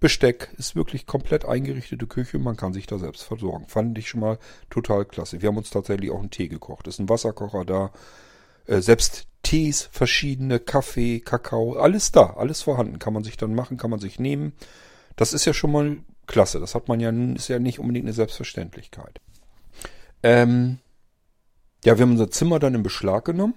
Besteck, 0.00 0.52
ist 0.58 0.74
wirklich 0.74 1.06
komplett 1.06 1.44
eingerichtete 1.44 2.08
Küche, 2.08 2.38
man 2.40 2.56
kann 2.56 2.72
sich 2.72 2.86
da 2.86 2.98
selbst 2.98 3.22
versorgen. 3.22 3.68
Fand 3.68 3.96
ich 3.98 4.08
schon 4.08 4.20
mal 4.20 4.38
total 4.68 5.04
klasse. 5.04 5.40
Wir 5.40 5.48
haben 5.48 5.56
uns 5.56 5.70
tatsächlich 5.70 6.10
auch 6.10 6.18
einen 6.18 6.30
Tee 6.30 6.48
gekocht. 6.48 6.88
Ist 6.88 6.98
ein 6.98 7.08
Wasserkocher 7.08 7.64
da, 7.64 7.92
äh, 8.66 8.80
selbst 8.80 9.28
Tees, 9.52 9.90
verschiedene 9.92 10.60
Kaffee, 10.60 11.20
Kakao, 11.20 11.74
alles 11.74 12.10
da, 12.10 12.36
alles 12.38 12.62
vorhanden. 12.62 12.98
Kann 12.98 13.12
man 13.12 13.22
sich 13.22 13.36
dann 13.36 13.54
machen, 13.54 13.76
kann 13.76 13.90
man 13.90 14.00
sich 14.00 14.18
nehmen. 14.18 14.54
Das 15.14 15.34
ist 15.34 15.44
ja 15.44 15.52
schon 15.52 15.72
mal 15.72 15.98
klasse. 16.26 16.58
Das 16.58 16.74
hat 16.74 16.88
man 16.88 17.00
ja, 17.00 17.10
ist 17.10 17.48
ja 17.48 17.58
nicht 17.58 17.78
unbedingt 17.78 18.06
eine 18.06 18.14
Selbstverständlichkeit. 18.14 19.20
Ähm, 20.22 20.78
ja, 21.84 21.98
wir 21.98 22.02
haben 22.02 22.12
unser 22.12 22.30
Zimmer 22.30 22.60
dann 22.60 22.74
in 22.74 22.82
Beschlag 22.82 23.26
genommen 23.26 23.52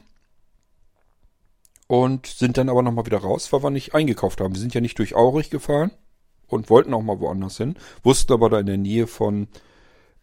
und 1.87 2.27
sind 2.27 2.57
dann 2.57 2.67
aber 2.67 2.81
nochmal 2.81 3.05
wieder 3.05 3.19
raus, 3.19 3.53
weil 3.53 3.63
wir 3.63 3.69
nicht 3.69 3.95
eingekauft 3.95 4.41
haben. 4.41 4.53
Wir 4.53 4.59
sind 4.59 4.73
ja 4.73 4.81
nicht 4.81 4.99
durch 4.99 5.15
Aurich 5.15 5.49
gefahren 5.49 5.91
und 6.47 6.69
wollten 6.69 6.93
auch 6.93 7.03
mal 7.03 7.21
woanders 7.21 7.55
hin, 7.55 7.77
wussten 8.03 8.33
aber 8.33 8.49
da 8.49 8.59
in 8.59 8.65
der 8.65 8.75
Nähe 8.75 9.07
von 9.07 9.47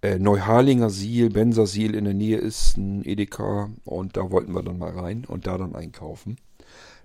äh, 0.02 0.18
Neuharlinger 0.18 0.90
Siel, 0.90 1.30
Bensersiel 1.30 1.94
in 1.94 2.04
der 2.04 2.14
Nähe 2.14 2.36
ist 2.36 2.76
ein 2.76 3.04
Edeka 3.04 3.70
und 3.84 4.16
da 4.16 4.30
wollten 4.30 4.52
wir 4.52 4.62
dann 4.62 4.78
mal 4.78 4.90
rein 4.90 5.24
und 5.26 5.46
da 5.46 5.56
dann 5.56 5.74
einkaufen. 5.74 6.36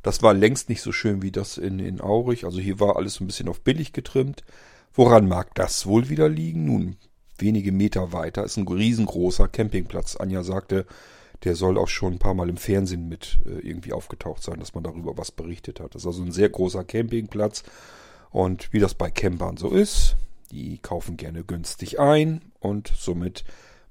Das 0.04 0.24
war 0.24 0.34
längst 0.34 0.70
nicht 0.70 0.82
so 0.82 0.92
schön 0.92 1.22
wie 1.22 1.32
das 1.32 1.58
in, 1.58 1.80
in 1.80 2.02
Aurich, 2.02 2.46
also 2.46 2.60
hier 2.60 2.80
war 2.80 2.98
alles 2.98 3.20
ein 3.20 3.28
bisschen 3.28 3.50
auf 3.50 3.62
billig 3.62 3.94
getrimmt. 3.94 4.44
Woran 4.94 5.28
mag 5.28 5.54
das 5.56 5.86
wohl 5.86 6.10
wieder 6.10 6.28
liegen? 6.28 6.66
Nun, 6.66 6.96
wenige 7.38 7.72
Meter 7.72 8.14
weiter 8.14 8.44
ist 8.44 8.58
ein 8.58 8.68
riesengroßer 8.68 9.48
Campingplatz. 9.48 10.16
Anja 10.16 10.44
sagte, 10.44 10.88
der 11.44 11.56
soll 11.56 11.78
auch 11.78 11.88
schon 11.88 12.14
ein 12.14 12.20
paar 12.20 12.34
Mal 12.34 12.50
im 12.50 12.58
Fernsehen 12.58 13.08
mit 13.08 13.40
äh, 13.46 13.60
irgendwie 13.60 13.94
aufgetaucht 13.94 14.42
sein, 14.42 14.60
dass 14.60 14.74
man 14.74 14.84
darüber 14.84 15.18
was 15.18 15.32
berichtet 15.32 15.80
hat. 15.80 15.94
Das 15.94 16.02
ist 16.02 16.08
also 16.08 16.24
ein 16.24 16.32
sehr 16.32 16.50
großer 16.50 16.84
Campingplatz. 16.84 17.64
Und 18.32 18.74
wie 18.74 18.80
das 18.80 18.96
bei 18.96 19.12
Campern 19.12 19.58
so 19.58 19.70
ist, 19.70 20.16
die 20.52 20.78
kaufen 20.80 21.18
gerne 21.18 21.44
günstig 21.44 22.00
ein 22.00 22.42
und 22.60 22.92
somit 22.96 23.44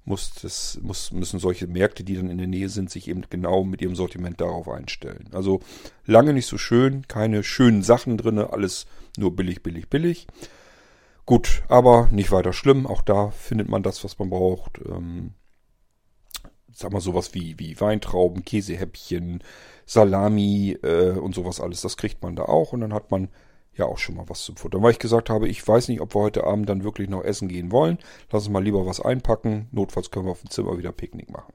muss 0.06 0.34
das, 0.40 0.78
muss, 0.82 1.10
müssen 1.10 1.40
solche 1.40 1.66
Märkte, 1.66 2.04
die 2.04 2.14
dann 2.14 2.30
in 2.30 2.38
der 2.38 2.46
Nähe 2.46 2.68
sind, 2.68 2.90
sich 2.90 3.08
eben 3.08 3.22
genau 3.28 3.64
mit 3.64 3.82
ihrem 3.82 3.96
Sortiment 3.96 4.40
darauf 4.40 4.68
einstellen. 4.68 5.28
Also 5.32 5.60
lange 6.04 6.32
nicht 6.32 6.46
so 6.46 6.58
schön, 6.58 7.08
keine 7.08 7.42
schönen 7.42 7.82
Sachen 7.82 8.16
drin, 8.16 8.38
alles 8.38 8.86
nur 9.18 9.34
billig, 9.34 9.64
billig, 9.64 9.90
billig. 9.90 10.28
Gut, 11.26 11.64
aber 11.66 12.08
nicht 12.12 12.30
weiter 12.30 12.52
schlimm. 12.52 12.86
Auch 12.86 13.02
da 13.02 13.30
findet 13.30 13.68
man 13.68 13.82
das, 13.82 14.04
was 14.04 14.16
man 14.20 14.30
braucht. 14.30 14.80
Ähm, 14.86 15.32
sag 16.72 16.92
mal 16.92 17.00
sowas 17.00 17.34
wie, 17.34 17.58
wie 17.58 17.80
Weintrauben, 17.80 18.44
Käsehäppchen, 18.44 19.42
Salami 19.86 20.78
äh, 20.84 21.18
und 21.18 21.34
sowas 21.34 21.60
alles. 21.60 21.80
Das 21.80 21.96
kriegt 21.96 22.22
man 22.22 22.36
da 22.36 22.44
auch 22.44 22.72
und 22.72 22.80
dann 22.80 22.94
hat 22.94 23.10
man 23.10 23.28
ja 23.78 23.86
auch 23.86 23.98
schon 23.98 24.16
mal 24.16 24.28
was 24.28 24.44
zum 24.44 24.56
Futtern. 24.56 24.82
Weil 24.82 24.92
ich 24.92 24.98
gesagt 24.98 25.30
habe, 25.30 25.48
ich 25.48 25.66
weiß 25.66 25.88
nicht, 25.88 26.00
ob 26.00 26.14
wir 26.14 26.20
heute 26.20 26.44
Abend 26.44 26.68
dann 26.68 26.84
wirklich 26.84 27.08
noch 27.08 27.24
essen 27.24 27.48
gehen 27.48 27.70
wollen. 27.72 27.98
Lass 28.30 28.44
uns 28.44 28.52
mal 28.52 28.62
lieber 28.62 28.86
was 28.86 29.00
einpacken. 29.00 29.68
Notfalls 29.72 30.10
können 30.10 30.26
wir 30.26 30.32
auf 30.32 30.40
dem 30.40 30.50
Zimmer 30.50 30.78
wieder 30.78 30.92
Picknick 30.92 31.30
machen. 31.30 31.54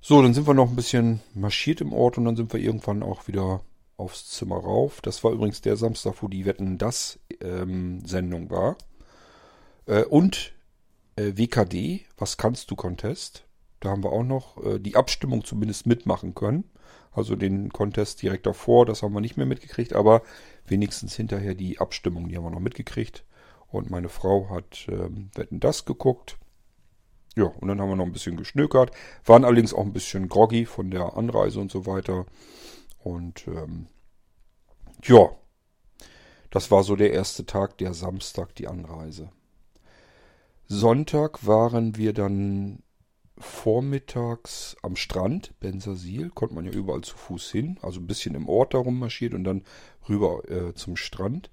So, 0.00 0.22
dann 0.22 0.32
sind 0.32 0.46
wir 0.46 0.54
noch 0.54 0.70
ein 0.70 0.76
bisschen 0.76 1.20
marschiert 1.34 1.80
im 1.80 1.92
Ort 1.92 2.18
und 2.18 2.24
dann 2.24 2.36
sind 2.36 2.52
wir 2.52 2.60
irgendwann 2.60 3.02
auch 3.02 3.26
wieder 3.28 3.62
aufs 3.96 4.28
Zimmer 4.30 4.56
rauf. 4.56 5.00
Das 5.02 5.24
war 5.24 5.32
übrigens 5.32 5.60
der 5.60 5.76
Samstag, 5.76 6.22
wo 6.22 6.28
die 6.28 6.46
Wetten 6.46 6.78
das 6.78 7.18
ähm, 7.40 8.04
Sendung 8.06 8.48
war. 8.48 8.76
Äh, 9.86 10.04
und 10.04 10.52
äh, 11.16 11.36
WKD, 11.36 12.06
was 12.16 12.36
kannst 12.36 12.70
du 12.70 12.76
Contest. 12.76 13.44
Da 13.80 13.90
haben 13.90 14.04
wir 14.04 14.12
auch 14.12 14.24
noch 14.24 14.64
äh, 14.64 14.78
die 14.78 14.96
Abstimmung 14.96 15.44
zumindest 15.44 15.86
mitmachen 15.86 16.34
können. 16.34 16.64
Also 17.12 17.36
den 17.36 17.72
Contest 17.72 18.22
direkt 18.22 18.46
davor, 18.46 18.86
das 18.86 19.02
haben 19.02 19.12
wir 19.12 19.20
nicht 19.20 19.36
mehr 19.36 19.46
mitgekriegt, 19.46 19.92
aber 19.92 20.22
wenigstens 20.66 21.14
hinterher 21.14 21.54
die 21.54 21.78
Abstimmung, 21.78 22.28
die 22.28 22.36
haben 22.36 22.44
wir 22.44 22.50
noch 22.50 22.60
mitgekriegt. 22.60 23.24
Und 23.68 23.90
meine 23.90 24.08
Frau 24.08 24.48
hat 24.50 24.86
ähm, 24.88 25.30
Wetten 25.34 25.60
das 25.60 25.84
geguckt. 25.84 26.38
Ja, 27.36 27.44
und 27.44 27.68
dann 27.68 27.80
haben 27.80 27.90
wir 27.90 27.96
noch 27.96 28.06
ein 28.06 28.12
bisschen 28.12 28.36
geschnökert. 28.36 28.90
Waren 29.24 29.44
allerdings 29.44 29.74
auch 29.74 29.84
ein 29.84 29.92
bisschen 29.92 30.28
groggy 30.28 30.64
von 30.64 30.90
der 30.90 31.16
Anreise 31.16 31.60
und 31.60 31.70
so 31.70 31.86
weiter. 31.86 32.26
Und 32.98 33.46
ähm, 33.46 33.86
ja, 35.04 35.30
das 36.50 36.70
war 36.70 36.82
so 36.82 36.96
der 36.96 37.12
erste 37.12 37.46
Tag, 37.46 37.78
der 37.78 37.94
Samstag, 37.94 38.54
die 38.54 38.68
Anreise. 38.68 39.30
Sonntag 40.66 41.46
waren 41.46 41.96
wir 41.96 42.12
dann 42.12 42.82
vormittags 43.40 44.76
am 44.82 44.96
Strand, 44.96 45.52
Bensersiel, 45.60 46.30
konnte 46.30 46.54
man 46.54 46.64
ja 46.64 46.72
überall 46.72 47.02
zu 47.02 47.16
Fuß 47.16 47.50
hin, 47.50 47.78
also 47.82 48.00
ein 48.00 48.06
bisschen 48.06 48.34
im 48.34 48.48
Ort 48.48 48.74
darum 48.74 48.98
marschiert 48.98 49.34
und 49.34 49.44
dann 49.44 49.62
rüber 50.08 50.42
äh, 50.50 50.74
zum 50.74 50.96
Strand. 50.96 51.50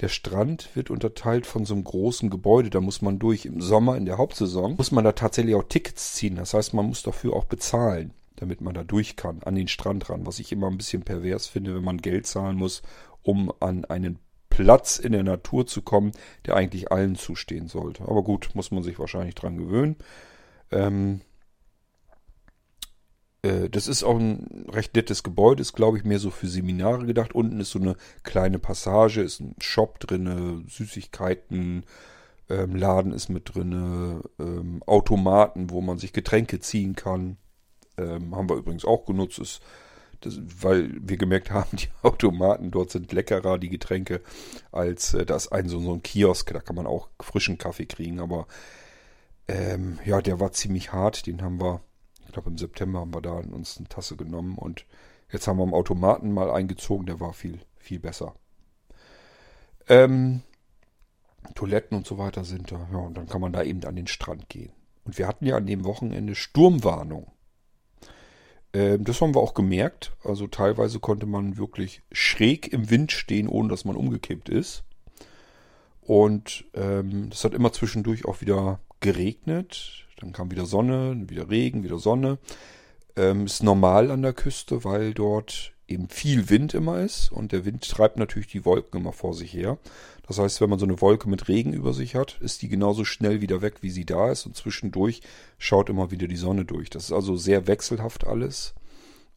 Der 0.00 0.08
Strand 0.08 0.74
wird 0.74 0.90
unterteilt 0.90 1.46
von 1.46 1.64
so 1.64 1.74
einem 1.74 1.84
großen 1.84 2.30
Gebäude, 2.30 2.70
da 2.70 2.80
muss 2.80 3.02
man 3.02 3.18
durch. 3.18 3.46
Im 3.46 3.60
Sommer, 3.60 3.96
in 3.96 4.06
der 4.06 4.18
Hauptsaison, 4.18 4.76
muss 4.76 4.92
man 4.92 5.04
da 5.04 5.12
tatsächlich 5.12 5.54
auch 5.56 5.64
Tickets 5.64 6.14
ziehen. 6.14 6.36
Das 6.36 6.54
heißt, 6.54 6.72
man 6.74 6.86
muss 6.86 7.02
dafür 7.02 7.34
auch 7.34 7.44
bezahlen, 7.44 8.12
damit 8.36 8.60
man 8.60 8.74
da 8.74 8.84
durch 8.84 9.16
kann, 9.16 9.42
an 9.42 9.56
den 9.56 9.68
Strand 9.68 10.08
ran. 10.08 10.26
Was 10.26 10.38
ich 10.38 10.52
immer 10.52 10.68
ein 10.68 10.76
bisschen 10.76 11.02
pervers 11.02 11.48
finde, 11.48 11.74
wenn 11.74 11.84
man 11.84 11.98
Geld 11.98 12.26
zahlen 12.26 12.56
muss, 12.56 12.82
um 13.22 13.52
an 13.58 13.84
einen 13.86 14.20
Platz 14.50 14.98
in 14.98 15.12
der 15.12 15.24
Natur 15.24 15.66
zu 15.66 15.82
kommen, 15.82 16.12
der 16.46 16.56
eigentlich 16.56 16.92
allen 16.92 17.16
zustehen 17.16 17.68
sollte. 17.68 18.02
Aber 18.04 18.22
gut, 18.22 18.50
muss 18.54 18.70
man 18.70 18.82
sich 18.82 18.98
wahrscheinlich 18.98 19.34
dran 19.34 19.56
gewöhnen. 19.56 19.96
Ähm, 20.70 21.20
äh, 21.20 21.27
das 23.70 23.88
ist 23.88 24.02
auch 24.02 24.18
ein 24.18 24.66
recht 24.68 24.94
nettes 24.94 25.22
Gebäude, 25.22 25.62
ist 25.62 25.74
glaube 25.74 25.98
ich 25.98 26.04
mehr 26.04 26.18
so 26.18 26.30
für 26.30 26.48
Seminare 26.48 27.06
gedacht. 27.06 27.34
Unten 27.34 27.60
ist 27.60 27.70
so 27.70 27.78
eine 27.78 27.96
kleine 28.22 28.58
Passage, 28.58 29.22
ist 29.22 29.40
ein 29.40 29.54
Shop 29.60 30.00
drin, 30.00 30.64
Süßigkeiten, 30.68 31.84
ähm, 32.48 32.76
Laden 32.76 33.12
ist 33.12 33.28
mit 33.28 33.54
drin, 33.54 34.22
ähm, 34.38 34.82
Automaten, 34.86 35.70
wo 35.70 35.80
man 35.80 35.98
sich 35.98 36.12
Getränke 36.12 36.60
ziehen 36.60 36.94
kann. 36.94 37.36
Ähm, 37.96 38.34
haben 38.34 38.48
wir 38.48 38.56
übrigens 38.56 38.84
auch 38.84 39.04
genutzt, 39.04 39.38
ist 39.38 39.60
das, 40.20 40.40
weil 40.62 40.90
wir 41.00 41.16
gemerkt 41.16 41.50
haben, 41.50 41.76
die 41.76 41.88
Automaten 42.02 42.70
dort 42.70 42.90
sind 42.90 43.12
leckerer, 43.12 43.58
die 43.58 43.68
Getränke, 43.68 44.20
als 44.72 45.14
äh, 45.14 45.24
da 45.26 45.36
ist 45.36 45.52
ein 45.52 45.68
so, 45.68 45.80
so 45.80 45.94
ein 45.94 46.02
Kiosk, 46.02 46.52
da 46.52 46.60
kann 46.60 46.76
man 46.76 46.86
auch 46.86 47.08
frischen 47.20 47.58
Kaffee 47.58 47.86
kriegen, 47.86 48.20
aber 48.20 48.46
ähm, 49.46 49.98
ja, 50.04 50.20
der 50.20 50.40
war 50.40 50.52
ziemlich 50.52 50.92
hart, 50.92 51.26
den 51.26 51.42
haben 51.42 51.60
wir, 51.60 51.80
ich 52.28 52.34
glaube 52.34 52.50
im 52.50 52.58
September 52.58 53.00
haben 53.00 53.14
wir 53.14 53.22
da 53.22 53.32
uns 53.32 53.78
eine 53.78 53.88
Tasse 53.88 54.14
genommen 54.14 54.58
und 54.58 54.84
jetzt 55.32 55.48
haben 55.48 55.56
wir 55.56 55.62
am 55.62 55.72
Automaten 55.72 56.30
mal 56.30 56.50
eingezogen, 56.50 57.06
der 57.06 57.20
war 57.20 57.32
viel, 57.32 57.58
viel 57.78 57.98
besser. 57.98 58.34
Ähm, 59.88 60.42
Toiletten 61.54 61.96
und 61.96 62.06
so 62.06 62.18
weiter 62.18 62.44
sind 62.44 62.70
da, 62.70 62.86
ja, 62.92 62.98
und 62.98 63.14
dann 63.16 63.28
kann 63.28 63.40
man 63.40 63.54
da 63.54 63.62
eben 63.62 63.82
an 63.84 63.96
den 63.96 64.06
Strand 64.06 64.50
gehen. 64.50 64.72
Und 65.04 65.16
wir 65.16 65.26
hatten 65.26 65.46
ja 65.46 65.56
an 65.56 65.66
dem 65.66 65.86
Wochenende 65.86 66.34
Sturmwarnung. 66.34 67.32
Ähm, 68.74 69.04
das 69.04 69.22
haben 69.22 69.34
wir 69.34 69.40
auch 69.40 69.54
gemerkt. 69.54 70.14
Also 70.22 70.48
teilweise 70.48 71.00
konnte 71.00 71.24
man 71.24 71.56
wirklich 71.56 72.02
schräg 72.12 72.70
im 72.74 72.90
Wind 72.90 73.10
stehen, 73.10 73.48
ohne 73.48 73.70
dass 73.70 73.86
man 73.86 73.96
umgekippt 73.96 74.50
ist. 74.50 74.84
Und 76.02 76.66
ähm, 76.74 77.30
das 77.30 77.42
hat 77.44 77.54
immer 77.54 77.72
zwischendurch 77.72 78.26
auch 78.26 78.42
wieder 78.42 78.80
geregnet. 79.00 80.07
Dann 80.18 80.32
kam 80.32 80.50
wieder 80.50 80.66
Sonne, 80.66 81.28
wieder 81.28 81.48
Regen, 81.50 81.84
wieder 81.84 81.98
Sonne. 81.98 82.38
Ähm, 83.16 83.46
ist 83.46 83.62
normal 83.62 84.10
an 84.10 84.22
der 84.22 84.32
Küste, 84.32 84.84
weil 84.84 85.14
dort 85.14 85.72
eben 85.88 86.08
viel 86.08 86.50
Wind 86.50 86.74
immer 86.74 87.00
ist 87.00 87.32
und 87.32 87.52
der 87.52 87.64
Wind 87.64 87.88
treibt 87.88 88.18
natürlich 88.18 88.48
die 88.48 88.64
Wolken 88.64 89.00
immer 89.00 89.12
vor 89.12 89.34
sich 89.34 89.54
her. 89.54 89.78
Das 90.26 90.38
heißt, 90.38 90.60
wenn 90.60 90.68
man 90.68 90.78
so 90.78 90.84
eine 90.84 91.00
Wolke 91.00 91.28
mit 91.30 91.48
Regen 91.48 91.72
über 91.72 91.94
sich 91.94 92.14
hat, 92.14 92.38
ist 92.40 92.60
die 92.60 92.68
genauso 92.68 93.06
schnell 93.06 93.40
wieder 93.40 93.62
weg, 93.62 93.76
wie 93.80 93.90
sie 93.90 94.04
da 94.04 94.30
ist 94.30 94.44
und 94.44 94.54
zwischendurch 94.54 95.22
schaut 95.56 95.88
immer 95.88 96.10
wieder 96.10 96.28
die 96.28 96.36
Sonne 96.36 96.66
durch. 96.66 96.90
Das 96.90 97.04
ist 97.04 97.12
also 97.12 97.36
sehr 97.36 97.66
wechselhaft 97.66 98.26
alles. 98.26 98.74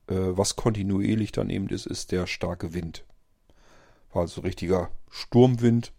Äh, 0.08 0.16
was 0.16 0.58
kontinuierlich 0.58 1.32
dann 1.32 1.50
eben 1.50 1.70
ist, 1.70 1.86
ist 1.86 2.12
der 2.12 2.28
starke 2.28 2.74
Wind. 2.74 3.06
War 4.12 4.24
also 4.24 4.42
richtiger 4.42 4.92
Sturmwind. 5.10 5.94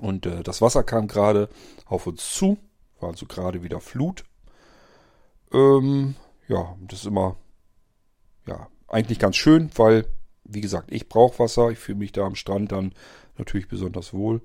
Und 0.00 0.26
äh, 0.26 0.42
das 0.42 0.60
Wasser 0.60 0.82
kam 0.82 1.06
gerade 1.06 1.48
auf 1.86 2.08
uns 2.08 2.32
zu. 2.34 2.58
War 3.00 3.10
also 3.10 3.26
gerade 3.26 3.62
wieder 3.62 3.80
Flut. 3.80 4.24
Ähm, 5.52 6.14
ja, 6.48 6.76
das 6.80 7.00
ist 7.00 7.06
immer 7.06 7.36
ja, 8.46 8.68
eigentlich 8.88 9.18
ganz 9.18 9.36
schön, 9.36 9.70
weil, 9.76 10.06
wie 10.44 10.60
gesagt, 10.60 10.92
ich 10.92 11.08
brauche 11.08 11.38
Wasser. 11.38 11.70
Ich 11.70 11.78
fühle 11.78 11.98
mich 11.98 12.12
da 12.12 12.24
am 12.24 12.34
Strand 12.34 12.72
dann 12.72 12.92
natürlich 13.36 13.68
besonders 13.68 14.12
wohl. 14.12 14.40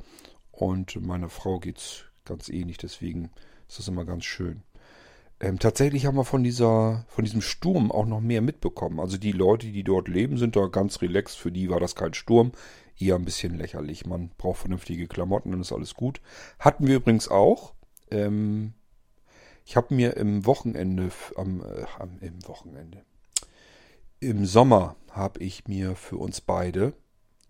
Und 0.51 1.01
meiner 1.01 1.30
Frau 1.30 1.60
geht's 1.60 2.06
ganz 2.26 2.49
ähnlich, 2.49 2.78
deswegen 2.78 3.32
ist 3.68 3.80
das 3.80 3.88
immer 3.88 4.06
ganz 4.06 4.24
schön. 4.26 4.64
Ähm, 5.39 5.60
tatsächlich 5.60 6.06
haben 6.06 6.16
wir 6.16 6.26
von 6.26 6.43
dieser, 6.43 7.06
von 7.10 7.26
diesem 7.26 7.41
Sturm 7.41 7.91
auch 7.91 8.06
noch 8.06 8.22
mehr 8.22 8.41
mitbekommen. 8.41 8.99
Also 8.99 9.18
die 9.18 9.32
Leute, 9.32 9.68
die 9.68 9.84
dort 9.84 10.08
leben, 10.08 10.38
sind 10.38 10.56
da 10.56 10.68
ganz 10.68 11.01
relaxed. 11.01 11.38
Für 11.38 11.51
die 11.51 11.70
war 11.70 11.80
das 11.80 11.95
kein 11.95 12.14
Sturm. 12.14 12.51
Eher 12.97 13.16
ein 13.16 13.26
bisschen 13.26 13.58
lächerlich. 13.58 14.06
Man 14.06 14.30
braucht 14.38 14.60
vernünftige 14.60 15.08
Klamotten, 15.08 15.51
dann 15.51 15.62
ist 15.62 15.74
alles 15.74 15.95
gut. 15.95 16.22
Hatten 16.60 16.88
wir 16.88 16.97
übrigens 16.97 17.28
auch. 17.28 17.74
Ähm, 18.14 18.74
ich 19.66 19.76
habe 19.76 19.93
mir 19.93 20.16
im 20.18 20.45
Wochenende, 20.45 21.11
am, 21.36 21.61
äh, 21.61 22.26
im 22.26 22.47
Wochenende, 22.47 23.03
im 24.20 24.45
Sommer 24.45 24.95
habe 25.11 25.39
ich 25.39 25.68
mir 25.68 25.95
für 25.95 26.18
uns 26.18 26.41
beide 26.41 26.93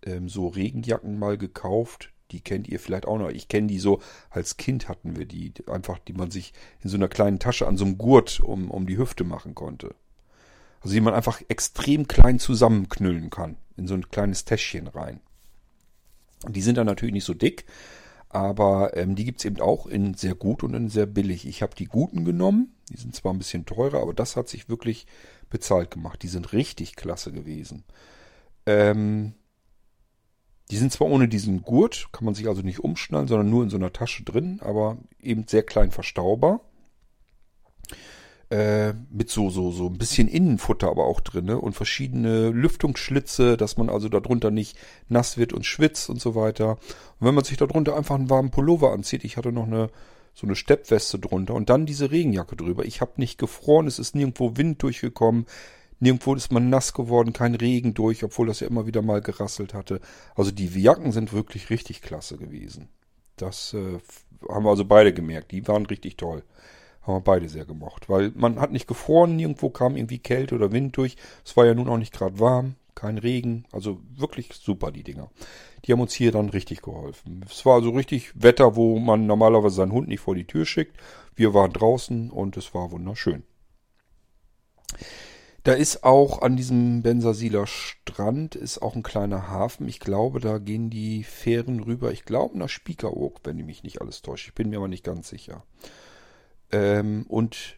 ähm, 0.04 0.28
so 0.28 0.48
Regenjacken 0.48 1.18
mal 1.18 1.38
gekauft. 1.38 2.10
Die 2.30 2.40
kennt 2.40 2.68
ihr 2.68 2.80
vielleicht 2.80 3.06
auch 3.06 3.18
noch. 3.18 3.30
Ich 3.30 3.48
kenne 3.48 3.68
die 3.68 3.78
so, 3.78 4.00
als 4.30 4.56
Kind 4.56 4.88
hatten 4.88 5.16
wir 5.16 5.26
die. 5.26 5.52
Einfach, 5.66 5.98
die 5.98 6.14
man 6.14 6.30
sich 6.30 6.52
in 6.82 6.90
so 6.90 6.96
einer 6.96 7.08
kleinen 7.08 7.38
Tasche 7.38 7.66
an 7.66 7.76
so 7.76 7.84
einem 7.84 7.98
Gurt 7.98 8.40
um, 8.40 8.70
um 8.70 8.86
die 8.86 8.98
Hüfte 8.98 9.24
machen 9.24 9.54
konnte. 9.54 9.94
Also 10.80 10.94
die 10.94 11.00
man 11.00 11.14
einfach 11.14 11.42
extrem 11.48 12.08
klein 12.08 12.38
zusammenknüllen 12.38 13.30
kann. 13.30 13.56
In 13.76 13.86
so 13.86 13.94
ein 13.94 14.08
kleines 14.08 14.44
Täschchen 14.44 14.88
rein. 14.88 15.20
Die 16.48 16.62
sind 16.62 16.76
dann 16.76 16.86
natürlich 16.86 17.14
nicht 17.14 17.24
so 17.24 17.34
dick, 17.34 17.64
aber 18.34 18.96
ähm, 18.96 19.14
die 19.14 19.24
gibt's 19.24 19.44
eben 19.44 19.60
auch 19.60 19.86
in 19.86 20.14
sehr 20.14 20.34
gut 20.34 20.64
und 20.64 20.74
in 20.74 20.88
sehr 20.88 21.06
billig. 21.06 21.46
Ich 21.46 21.62
habe 21.62 21.76
die 21.76 21.84
guten 21.84 22.24
genommen. 22.24 22.74
Die 22.90 22.96
sind 22.96 23.14
zwar 23.14 23.32
ein 23.32 23.38
bisschen 23.38 23.64
teurer, 23.64 24.02
aber 24.02 24.12
das 24.12 24.34
hat 24.34 24.48
sich 24.48 24.68
wirklich 24.68 25.06
bezahlt 25.50 25.92
gemacht. 25.92 26.22
Die 26.22 26.28
sind 26.28 26.52
richtig 26.52 26.96
klasse 26.96 27.30
gewesen. 27.30 27.84
Ähm, 28.66 29.34
die 30.70 30.76
sind 30.76 30.90
zwar 30.90 31.08
ohne 31.08 31.28
diesen 31.28 31.62
Gurt, 31.62 32.08
kann 32.10 32.24
man 32.24 32.34
sich 32.34 32.48
also 32.48 32.62
nicht 32.62 32.80
umschnallen, 32.80 33.28
sondern 33.28 33.50
nur 33.50 33.62
in 33.62 33.70
so 33.70 33.76
einer 33.76 33.92
Tasche 33.92 34.24
drin, 34.24 34.58
aber 34.62 34.98
eben 35.20 35.46
sehr 35.46 35.62
klein 35.62 35.92
verstaubar. 35.92 36.60
Äh, 38.50 38.92
mit 39.10 39.30
so, 39.30 39.48
so, 39.48 39.70
so 39.70 39.86
ein 39.86 39.96
bisschen 39.96 40.28
Innenfutter 40.28 40.88
aber 40.88 41.06
auch 41.06 41.20
drin 41.20 41.48
und 41.48 41.72
verschiedene 41.72 42.50
Lüftungsschlitze, 42.50 43.56
dass 43.56 43.78
man 43.78 43.88
also 43.88 44.08
darunter 44.08 44.50
nicht 44.50 44.76
nass 45.08 45.38
wird 45.38 45.54
und 45.54 45.64
schwitzt 45.64 46.10
und 46.10 46.20
so 46.20 46.34
weiter. 46.34 46.72
Und 47.20 47.26
wenn 47.26 47.34
man 47.34 47.44
sich 47.44 47.56
darunter 47.56 47.96
einfach 47.96 48.16
einen 48.16 48.28
warmen 48.28 48.50
Pullover 48.50 48.92
anzieht, 48.92 49.24
ich 49.24 49.36
hatte 49.38 49.50
noch 49.50 49.66
eine 49.66 49.88
so 50.34 50.46
eine 50.46 50.56
Steppweste 50.56 51.18
drunter 51.18 51.54
und 51.54 51.70
dann 51.70 51.86
diese 51.86 52.10
Regenjacke 52.10 52.56
drüber. 52.56 52.84
Ich 52.84 53.00
habe 53.00 53.12
nicht 53.16 53.38
gefroren, 53.38 53.86
es 53.86 53.98
ist 53.98 54.16
nirgendwo 54.16 54.56
Wind 54.56 54.82
durchgekommen, 54.82 55.46
nirgendwo 56.00 56.34
ist 56.34 56.52
man 56.52 56.68
nass 56.68 56.92
geworden, 56.92 57.32
kein 57.32 57.54
Regen 57.54 57.94
durch, 57.94 58.24
obwohl 58.24 58.48
das 58.48 58.60
ja 58.60 58.66
immer 58.66 58.86
wieder 58.86 59.00
mal 59.00 59.20
gerasselt 59.20 59.74
hatte. 59.74 60.00
Also 60.34 60.50
die 60.50 60.66
Jacken 60.66 61.12
sind 61.12 61.32
wirklich 61.32 61.70
richtig 61.70 62.02
klasse 62.02 62.36
gewesen. 62.36 62.88
Das 63.36 63.74
äh, 63.74 63.98
haben 64.48 64.64
wir 64.64 64.70
also 64.70 64.84
beide 64.84 65.14
gemerkt. 65.14 65.52
Die 65.52 65.66
waren 65.68 65.86
richtig 65.86 66.16
toll. 66.16 66.42
Haben 67.06 67.16
wir 67.16 67.20
beide 67.20 67.48
sehr 67.48 67.64
gemocht. 67.64 68.08
Weil 68.08 68.32
man 68.34 68.60
hat 68.60 68.72
nicht 68.72 68.86
gefroren, 68.86 69.36
nirgendwo 69.36 69.70
kam 69.70 69.96
irgendwie 69.96 70.18
Kälte 70.18 70.54
oder 70.54 70.72
Wind 70.72 70.96
durch. 70.96 71.16
Es 71.44 71.56
war 71.56 71.66
ja 71.66 71.74
nun 71.74 71.88
auch 71.88 71.98
nicht 71.98 72.14
gerade 72.14 72.38
warm, 72.40 72.76
kein 72.94 73.18
Regen. 73.18 73.66
Also 73.72 74.00
wirklich 74.16 74.50
super, 74.54 74.90
die 74.90 75.02
Dinger. 75.02 75.30
Die 75.84 75.92
haben 75.92 76.00
uns 76.00 76.14
hier 76.14 76.32
dann 76.32 76.48
richtig 76.48 76.80
geholfen. 76.80 77.44
Es 77.48 77.66
war 77.66 77.74
also 77.74 77.90
richtig 77.90 78.32
Wetter, 78.40 78.74
wo 78.74 78.98
man 78.98 79.26
normalerweise 79.26 79.76
seinen 79.76 79.92
Hund 79.92 80.08
nicht 80.08 80.20
vor 80.20 80.34
die 80.34 80.46
Tür 80.46 80.64
schickt. 80.64 80.96
Wir 81.34 81.52
waren 81.52 81.72
draußen 81.72 82.30
und 82.30 82.56
es 82.56 82.74
war 82.74 82.90
wunderschön. 82.90 83.42
Da 85.64 85.72
ist 85.72 86.04
auch 86.04 86.42
an 86.42 86.56
diesem 86.56 87.02
Bensasiler 87.02 87.66
Strand 87.66 88.54
ist 88.54 88.82
auch 88.82 88.94
ein 88.94 89.02
kleiner 89.02 89.48
Hafen. 89.48 89.88
Ich 89.88 89.98
glaube, 89.98 90.38
da 90.38 90.58
gehen 90.58 90.90
die 90.90 91.24
Fähren 91.24 91.80
rüber. 91.80 92.12
Ich 92.12 92.26
glaube 92.26 92.58
nach 92.58 92.68
Spiekeroog, 92.68 93.40
wenn 93.44 93.58
ich 93.58 93.64
mich 93.64 93.82
nicht 93.82 94.02
alles 94.02 94.20
täusche. 94.20 94.48
Ich 94.48 94.54
bin 94.54 94.68
mir 94.68 94.76
aber 94.76 94.88
nicht 94.88 95.04
ganz 95.04 95.28
sicher. 95.28 95.64
Ähm, 96.72 97.24
und 97.28 97.76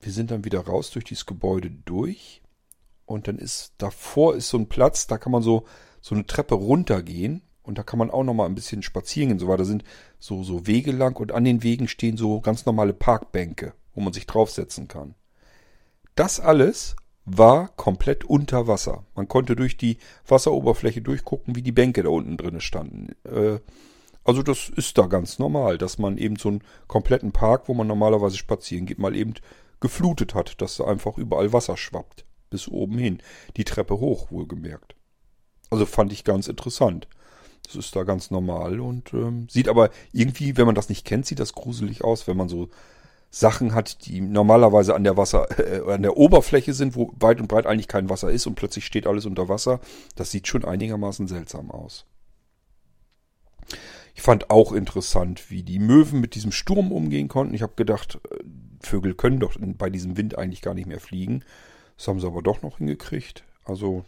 wir 0.00 0.12
sind 0.12 0.30
dann 0.30 0.44
wieder 0.44 0.60
raus 0.60 0.90
durch 0.90 1.04
dieses 1.04 1.26
Gebäude 1.26 1.70
durch. 1.70 2.42
Und 3.06 3.28
dann 3.28 3.38
ist 3.38 3.74
davor 3.78 4.34
ist 4.34 4.48
so 4.48 4.58
ein 4.58 4.68
Platz, 4.68 5.06
da 5.06 5.18
kann 5.18 5.32
man 5.32 5.42
so 5.42 5.64
so 6.00 6.14
eine 6.14 6.26
Treppe 6.26 6.56
runtergehen 6.56 7.42
und 7.62 7.78
da 7.78 7.84
kann 7.84 7.98
man 7.98 8.10
auch 8.10 8.24
noch 8.24 8.34
mal 8.34 8.46
ein 8.46 8.54
bisschen 8.54 8.82
spazieren 8.82 9.28
gehen. 9.28 9.38
So 9.38 9.48
weiter 9.48 9.64
sind 9.64 9.84
so 10.18 10.42
so 10.42 10.66
Wege 10.66 10.92
lang 10.92 11.16
und 11.16 11.32
an 11.32 11.44
den 11.44 11.62
Wegen 11.62 11.88
stehen 11.88 12.16
so 12.16 12.40
ganz 12.40 12.66
normale 12.66 12.92
Parkbänke, 12.92 13.74
wo 13.94 14.00
man 14.00 14.12
sich 14.12 14.26
draufsetzen 14.26 14.88
kann. 14.88 15.14
Das 16.14 16.40
alles 16.40 16.96
war 17.24 17.68
komplett 17.76 18.24
unter 18.24 18.66
Wasser. 18.66 19.04
Man 19.14 19.28
konnte 19.28 19.54
durch 19.54 19.76
die 19.76 19.98
Wasseroberfläche 20.26 21.02
durchgucken, 21.02 21.54
wie 21.54 21.62
die 21.62 21.72
Bänke 21.72 22.02
da 22.02 22.08
unten 22.08 22.36
drin 22.36 22.60
standen. 22.60 23.14
Äh, 23.24 23.60
also 24.24 24.42
das 24.42 24.68
ist 24.68 24.98
da 24.98 25.06
ganz 25.06 25.38
normal, 25.38 25.78
dass 25.78 25.98
man 25.98 26.16
eben 26.16 26.36
so 26.36 26.48
einen 26.48 26.62
kompletten 26.86 27.32
Park, 27.32 27.68
wo 27.68 27.74
man 27.74 27.86
normalerweise 27.86 28.36
spazieren 28.36 28.86
geht, 28.86 28.98
mal 28.98 29.16
eben 29.16 29.34
geflutet 29.80 30.34
hat, 30.34 30.60
dass 30.60 30.76
da 30.76 30.84
einfach 30.84 31.18
überall 31.18 31.52
Wasser 31.52 31.76
schwappt. 31.76 32.24
Bis 32.50 32.68
oben 32.68 32.98
hin. 32.98 33.18
Die 33.56 33.64
Treppe 33.64 33.98
hoch, 33.98 34.30
wohlgemerkt. 34.30 34.94
Also 35.70 35.86
fand 35.86 36.12
ich 36.12 36.22
ganz 36.22 36.48
interessant. 36.48 37.08
Das 37.64 37.76
ist 37.76 37.96
da 37.96 38.02
ganz 38.02 38.30
normal 38.30 38.80
und 38.80 39.12
ähm, 39.14 39.48
sieht 39.48 39.68
aber 39.68 39.90
irgendwie, 40.12 40.56
wenn 40.56 40.66
man 40.66 40.74
das 40.74 40.88
nicht 40.88 41.06
kennt, 41.06 41.26
sieht 41.26 41.40
das 41.40 41.54
gruselig 41.54 42.04
aus, 42.04 42.26
wenn 42.26 42.36
man 42.36 42.48
so 42.48 42.68
Sachen 43.30 43.74
hat, 43.74 44.04
die 44.04 44.20
normalerweise 44.20 44.94
an 44.94 45.04
der 45.04 45.16
Wasser, 45.16 45.48
äh, 45.58 45.90
an 45.90 46.02
der 46.02 46.16
Oberfläche 46.16 46.74
sind, 46.74 46.94
wo 46.94 47.12
weit 47.18 47.40
und 47.40 47.48
breit 47.48 47.66
eigentlich 47.66 47.88
kein 47.88 48.10
Wasser 48.10 48.30
ist 48.30 48.46
und 48.46 48.54
plötzlich 48.54 48.84
steht 48.84 49.06
alles 49.06 49.24
unter 49.24 49.48
Wasser. 49.48 49.80
Das 50.16 50.30
sieht 50.30 50.46
schon 50.46 50.64
einigermaßen 50.64 51.26
seltsam 51.28 51.70
aus. 51.70 52.04
Ich 54.14 54.22
fand 54.22 54.50
auch 54.50 54.72
interessant, 54.72 55.50
wie 55.50 55.62
die 55.62 55.78
Möwen 55.78 56.20
mit 56.20 56.34
diesem 56.34 56.52
Sturm 56.52 56.92
umgehen 56.92 57.28
konnten. 57.28 57.54
Ich 57.54 57.62
habe 57.62 57.74
gedacht, 57.76 58.20
äh, 58.30 58.44
Vögel 58.80 59.14
können 59.14 59.40
doch 59.40 59.56
bei 59.60 59.90
diesem 59.90 60.16
Wind 60.16 60.36
eigentlich 60.36 60.62
gar 60.62 60.74
nicht 60.74 60.86
mehr 60.86 61.00
fliegen. 61.00 61.44
Das 61.96 62.08
haben 62.08 62.20
sie 62.20 62.26
aber 62.26 62.42
doch 62.42 62.62
noch 62.62 62.78
hingekriegt. 62.78 63.44
Also, 63.64 64.04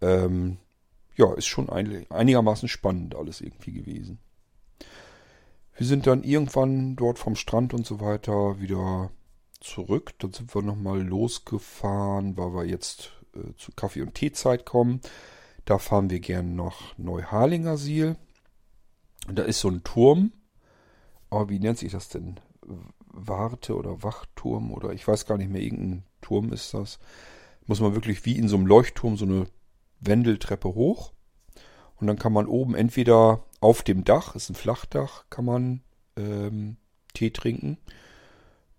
ähm, 0.00 0.58
ja, 1.16 1.32
ist 1.34 1.46
schon 1.46 1.68
ein, 1.68 2.06
einigermaßen 2.10 2.68
spannend 2.68 3.14
alles 3.14 3.40
irgendwie 3.40 3.72
gewesen. 3.72 4.18
Wir 5.76 5.86
sind 5.86 6.06
dann 6.06 6.22
irgendwann 6.22 6.94
dort 6.96 7.18
vom 7.18 7.34
Strand 7.34 7.74
und 7.74 7.84
so 7.84 8.00
weiter 8.00 8.60
wieder 8.60 9.10
zurück. 9.60 10.12
Dann 10.18 10.32
sind 10.32 10.54
wir 10.54 10.62
nochmal 10.62 11.02
losgefahren, 11.02 12.36
weil 12.36 12.54
wir 12.54 12.64
jetzt 12.64 13.12
äh, 13.34 13.54
zu 13.56 13.72
Kaffee- 13.72 14.02
und 14.02 14.14
Teezeit 14.14 14.64
kommen. 14.64 15.00
Da 15.64 15.78
fahren 15.78 16.10
wir 16.10 16.20
gern 16.20 16.54
nach 16.54 16.96
Neuharlingersiel. 16.96 18.16
Und 19.28 19.38
da 19.38 19.42
ist 19.42 19.60
so 19.60 19.68
ein 19.68 19.84
Turm. 19.84 20.32
Aber 21.30 21.48
wie 21.48 21.58
nennt 21.58 21.78
sich 21.78 21.92
das 21.92 22.08
denn? 22.08 22.40
Warte- 23.06 23.76
oder 23.76 24.02
Wachturm 24.02 24.72
oder 24.72 24.92
ich 24.92 25.06
weiß 25.06 25.26
gar 25.26 25.38
nicht 25.38 25.50
mehr, 25.50 25.62
irgendein 25.62 26.04
Turm 26.20 26.52
ist 26.52 26.74
das. 26.74 26.98
Muss 27.66 27.80
man 27.80 27.94
wirklich 27.94 28.24
wie 28.24 28.36
in 28.36 28.48
so 28.48 28.56
einem 28.56 28.66
Leuchtturm 28.66 29.16
so 29.16 29.24
eine 29.24 29.46
Wendeltreppe 30.00 30.74
hoch. 30.74 31.12
Und 31.96 32.06
dann 32.06 32.18
kann 32.18 32.32
man 32.32 32.46
oben 32.46 32.74
entweder 32.74 33.44
auf 33.60 33.82
dem 33.82 34.04
Dach, 34.04 34.34
ist 34.34 34.50
ein 34.50 34.54
Flachdach, 34.54 35.24
kann 35.30 35.44
man 35.44 35.82
ähm, 36.16 36.76
Tee 37.14 37.30
trinken. 37.30 37.78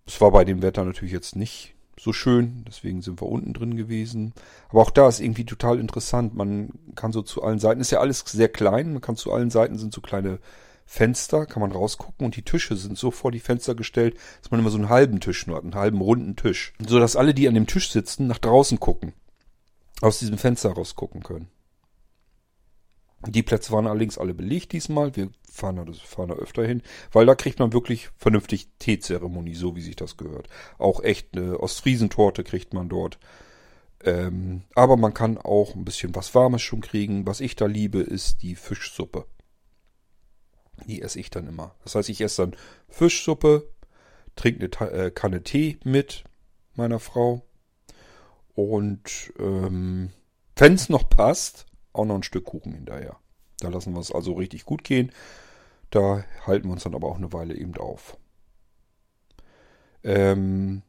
Es 0.06 0.20
war 0.20 0.30
bei 0.30 0.44
dem 0.44 0.62
Wetter 0.62 0.84
natürlich 0.84 1.12
jetzt 1.12 1.34
nicht 1.34 1.75
so 1.98 2.12
schön, 2.12 2.64
deswegen 2.68 3.00
sind 3.02 3.20
wir 3.20 3.28
unten 3.28 3.54
drin 3.54 3.76
gewesen. 3.76 4.34
Aber 4.68 4.82
auch 4.82 4.90
da 4.90 5.08
ist 5.08 5.20
irgendwie 5.20 5.44
total 5.44 5.78
interessant. 5.78 6.34
Man 6.34 6.70
kann 6.94 7.12
so 7.12 7.22
zu 7.22 7.42
allen 7.42 7.58
Seiten, 7.58 7.80
ist 7.80 7.90
ja 7.90 8.00
alles 8.00 8.20
sehr 8.26 8.48
klein, 8.48 8.92
man 8.92 9.00
kann 9.00 9.16
zu 9.16 9.32
allen 9.32 9.50
Seiten 9.50 9.78
sind 9.78 9.94
so 9.94 10.00
kleine 10.00 10.38
Fenster, 10.84 11.46
kann 11.46 11.60
man 11.60 11.72
rausgucken 11.72 12.24
und 12.24 12.36
die 12.36 12.42
Tische 12.42 12.76
sind 12.76 12.96
so 12.96 13.10
vor 13.10 13.32
die 13.32 13.40
Fenster 13.40 13.74
gestellt, 13.74 14.16
dass 14.40 14.50
man 14.50 14.60
immer 14.60 14.70
so 14.70 14.78
einen 14.78 14.88
halben 14.88 15.20
Tisch 15.20 15.46
nur 15.46 15.56
hat, 15.56 15.64
einen 15.64 15.74
halben 15.74 16.00
runden 16.00 16.36
Tisch. 16.36 16.74
So 16.86 17.00
dass 17.00 17.16
alle, 17.16 17.34
die 17.34 17.48
an 17.48 17.54
dem 17.54 17.66
Tisch 17.66 17.90
sitzen, 17.90 18.26
nach 18.28 18.38
draußen 18.38 18.78
gucken. 18.78 19.12
Aus 20.00 20.18
diesem 20.18 20.38
Fenster 20.38 20.70
rausgucken 20.72 21.22
können. 21.22 21.48
Die 23.26 23.42
Plätze 23.42 23.72
waren 23.72 23.86
allerdings 23.86 24.18
alle 24.18 24.34
belegt 24.34 24.72
diesmal. 24.72 25.16
Wir 25.16 25.30
fahren 25.50 25.76
da, 25.76 25.92
fahren 25.92 26.28
da 26.28 26.34
öfter 26.34 26.64
hin, 26.64 26.82
weil 27.12 27.26
da 27.26 27.34
kriegt 27.34 27.58
man 27.58 27.72
wirklich 27.72 28.10
vernünftig 28.16 28.68
Teezeremonie, 28.78 29.54
so 29.54 29.74
wie 29.76 29.82
sich 29.82 29.96
das 29.96 30.16
gehört. 30.16 30.48
Auch 30.78 31.02
echt 31.02 31.36
eine 31.36 31.58
Ostfriesentorte 31.60 32.44
kriegt 32.44 32.74
man 32.74 32.88
dort. 32.88 33.18
Ähm, 34.04 34.62
aber 34.74 34.96
man 34.96 35.14
kann 35.14 35.38
auch 35.38 35.74
ein 35.74 35.84
bisschen 35.84 36.14
was 36.14 36.34
Warmes 36.34 36.62
schon 36.62 36.80
kriegen. 36.80 37.26
Was 37.26 37.40
ich 37.40 37.56
da 37.56 37.66
liebe, 37.66 38.00
ist 38.00 38.42
die 38.42 38.54
Fischsuppe. 38.54 39.26
Die 40.86 41.02
esse 41.02 41.18
ich 41.18 41.30
dann 41.30 41.48
immer. 41.48 41.74
Das 41.82 41.94
heißt, 41.94 42.08
ich 42.10 42.20
esse 42.20 42.42
dann 42.42 42.56
Fischsuppe, 42.88 43.68
trinke 44.36 44.70
eine 44.78 44.90
äh, 44.90 45.10
Kanne 45.10 45.42
Tee 45.42 45.78
mit 45.84 46.24
meiner 46.74 47.00
Frau. 47.00 47.46
Und 48.54 49.32
ähm, 49.38 50.10
wenn 50.56 50.74
es 50.74 50.88
noch 50.88 51.08
passt, 51.08 51.66
auch 51.96 52.04
noch 52.04 52.16
ein 52.16 52.22
Stück 52.22 52.44
Kuchen 52.44 52.72
hinterher. 52.72 53.16
Da 53.60 53.68
lassen 53.68 53.94
wir 53.94 54.00
es 54.00 54.12
also 54.12 54.34
richtig 54.34 54.64
gut 54.64 54.84
gehen. 54.84 55.12
Da 55.90 56.24
halten 56.46 56.68
wir 56.68 56.72
uns 56.72 56.82
dann 56.82 56.94
aber 56.94 57.08
auch 57.08 57.16
eine 57.16 57.32
Weile 57.32 57.54
eben 57.54 57.76
auf. 57.76 58.16
Ähm, 60.02 60.82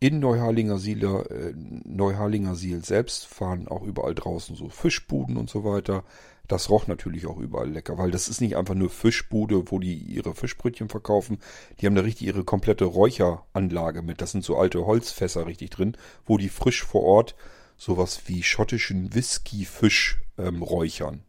in 0.00 0.18
Neuharlinger 0.18 0.78
Siel, 0.78 1.04
äh, 1.04 1.52
Neuharlinger 1.54 2.54
Siel 2.54 2.84
selbst 2.84 3.26
fahren 3.26 3.68
auch 3.68 3.82
überall 3.82 4.14
draußen 4.14 4.56
so 4.56 4.68
Fischbuden 4.68 5.36
und 5.36 5.50
so 5.50 5.64
weiter. 5.64 6.04
Das 6.48 6.68
roch 6.68 6.88
natürlich 6.88 7.26
auch 7.26 7.38
überall 7.38 7.70
lecker, 7.70 7.96
weil 7.96 8.10
das 8.10 8.28
ist 8.28 8.40
nicht 8.40 8.56
einfach 8.56 8.74
nur 8.74 8.90
Fischbude, 8.90 9.70
wo 9.70 9.78
die 9.78 9.94
ihre 9.94 10.34
Fischbrötchen 10.34 10.88
verkaufen. 10.88 11.38
Die 11.78 11.86
haben 11.86 11.94
da 11.94 12.00
richtig 12.00 12.26
ihre 12.26 12.44
komplette 12.44 12.86
Räucheranlage 12.86 14.02
mit. 14.02 14.20
Das 14.20 14.32
sind 14.32 14.42
so 14.42 14.56
alte 14.56 14.84
Holzfässer 14.84 15.46
richtig 15.46 15.70
drin, 15.70 15.96
wo 16.26 16.38
die 16.38 16.48
frisch 16.48 16.82
vor 16.82 17.04
Ort 17.04 17.36
sowas 17.80 18.20
wie 18.26 18.42
schottischen 18.42 19.14
Whisky-Fisch 19.14 20.20
ähm, 20.36 20.62
räuchern. 20.62 21.24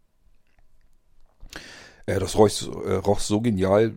Äh, 2.05 2.19
das 2.19 2.35
roch, 2.35 2.49
äh, 2.85 2.95
roch 2.95 3.21
so 3.21 3.39
genial. 3.39 3.93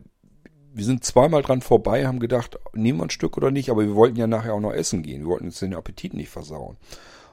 Wir 0.73 0.85
sind 0.85 1.05
zweimal 1.05 1.43
dran 1.43 1.63
vorbei, 1.63 2.07
haben 2.07 2.21
gedacht, 2.21 2.59
nehmen 2.73 3.01
wir 3.01 3.07
ein 3.07 3.11
Stück 3.11 3.37
oder 3.37 3.51
nicht, 3.51 3.71
aber 3.71 3.83
wir 3.83 3.97
wollten 3.97 4.17
ja 4.17 4.29
nachher 4.29 4.55
auch 4.55 4.61
noch 4.61 4.73
essen 4.73 5.03
gehen. 5.03 5.23
Wir 5.23 5.29
wollten 5.29 5.47
uns 5.47 5.59
den 5.59 5.75
Appetit 5.75 6.15
nicht 6.15 6.29
versauen. 6.29 6.77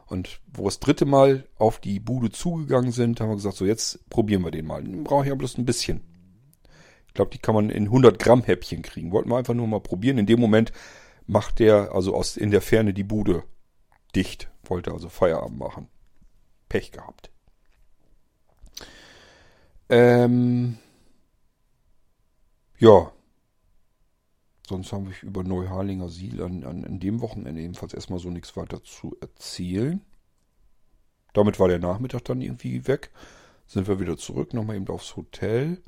Und 0.07 0.41
wo 0.51 0.63
wir 0.63 0.69
das 0.69 0.79
dritte 0.79 1.05
Mal 1.05 1.47
auf 1.55 1.79
die 1.79 1.99
Bude 1.99 2.31
zugegangen 2.31 2.91
sind, 2.91 3.21
haben 3.21 3.29
wir 3.29 3.35
gesagt, 3.35 3.57
so 3.57 3.65
jetzt 3.65 4.09
probieren 4.09 4.43
wir 4.43 4.51
den 4.51 4.65
mal. 4.65 4.83
Den 4.83 5.03
brauche 5.03 5.23
ich 5.23 5.29
ja 5.29 5.35
bloß 5.35 5.59
ein 5.59 5.65
bisschen. 5.65 6.01
Ich 7.07 7.13
glaube, 7.13 7.29
die 7.29 7.37
kann 7.37 7.53
man 7.53 7.69
in 7.69 7.83
100 7.83 8.17
Gramm 8.17 8.41
Häppchen 8.41 8.81
kriegen. 8.81 9.11
Wollten 9.11 9.29
wir 9.29 9.37
einfach 9.37 9.53
nur 9.53 9.67
mal 9.67 9.81
probieren. 9.81 10.17
In 10.17 10.25
dem 10.25 10.39
Moment 10.39 10.71
macht 11.27 11.59
der 11.59 11.93
also 11.93 12.15
aus 12.15 12.37
in 12.37 12.49
der 12.49 12.61
Ferne 12.61 12.93
die 12.93 13.03
Bude 13.03 13.43
dicht. 14.15 14.51
Wollte 14.63 14.91
also 14.91 15.09
Feierabend 15.09 15.59
machen. 15.59 15.87
Pech 16.69 16.91
gehabt. 16.91 17.31
Ähm, 19.89 20.77
ja, 22.77 23.11
Sonst 24.71 24.93
habe 24.93 25.09
ich 25.09 25.21
über 25.21 25.43
Neuharlinger 25.43 26.07
Siel 26.07 26.41
an, 26.41 26.63
an, 26.63 26.85
an 26.85 26.97
dem 27.01 27.19
Wochenende 27.19 27.61
ebenfalls 27.61 27.93
erstmal 27.93 28.19
so 28.19 28.29
nichts 28.29 28.55
weiter 28.55 28.81
zu 28.85 29.17
erzählen. 29.19 29.99
Damit 31.33 31.59
war 31.59 31.67
der 31.67 31.79
Nachmittag 31.79 32.23
dann 32.23 32.39
irgendwie 32.39 32.87
weg. 32.87 33.11
Sind 33.67 33.89
wir 33.89 33.99
wieder 33.99 34.15
zurück, 34.15 34.53
nochmal 34.53 34.77
eben 34.77 34.87
aufs 34.87 35.17
Hotel. 35.17 35.81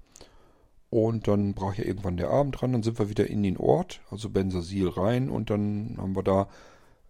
Und 0.90 1.30
dann 1.30 1.54
brach 1.54 1.76
ja 1.76 1.86
irgendwann 1.86 2.18
der 2.18 2.30
Abend 2.30 2.60
dran. 2.60 2.74
Dann 2.74 2.84
sind 2.84 3.00
wir 3.00 3.10
wieder 3.10 3.28
in 3.28 3.42
den 3.42 3.56
Ort, 3.56 4.02
also 4.12 4.30
Bensersiel 4.30 4.90
rein. 4.90 5.30
Und 5.30 5.50
dann 5.50 5.96
haben 5.98 6.18
wir 6.18 6.24
da 6.24 6.50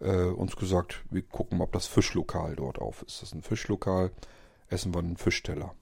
äh, 0.00 0.26
uns 0.26 0.56
gesagt, 0.56 1.04
wir 1.10 1.22
gucken 1.22 1.58
mal, 1.58 1.64
ob 1.64 1.72
das 1.72 1.86
Fischlokal 1.86 2.56
dort 2.56 2.78
auf 2.78 3.02
ist. 3.02 3.22
Das 3.22 3.28
ist 3.30 3.34
ein 3.34 3.42
Fischlokal. 3.42 4.10
Essen 4.68 4.94
wir 4.94 5.00
einen 5.00 5.16
Fischteller. 5.16 5.74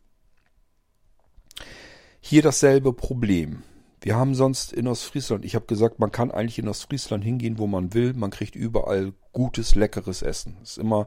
Hier 2.21 2.43
dasselbe 2.43 2.93
Problem. 2.93 3.63
Wir 4.01 4.17
haben 4.17 4.35
sonst 4.35 4.73
in 4.73 4.89
Ostfriesland, 4.89 5.45
ich 5.45 5.55
habe 5.55 5.67
gesagt, 5.67 6.01
man 6.01 6.11
kann 6.11 6.33
eigentlich 6.33 6.59
in 6.59 6.69
Ostfriesland 6.69 7.23
hingehen, 7.23 7.59
wo 7.59 7.69
man 7.69 7.95
will. 7.95 8.15
Man 8.15 8.31
kriegt 8.31 8.57
überall 8.57 9.13
gutes, 9.33 9.77
leckeres 9.77 10.23
Essen. 10.23 10.57
Es 10.63 10.73
ist 10.73 10.79
immer 10.79 11.07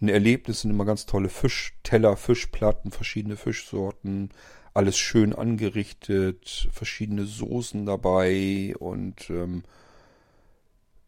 ein 0.00 0.08
Erlebnis, 0.08 0.60
sind 0.60 0.70
immer 0.70 0.84
ganz 0.84 1.06
tolle 1.06 1.28
Fischteller, 1.28 2.16
Fischplatten, 2.16 2.90
verschiedene 2.90 3.36
Fischsorten, 3.36 4.30
alles 4.74 4.98
schön 4.98 5.34
angerichtet, 5.34 6.68
verschiedene 6.72 7.24
Soßen 7.24 7.86
dabei 7.86 8.74
und 8.78 9.28
ähm, 9.30 9.64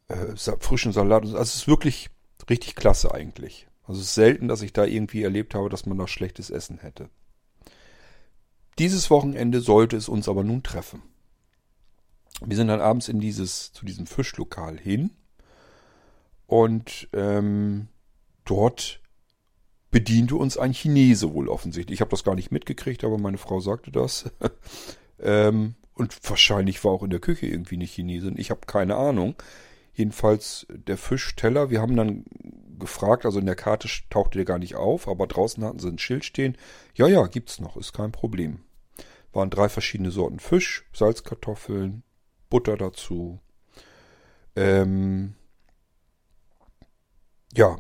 äh, 0.09 0.37
frischen 0.37 0.93
Salat. 0.93 1.23
Also 1.23 1.37
es 1.39 1.55
ist 1.55 1.69
wirklich 1.69 2.11
richtig 2.49 2.75
klasse 2.75 3.13
eigentlich. 3.13 3.67
Also 3.87 4.01
es 4.01 4.09
ist 4.09 4.15
selten, 4.15 4.49
dass 4.49 4.63
ich 4.63 4.73
da 4.73 4.85
irgendwie 4.85 5.23
erlebt 5.23 5.55
habe, 5.55 5.69
dass 5.69 5.87
man 5.87 5.99
da 5.99 6.07
schlechtes 6.07 6.51
Essen 6.51 6.79
hätte. 6.79 7.09
Dieses 8.79 9.11
Wochenende 9.11 9.61
sollte 9.61 9.97
es 9.97 10.09
uns 10.09 10.29
aber 10.29 10.43
nun 10.43 10.63
treffen. 10.63 11.03
Wir 12.45 12.57
sind 12.57 12.69
dann 12.69 12.81
abends 12.81 13.09
in 13.09 13.21
dieses, 13.21 13.73
zu 13.73 13.85
diesem 13.87 14.07
Fischlokal 14.07 14.79
hin 14.79 15.11
und 16.47 17.09
ähm, 17.13 17.89
dort 18.45 19.01
bediente 19.91 20.35
uns 20.35 20.59
ein 20.59 20.73
Chinese 20.73 21.33
wohl 21.33 21.49
offensichtlich. 21.49 21.95
Ich 21.95 22.01
habe 22.01 22.11
das 22.11 22.25
gar 22.25 22.35
nicht 22.35 22.51
mitgekriegt, 22.51 23.05
aber 23.05 23.17
meine 23.19 23.39
Frau 23.39 23.61
sagte 23.61 23.93
das. 23.93 24.31
ähm, 25.21 25.77
und 25.95 26.19
wahrscheinlich 26.29 26.83
war 26.83 26.91
auch 26.91 27.05
in 27.05 27.11
der 27.11 27.21
Küche 27.21 27.47
irgendwie 27.47 27.77
eine 27.77 27.85
Chinesin. 27.85 28.37
Ich 28.37 28.51
habe 28.51 28.63
keine 28.67 28.97
Ahnung. 28.97 29.37
Jedenfalls 29.95 30.67
der 30.71 30.99
Fischteller. 30.99 31.71
Wir 31.71 31.81
haben 31.81 31.97
dann 31.97 32.25
gefragt, 32.79 33.25
also 33.25 33.39
in 33.39 33.47
der 33.47 33.55
Karte 33.55 33.89
tauchte 34.11 34.39
der 34.39 34.45
gar 34.45 34.59
nicht 34.59 34.75
auf, 34.75 35.09
aber 35.09 35.27
draußen 35.27 35.65
hatten 35.65 35.79
sie 35.79 35.89
ein 35.89 35.99
Schild 35.99 36.25
stehen. 36.25 36.57
Ja, 36.95 37.07
ja, 37.07 37.27
gibt's 37.27 37.61
noch, 37.61 37.77
ist 37.77 37.93
kein 37.93 38.13
Problem. 38.13 38.61
Waren 39.33 39.51
drei 39.51 39.69
verschiedene 39.69 40.11
Sorten 40.11 40.41
Fisch, 40.41 40.85
Salzkartoffeln, 40.93 42.03
Butter 42.51 42.77
dazu. 42.77 43.41
Ähm, 44.57 45.35
ja, 47.57 47.77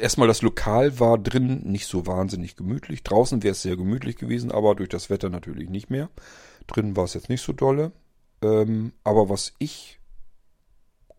erstmal 0.00 0.28
das 0.28 0.40
Lokal 0.40 0.98
war 0.98 1.18
drin 1.18 1.62
nicht 1.64 1.86
so 1.86 2.06
wahnsinnig 2.06 2.56
gemütlich. 2.56 3.02
Draußen 3.02 3.42
wäre 3.42 3.52
es 3.52 3.62
sehr 3.62 3.76
gemütlich 3.76 4.16
gewesen, 4.16 4.50
aber 4.50 4.74
durch 4.74 4.88
das 4.88 5.10
Wetter 5.10 5.28
natürlich 5.28 5.68
nicht 5.68 5.90
mehr. 5.90 6.08
Drinnen 6.66 6.96
war 6.96 7.04
es 7.04 7.14
jetzt 7.14 7.28
nicht 7.28 7.42
so 7.42 7.52
dolle. 7.52 7.92
Ähm, 8.42 8.92
aber 9.04 9.28
was 9.28 9.54
ich 9.58 9.99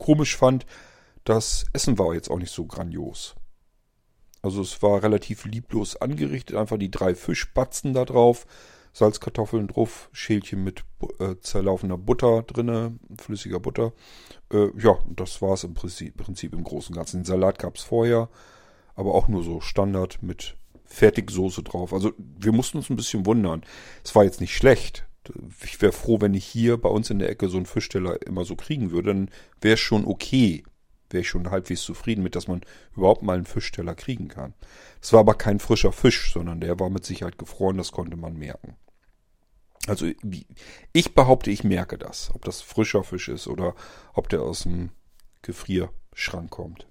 komisch 0.01 0.35
fand, 0.35 0.65
das 1.23 1.65
Essen 1.73 1.99
war 1.99 2.13
jetzt 2.13 2.29
auch 2.29 2.39
nicht 2.39 2.51
so 2.51 2.65
grandios. 2.65 3.35
Also 4.41 4.61
es 4.61 4.81
war 4.81 5.03
relativ 5.03 5.45
lieblos 5.45 5.95
angerichtet, 5.95 6.57
einfach 6.57 6.77
die 6.77 6.89
drei 6.89 7.13
Fischbatzen 7.13 7.93
da 7.93 8.05
drauf, 8.05 8.47
Salzkartoffeln 8.93 9.67
drauf, 9.67 10.09
Schälchen 10.11 10.63
mit 10.63 10.83
äh, 11.19 11.35
zerlaufener 11.39 11.97
Butter 11.97 12.41
drinne, 12.41 12.97
flüssiger 13.19 13.59
Butter. 13.59 13.93
Äh, 14.51 14.69
ja, 14.77 14.97
das 15.15 15.41
war 15.41 15.53
es 15.53 15.63
im 15.63 15.75
Prinzip, 15.75 16.17
Prinzip 16.17 16.53
im 16.53 16.63
Großen 16.63 16.93
und 16.93 16.97
Ganzen. 16.97 17.19
Den 17.19 17.25
Salat 17.25 17.59
gab 17.59 17.75
es 17.75 17.83
vorher, 17.83 18.29
aber 18.95 19.13
auch 19.13 19.27
nur 19.27 19.43
so 19.43 19.61
Standard 19.61 20.23
mit 20.23 20.57
Fertigsoße 20.85 21.61
drauf. 21.61 21.93
Also 21.93 22.11
wir 22.17 22.51
mussten 22.51 22.77
uns 22.77 22.89
ein 22.89 22.97
bisschen 22.97 23.27
wundern. 23.27 23.61
Es 24.03 24.15
war 24.15 24.23
jetzt 24.23 24.41
nicht 24.41 24.55
schlecht. 24.55 25.05
Ich 25.63 25.81
wäre 25.81 25.91
froh, 25.91 26.19
wenn 26.21 26.33
ich 26.33 26.45
hier 26.45 26.77
bei 26.77 26.89
uns 26.89 27.09
in 27.09 27.19
der 27.19 27.29
Ecke 27.29 27.49
so 27.49 27.57
einen 27.57 27.65
Fischteller 27.65 28.21
immer 28.25 28.45
so 28.45 28.55
kriegen 28.55 28.91
würde. 28.91 29.13
Dann 29.13 29.29
wäre 29.59 29.75
es 29.75 29.79
schon 29.79 30.05
okay 30.05 30.63
wäre 31.13 31.21
ich 31.21 31.29
schon 31.29 31.51
halbwegs 31.51 31.81
zufrieden 31.81 32.23
mit, 32.23 32.35
dass 32.35 32.47
man 32.47 32.61
überhaupt 32.95 33.23
mal 33.23 33.35
einen 33.35 33.45
Fischteller 33.45 33.95
kriegen 33.95 34.27
kann. 34.27 34.53
Es 35.01 35.13
war 35.13 35.21
aber 35.21 35.33
kein 35.33 35.59
frischer 35.59 35.91
Fisch, 35.91 36.33
sondern 36.33 36.61
der 36.61 36.79
war 36.79 36.89
mit 36.89 37.05
Sicherheit 37.05 37.37
gefroren, 37.37 37.77
das 37.77 37.91
konnte 37.91 38.17
man 38.17 38.37
merken. 38.37 38.75
Also 39.87 40.07
ich 40.93 41.15
behaupte, 41.15 41.49
ich 41.49 41.63
merke 41.63 41.97
das, 41.97 42.31
ob 42.33 42.45
das 42.45 42.61
frischer 42.61 43.03
Fisch 43.03 43.29
ist 43.29 43.47
oder 43.47 43.75
ob 44.13 44.29
der 44.29 44.41
aus 44.41 44.63
dem 44.63 44.91
Gefrierschrank 45.41 46.51
kommt. 46.51 46.87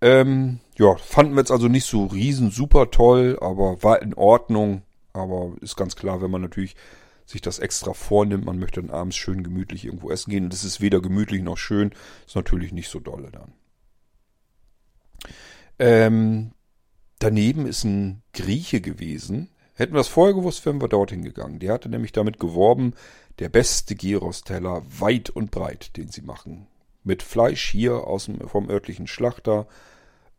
Ähm, 0.00 0.60
ja, 0.76 0.94
fanden 0.96 1.34
wir 1.34 1.40
jetzt 1.40 1.50
also 1.50 1.68
nicht 1.68 1.86
so 1.86 2.04
riesen 2.04 2.50
super 2.50 2.90
toll, 2.90 3.38
aber 3.40 3.82
war 3.82 4.02
in 4.02 4.14
Ordnung. 4.14 4.82
Aber 5.16 5.56
ist 5.62 5.76
ganz 5.76 5.96
klar, 5.96 6.20
wenn 6.20 6.30
man 6.30 6.42
natürlich 6.42 6.76
sich 7.24 7.40
das 7.40 7.58
extra 7.58 7.92
vornimmt, 7.94 8.44
man 8.44 8.58
möchte 8.58 8.80
dann 8.80 8.90
abends 8.90 9.16
schön 9.16 9.42
gemütlich 9.42 9.84
irgendwo 9.84 10.10
essen 10.10 10.30
gehen. 10.30 10.44
Und 10.44 10.52
das 10.52 10.62
ist 10.62 10.80
weder 10.80 11.00
gemütlich 11.00 11.42
noch 11.42 11.56
schön, 11.58 11.92
ist 12.26 12.36
natürlich 12.36 12.72
nicht 12.72 12.88
so 12.88 13.00
dolle 13.00 13.30
dann. 13.30 13.52
Ähm, 15.78 16.52
daneben 17.18 17.66
ist 17.66 17.84
ein 17.84 18.22
Grieche 18.32 18.80
gewesen. 18.80 19.48
Hätten 19.74 19.94
wir 19.94 19.98
das 19.98 20.08
vorher 20.08 20.34
gewusst, 20.34 20.64
wären 20.64 20.80
wir 20.80 20.88
dorthin 20.88 21.22
gegangen. 21.22 21.58
Der 21.58 21.72
hatte 21.72 21.88
nämlich 21.88 22.12
damit 22.12 22.38
geworben, 22.38 22.94
der 23.38 23.48
beste 23.48 23.94
Gyros-Teller 23.94 24.82
weit 25.00 25.30
und 25.30 25.50
breit, 25.50 25.96
den 25.96 26.08
sie 26.08 26.22
machen. 26.22 26.66
Mit 27.02 27.22
Fleisch 27.22 27.70
hier 27.70 28.06
aus 28.06 28.26
dem, 28.26 28.46
vom 28.48 28.68
örtlichen 28.68 29.06
Schlachter. 29.06 29.66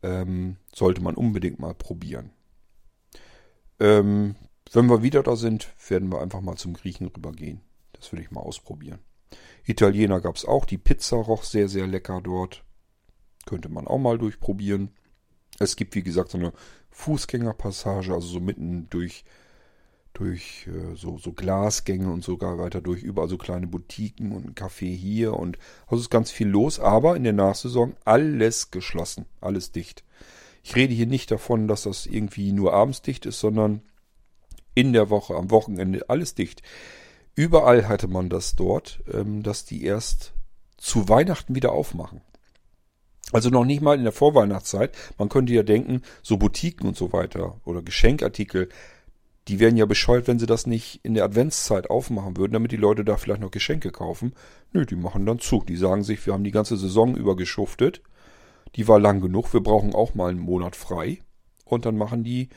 Ähm, 0.03 0.57
sollte 0.73 1.01
man 1.01 1.15
unbedingt 1.15 1.59
mal 1.59 1.73
probieren. 1.73 2.29
Ähm, 3.79 4.35
wenn 4.73 4.87
wir 4.87 5.03
wieder 5.03 5.23
da 5.23 5.35
sind, 5.35 5.73
werden 5.87 6.11
wir 6.11 6.21
einfach 6.21 6.41
mal 6.41 6.55
zum 6.55 6.73
Griechen 6.73 7.07
rübergehen. 7.07 7.61
Das 7.93 8.11
würde 8.11 8.23
ich 8.23 8.31
mal 8.31 8.41
ausprobieren. 8.41 8.99
Italiener 9.65 10.21
gab 10.21 10.35
es 10.35 10.45
auch. 10.45 10.65
Die 10.65 10.77
Pizza 10.77 11.17
roch 11.17 11.43
sehr, 11.43 11.67
sehr 11.67 11.87
lecker 11.87 12.21
dort. 12.21 12.63
Könnte 13.45 13.69
man 13.69 13.87
auch 13.87 13.97
mal 13.97 14.17
durchprobieren. 14.17 14.91
Es 15.59 15.75
gibt, 15.75 15.95
wie 15.95 16.03
gesagt, 16.03 16.31
so 16.31 16.37
eine 16.37 16.53
Fußgängerpassage, 16.91 18.13
also 18.13 18.27
so 18.27 18.39
mitten 18.39 18.89
durch, 18.89 19.23
durch 20.13 20.67
äh, 20.67 20.95
so, 20.95 21.17
so 21.17 21.31
Glasgänge 21.31 22.11
und 22.11 22.23
sogar 22.23 22.57
weiter 22.57 22.81
durch, 22.81 23.03
überall 23.03 23.29
so 23.29 23.37
kleine 23.37 23.67
Boutiquen 23.67 24.31
und 24.31 24.45
ein 24.45 24.55
Café 24.55 24.93
hier 24.93 25.33
und 25.33 25.57
also 25.87 26.01
ist 26.01 26.09
ganz 26.09 26.31
viel 26.31 26.47
los, 26.47 26.79
aber 26.79 27.15
in 27.15 27.23
der 27.23 27.33
Nachsaison 27.33 27.95
alles 28.03 28.71
geschlossen, 28.71 29.25
alles 29.41 29.71
dicht. 29.71 30.03
Ich 30.63 30.75
rede 30.75 30.93
hier 30.93 31.07
nicht 31.07 31.31
davon, 31.31 31.67
dass 31.67 31.83
das 31.83 32.05
irgendwie 32.05 32.51
nur 32.51 32.73
abends 32.73 33.01
dicht 33.01 33.25
ist, 33.25 33.39
sondern 33.39 33.81
in 34.77 34.93
der 34.93 35.09
Woche, 35.09 35.33
am 35.33 35.49
Wochenende, 35.49 36.07
alles 36.07 36.35
dicht. 36.35 36.61
Überall 37.33 37.87
hatte 37.87 38.07
man 38.07 38.29
das 38.29 38.55
dort, 38.55 39.01
ähm, 39.11 39.41
dass 39.41 39.65
die 39.65 39.83
erst 39.83 40.33
zu 40.77 41.09
Weihnachten 41.09 41.55
wieder 41.55 41.71
aufmachen. 41.71 42.21
Also 43.31 43.49
noch 43.49 43.65
nicht 43.65 43.81
mal 43.81 43.97
in 43.97 44.03
der 44.03 44.13
Vorweihnachtszeit. 44.13 44.95
Man 45.17 45.29
könnte 45.29 45.51
ja 45.51 45.63
denken, 45.63 46.03
so 46.21 46.37
Boutiquen 46.37 46.87
und 46.87 46.95
so 46.95 47.11
weiter 47.11 47.59
oder 47.65 47.81
Geschenkartikel, 47.81 48.69
die 49.47 49.59
wären 49.59 49.77
ja 49.77 49.87
bescheuert, 49.87 50.27
wenn 50.27 50.37
sie 50.37 50.45
das 50.45 50.67
nicht 50.67 50.99
in 51.01 51.15
der 51.15 51.23
Adventszeit 51.23 51.89
aufmachen 51.89 52.37
würden, 52.37 52.53
damit 52.53 52.71
die 52.71 52.77
Leute 52.77 53.03
da 53.03 53.17
vielleicht 53.17 53.41
noch 53.41 53.49
Geschenke 53.49 53.91
kaufen. 53.91 54.33
Nö, 54.73 54.85
die 54.85 54.95
machen 54.95 55.25
dann 55.25 55.39
zu. 55.39 55.63
Die 55.67 55.75
sagen 55.75 56.03
sich, 56.03 56.23
wir 56.27 56.33
haben 56.33 56.43
die 56.43 56.51
ganze 56.51 56.77
Saison 56.77 57.15
über 57.15 57.35
geschuftet. 57.35 58.03
Die 58.75 58.87
war 58.87 58.99
lang 58.99 59.21
genug, 59.21 59.51
wir 59.53 59.61
brauchen 59.61 59.95
auch 59.95 60.13
mal 60.13 60.29
einen 60.29 60.39
Monat 60.39 60.75
frei. 60.75 61.23
Und 61.65 61.85
dann 61.87 61.97
machen 61.97 62.23
die 62.23 62.49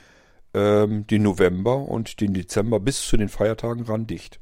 ähm, 0.55 1.07
den 1.07 1.23
November 1.23 1.77
und 1.77 2.21
den 2.21 2.35
Dezember 2.35 2.81
bis 2.81 3.07
zu 3.07 3.17
den 3.17 3.29
Feiertagen 3.29 3.85
ran 3.85 4.07
dicht. 4.07 4.41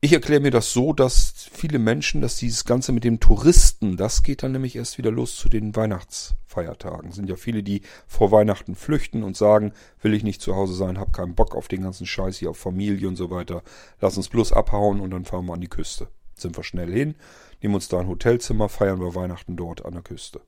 Ich 0.00 0.12
erkläre 0.12 0.40
mir 0.40 0.52
das 0.52 0.72
so, 0.72 0.92
dass 0.92 1.48
viele 1.52 1.80
Menschen, 1.80 2.20
dass 2.20 2.36
dieses 2.36 2.64
Ganze 2.64 2.92
mit 2.92 3.02
dem 3.02 3.18
Touristen, 3.18 3.96
das 3.96 4.22
geht 4.22 4.44
dann 4.44 4.52
nämlich 4.52 4.76
erst 4.76 4.96
wieder 4.96 5.10
los 5.10 5.34
zu 5.34 5.48
den 5.48 5.74
Weihnachtsfeiertagen. 5.74 7.10
Es 7.10 7.16
sind 7.16 7.28
ja 7.28 7.34
viele, 7.34 7.64
die 7.64 7.82
vor 8.06 8.30
Weihnachten 8.30 8.76
flüchten 8.76 9.24
und 9.24 9.36
sagen, 9.36 9.72
will 10.00 10.14
ich 10.14 10.22
nicht 10.22 10.40
zu 10.40 10.54
Hause 10.54 10.74
sein, 10.74 11.00
hab 11.00 11.12
keinen 11.12 11.34
Bock 11.34 11.56
auf 11.56 11.66
den 11.66 11.82
ganzen 11.82 12.06
Scheiß 12.06 12.38
hier, 12.38 12.50
auf 12.50 12.58
Familie 12.58 13.08
und 13.08 13.16
so 13.16 13.30
weiter. 13.30 13.64
Lass 14.00 14.16
uns 14.16 14.28
bloß 14.28 14.52
abhauen 14.52 15.00
und 15.00 15.10
dann 15.10 15.24
fahren 15.24 15.46
wir 15.46 15.54
an 15.54 15.60
die 15.60 15.66
Küste. 15.66 16.06
Sind 16.36 16.56
wir 16.56 16.62
schnell 16.62 16.92
hin, 16.92 17.16
nehmen 17.60 17.74
uns 17.74 17.88
da 17.88 17.98
ein 17.98 18.06
Hotelzimmer, 18.06 18.68
feiern 18.68 19.00
wir 19.00 19.16
Weihnachten 19.16 19.56
dort 19.56 19.84
an 19.84 19.94
der 19.94 20.02
Küste. 20.02 20.40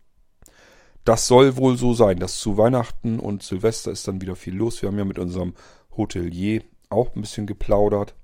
Das 1.05 1.27
soll 1.27 1.57
wohl 1.57 1.77
so 1.77 1.95
sein, 1.95 2.19
dass 2.19 2.39
zu 2.39 2.57
Weihnachten 2.57 3.19
und 3.19 3.43
Silvester 3.43 3.91
ist 3.91 4.07
dann 4.07 4.21
wieder 4.21 4.37
viel 4.37 4.55
los. 4.55 4.83
Wir 4.83 4.89
haben 4.89 4.99
ja 4.99 5.05
mit 5.05 5.19
unserem 5.19 5.55
Hotelier 5.97 6.63
auch 6.91 7.15
ein 7.15 7.23
bisschen 7.23 7.47
geplaudert. 7.47 8.15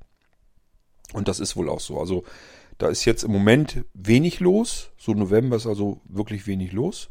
Und 1.12 1.29
das 1.29 1.41
ist 1.41 1.57
wohl 1.57 1.68
auch 1.68 1.81
so. 1.81 1.99
Also 1.99 2.24
da 2.79 2.89
ist 2.89 3.05
jetzt 3.05 3.24
im 3.24 3.33
Moment 3.33 3.85
wenig 3.95 4.41
los. 4.41 4.91
So 4.99 5.14
November 5.14 5.57
ist 5.57 5.66
also 5.66 6.01
wirklich 6.05 6.47
wenig 6.47 6.72
los. 6.72 7.09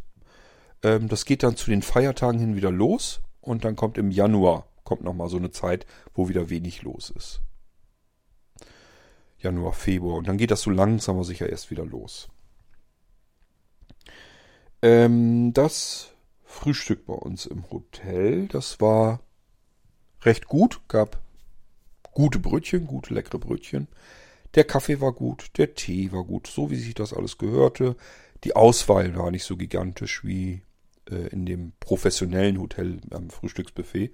Ähm, 0.84 1.08
das 1.08 1.26
geht 1.26 1.44
dann 1.44 1.56
zu 1.56 1.70
den 1.70 1.82
Feiertagen 1.82 2.40
hin 2.40 2.56
wieder 2.56 2.72
los. 2.72 3.22
Und 3.42 3.64
dann 3.64 3.76
kommt 3.76 3.98
im 3.98 4.12
Januar, 4.12 4.68
kommt 4.84 5.04
nochmal 5.04 5.30
so 5.30 5.38
eine 5.38 5.52
Zeit, 5.52 5.86
wo 6.14 6.30
wieder 6.30 6.50
wenig 6.50 6.84
los 6.84 7.10
ist. 7.10 7.42
Januar, 9.38 9.74
Februar. 9.74 10.18
Und 10.18 10.28
dann 10.28 10.38
geht 10.38 10.52
das 10.52 10.62
so 10.62 10.72
langsam 10.72 11.16
aber 11.16 11.26
sicher 11.26 11.50
erst 11.50 11.72
wieder 11.72 11.86
los. 11.86 12.30
Ähm, 14.86 15.52
das 15.52 16.12
Frühstück 16.44 17.08
bei 17.08 17.14
uns 17.16 17.48
im 17.48 17.72
Hotel, 17.72 18.48
das 18.48 18.80
war 18.80 19.20
recht 20.22 20.46
gut. 20.46 20.80
Gab 20.88 21.20
gute 22.12 22.38
Brötchen, 22.38 22.86
gute 22.86 23.16
leckere 23.16 23.40
Brötchen. 23.40 23.88
Der 24.54 24.64
Kaffee 24.64 25.02
war 25.02 25.12
gut, 25.12 25.50
der 25.58 25.74
Tee 25.74 26.12
war 26.12 26.24
gut, 26.24 26.46
so 26.46 26.70
wie 26.70 26.76
sich 26.76 26.94
das 26.94 27.14
alles 27.14 27.40
gehörte. 27.40 27.96
Die 28.44 28.56
Auswahl 28.56 29.16
war 29.16 29.32
nicht 29.32 29.44
so 29.44 29.58
gigantisch 29.58 30.24
wie 30.24 30.62
äh, 31.10 31.30
in 31.30 31.48
dem 31.48 31.74
professionellen 31.80 32.60
Hotel 32.62 33.02
am 33.10 33.32
Frühstücksbuffet. 33.32 34.12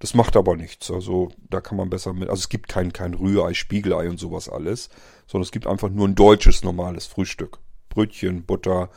Das 0.00 0.14
macht 0.14 0.36
aber 0.36 0.56
nichts. 0.56 0.90
Also 0.90 1.30
da 1.48 1.60
kann 1.60 1.76
man 1.76 1.90
besser 1.90 2.12
mit. 2.12 2.28
Also 2.28 2.40
es 2.40 2.48
gibt 2.48 2.68
kein, 2.68 2.92
kein 2.92 3.14
Rührei, 3.14 3.54
Spiegelei 3.54 4.10
und 4.10 4.18
sowas 4.18 4.48
alles, 4.48 4.90
sondern 5.28 5.44
es 5.44 5.52
gibt 5.52 5.68
einfach 5.68 5.90
nur 5.90 6.08
ein 6.08 6.16
deutsches 6.16 6.64
normales 6.64 7.06
Frühstück. 7.06 7.60
Brötchen, 7.88 8.42
Butter, 8.44 8.90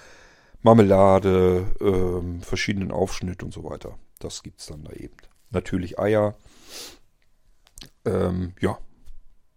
Marmelade, 0.65 1.63
ähm, 1.79 2.41
verschiedenen 2.41 2.91
Aufschnitt 2.91 3.43
und 3.43 3.53
so 3.53 3.63
weiter. 3.63 3.99
Das 4.17 4.41
gibt's 4.41 4.65
dann 4.65 4.83
da 4.83 4.93
eben. 4.93 5.15
Natürlich 5.51 5.99
Eier, 5.99 6.33
ähm, 8.03 8.53
ja, 8.59 8.79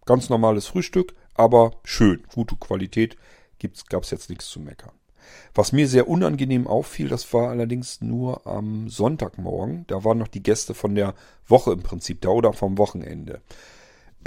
ganz 0.05 0.29
normales 0.29 0.67
Frühstück, 0.67 1.15
aber 1.33 1.73
schön, 1.83 2.23
gute 2.35 2.57
Qualität, 2.57 3.17
gab 3.89 4.03
es 4.03 4.11
jetzt 4.11 4.29
nichts 4.29 4.51
zu 4.51 4.61
meckern. 4.61 4.93
Was 5.55 5.73
mir 5.73 5.89
sehr 5.89 6.09
unangenehm 6.09 6.67
auffiel, 6.67 7.09
das 7.09 7.33
war 7.33 7.49
allerdings 7.49 8.03
nur 8.03 8.47
am 8.47 8.91
Sonntagmorgen. 8.91 9.87
Da 9.87 10.05
waren 10.05 10.19
noch 10.19 10.29
die 10.29 10.43
Gäste 10.43 10.75
von 10.75 10.95
der 10.95 11.15
Woche 11.47 11.73
im 11.73 11.83
Prinzip 11.83 12.21
da 12.21 12.29
oder 12.29 12.53
vom 12.53 12.77
Wochenende. 12.77 13.41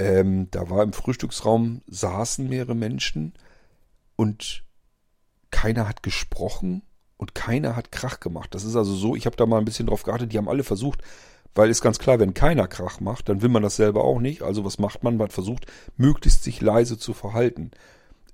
Ähm, 0.00 0.48
da 0.50 0.68
war 0.68 0.82
im 0.82 0.92
Frühstücksraum, 0.92 1.82
saßen 1.86 2.48
mehrere 2.48 2.74
Menschen 2.74 3.34
und 4.16 4.64
keiner 5.52 5.88
hat 5.88 6.02
gesprochen 6.02 6.82
und 7.16 7.36
keiner 7.36 7.76
hat 7.76 7.92
Krach 7.92 8.18
gemacht. 8.18 8.52
Das 8.52 8.64
ist 8.64 8.74
also 8.74 8.92
so, 8.94 9.14
ich 9.14 9.26
habe 9.26 9.36
da 9.36 9.46
mal 9.46 9.58
ein 9.58 9.64
bisschen 9.64 9.86
drauf 9.86 10.02
geachtet, 10.02 10.32
die 10.32 10.38
haben 10.38 10.48
alle 10.48 10.64
versucht, 10.64 11.00
weil 11.54 11.70
ist 11.70 11.82
ganz 11.82 12.00
klar, 12.00 12.18
wenn 12.18 12.34
keiner 12.34 12.66
Krach 12.66 12.98
macht, 12.98 13.28
dann 13.28 13.42
will 13.42 13.48
man 13.48 13.62
das 13.62 13.76
selber 13.76 14.02
auch 14.02 14.18
nicht. 14.18 14.42
Also 14.42 14.64
was 14.64 14.78
macht 14.78 15.04
man? 15.04 15.16
Man 15.16 15.30
versucht, 15.30 15.66
möglichst 15.96 16.42
sich 16.42 16.60
leise 16.60 16.98
zu 16.98 17.12
verhalten. 17.12 17.70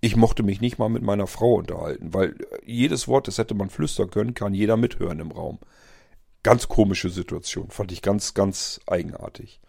Ich 0.00 0.16
mochte 0.16 0.44
mich 0.44 0.60
nicht 0.60 0.78
mal 0.78 0.88
mit 0.88 1.02
meiner 1.02 1.26
Frau 1.26 1.54
unterhalten, 1.54 2.14
weil 2.14 2.36
jedes 2.64 3.08
Wort, 3.08 3.26
das 3.26 3.38
hätte 3.38 3.54
man 3.54 3.68
flüstern 3.68 4.10
können, 4.10 4.34
kann 4.34 4.54
jeder 4.54 4.76
mithören 4.76 5.18
im 5.18 5.32
Raum. 5.32 5.58
Ganz 6.44 6.68
komische 6.68 7.10
Situation, 7.10 7.70
fand 7.70 7.90
ich 7.90 8.00
ganz, 8.00 8.32
ganz 8.32 8.80
eigenartig. 8.86 9.60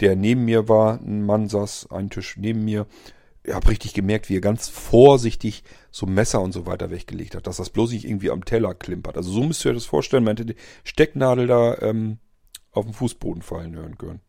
Der 0.00 0.16
neben 0.16 0.46
mir 0.46 0.68
war, 0.68 0.98
ein 1.00 1.24
Mann 1.24 1.48
saß 1.48 1.90
einen 1.90 2.08
Tisch 2.08 2.38
neben 2.38 2.64
mir. 2.64 2.86
Ich 3.44 3.52
habe 3.52 3.68
richtig 3.68 3.92
gemerkt, 3.92 4.30
wie 4.30 4.38
er 4.38 4.40
ganz 4.40 4.68
vorsichtig 4.70 5.64
so 5.94 6.06
Messer 6.06 6.40
und 6.40 6.50
so 6.50 6.66
weiter 6.66 6.90
weggelegt 6.90 7.36
hat, 7.36 7.46
dass 7.46 7.58
das 7.58 7.70
bloß 7.70 7.92
nicht 7.92 8.04
irgendwie 8.04 8.32
am 8.32 8.44
Teller 8.44 8.74
klimpert. 8.74 9.16
Also 9.16 9.30
so 9.30 9.44
müsst 9.44 9.64
ihr 9.64 9.70
euch 9.70 9.76
das 9.76 9.86
vorstellen, 9.86 10.24
man 10.24 10.36
hätte 10.36 10.54
die 10.54 10.60
Stecknadel 10.82 11.46
da 11.46 11.78
ähm, 11.82 12.18
auf 12.72 12.84
den 12.84 12.94
Fußboden 12.94 13.42
fallen 13.42 13.76
hören 13.76 13.96
können. 13.96 14.20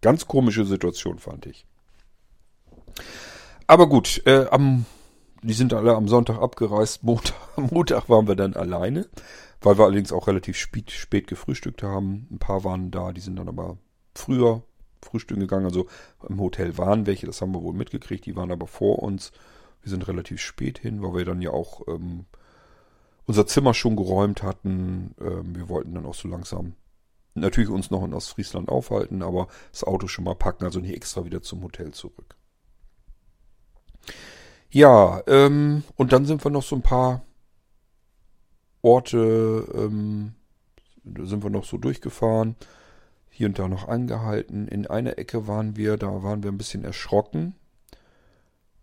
Ganz 0.00 0.26
komische 0.26 0.64
Situation 0.64 1.20
fand 1.20 1.46
ich. 1.46 1.66
Aber 3.68 3.88
gut, 3.88 4.22
äh, 4.26 4.46
am, 4.50 4.86
die 5.40 5.52
sind 5.52 5.72
alle 5.72 5.94
am 5.94 6.08
Sonntag 6.08 6.40
abgereist. 6.40 7.02
Montag, 7.04 7.36
Montag 7.58 8.08
waren 8.08 8.26
wir 8.26 8.34
dann 8.34 8.54
alleine, 8.54 9.06
weil 9.60 9.78
wir 9.78 9.84
allerdings 9.84 10.10
auch 10.10 10.26
relativ 10.26 10.56
spät, 10.56 10.90
spät 10.90 11.28
gefrühstückt 11.28 11.84
haben. 11.84 12.26
Ein 12.32 12.38
paar 12.40 12.64
waren 12.64 12.90
da, 12.90 13.12
die 13.12 13.20
sind 13.20 13.36
dann 13.36 13.46
aber 13.46 13.78
früher 14.16 14.64
frühstücken 15.00 15.42
gegangen. 15.42 15.66
Also 15.66 15.86
im 16.28 16.40
Hotel 16.40 16.76
waren 16.76 17.06
welche, 17.06 17.26
das 17.26 17.40
haben 17.40 17.52
wir 17.52 17.62
wohl 17.62 17.72
mitgekriegt. 17.72 18.26
Die 18.26 18.34
waren 18.34 18.50
aber 18.50 18.66
vor 18.66 18.98
uns. 18.98 19.30
Wir 19.84 19.90
sind 19.90 20.08
relativ 20.08 20.40
spät 20.40 20.78
hin, 20.78 21.02
weil 21.02 21.14
wir 21.14 21.24
dann 21.26 21.42
ja 21.42 21.50
auch 21.50 21.86
ähm, 21.86 22.24
unser 23.26 23.46
Zimmer 23.46 23.74
schon 23.74 23.96
geräumt 23.96 24.42
hatten. 24.42 25.14
Ähm, 25.20 25.54
wir 25.54 25.68
wollten 25.68 25.94
dann 25.94 26.06
auch 26.06 26.14
so 26.14 26.26
langsam 26.26 26.74
natürlich 27.34 27.68
uns 27.68 27.90
noch 27.90 28.04
in 28.04 28.14
Ostfriesland 28.14 28.68
aufhalten, 28.68 29.22
aber 29.22 29.48
das 29.72 29.84
Auto 29.84 30.06
schon 30.06 30.24
mal 30.24 30.34
packen, 30.34 30.64
also 30.64 30.80
nicht 30.80 30.94
extra 30.94 31.24
wieder 31.24 31.42
zum 31.42 31.62
Hotel 31.62 31.92
zurück. 31.92 32.36
Ja, 34.70 35.22
ähm, 35.26 35.84
und 35.96 36.12
dann 36.12 36.26
sind 36.26 36.44
wir 36.44 36.50
noch 36.50 36.62
so 36.62 36.76
ein 36.76 36.82
paar 36.82 37.22
Orte, 38.82 39.68
ähm, 39.74 40.34
sind 41.04 41.42
wir 41.42 41.50
noch 41.50 41.64
so 41.64 41.76
durchgefahren, 41.76 42.56
hier 43.30 43.48
und 43.48 43.58
da 43.58 43.68
noch 43.68 43.88
angehalten. 43.88 44.68
In 44.68 44.86
einer 44.86 45.18
Ecke 45.18 45.46
waren 45.46 45.76
wir, 45.76 45.96
da 45.96 46.22
waren 46.22 46.42
wir 46.42 46.50
ein 46.50 46.58
bisschen 46.58 46.84
erschrocken. 46.84 47.54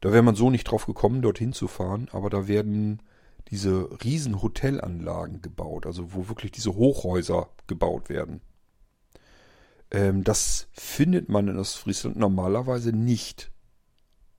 Da 0.01 0.11
wäre 0.11 0.23
man 0.23 0.35
so 0.35 0.49
nicht 0.49 0.65
drauf 0.65 0.87
gekommen, 0.87 1.21
dorthin 1.21 1.53
zu 1.53 1.67
fahren, 1.67 2.09
aber 2.11 2.29
da 2.29 2.47
werden 2.47 3.01
diese 3.49 3.89
riesen 4.03 4.41
Hotelanlagen 4.41 5.41
gebaut, 5.41 5.85
also 5.85 6.13
wo 6.13 6.27
wirklich 6.27 6.51
diese 6.51 6.75
Hochhäuser 6.75 7.49
gebaut 7.67 8.09
werden. 8.09 8.41
Ähm, 9.91 10.23
das 10.23 10.67
findet 10.71 11.29
man 11.29 11.47
in 11.47 11.57
Ostfriesland 11.57 12.17
normalerweise 12.17 12.93
nicht. 12.93 13.51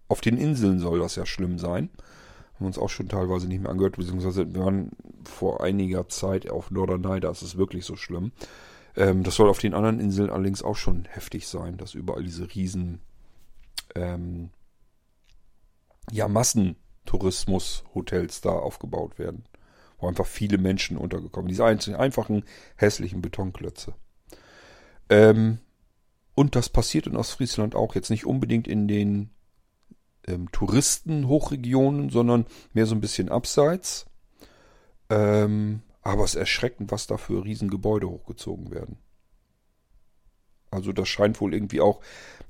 Auf 0.08 0.20
den 0.20 0.36
Inseln 0.36 0.78
soll 0.78 0.98
das 0.98 1.14
ja 1.14 1.26
schlimm 1.26 1.58
sein. 1.58 1.90
Haben 2.54 2.60
wir 2.60 2.66
uns 2.66 2.78
auch 2.78 2.90
schon 2.90 3.08
teilweise 3.08 3.46
nicht 3.46 3.62
mehr 3.62 3.70
angehört, 3.70 3.96
beziehungsweise 3.96 4.52
wir 4.52 4.64
waren 4.64 4.90
vor 5.24 5.62
einiger 5.62 6.08
Zeit 6.08 6.50
auf 6.50 6.70
Norderney, 6.70 7.20
da 7.20 7.30
ist 7.30 7.42
es 7.42 7.56
wirklich 7.56 7.84
so 7.84 7.96
schlimm. 7.96 8.32
Ähm, 8.96 9.22
das 9.22 9.36
soll 9.36 9.48
auf 9.48 9.58
den 9.58 9.74
anderen 9.74 10.00
Inseln 10.00 10.30
allerdings 10.30 10.62
auch 10.62 10.76
schon 10.76 11.04
heftig 11.04 11.46
sein, 11.46 11.76
dass 11.76 11.94
überall 11.94 12.24
diese 12.24 12.52
riesen 12.54 13.00
ähm, 13.94 14.50
ja, 16.12 16.28
Massen 16.28 16.76
Tourismus-Hotels 17.06 18.42
da 18.42 18.50
aufgebaut 18.50 19.18
werden, 19.18 19.44
wo 19.98 20.06
einfach 20.06 20.26
viele 20.26 20.58
Menschen 20.58 20.96
untergekommen 20.96 21.48
Diese 21.48 21.64
einfachen, 21.64 22.44
hässlichen 22.76 23.22
Betonklötze. 23.22 23.94
Ähm, 25.08 25.58
und 26.34 26.54
das 26.54 26.68
passiert 26.68 27.06
in 27.06 27.16
Ostfriesland 27.16 27.74
auch. 27.74 27.94
Jetzt 27.94 28.10
nicht 28.10 28.26
unbedingt 28.26 28.68
in 28.68 28.88
den 28.88 29.30
ähm, 30.26 30.50
Touristenhochregionen, 30.52 32.10
sondern 32.10 32.46
mehr 32.72 32.86
so 32.86 32.94
ein 32.94 33.00
bisschen 33.00 33.28
abseits. 33.28 34.06
Ähm, 35.10 35.82
aber 36.02 36.24
es 36.24 36.34
ist 36.34 36.40
erschreckend, 36.40 36.92
was 36.92 37.06
da 37.06 37.16
für 37.16 37.44
Riesengebäude 37.44 38.08
hochgezogen 38.08 38.70
werden. 38.70 38.98
Also 40.72 40.92
das 40.92 41.08
scheint 41.08 41.40
wohl 41.40 41.54
irgendwie 41.54 41.80
auch, 41.80 42.00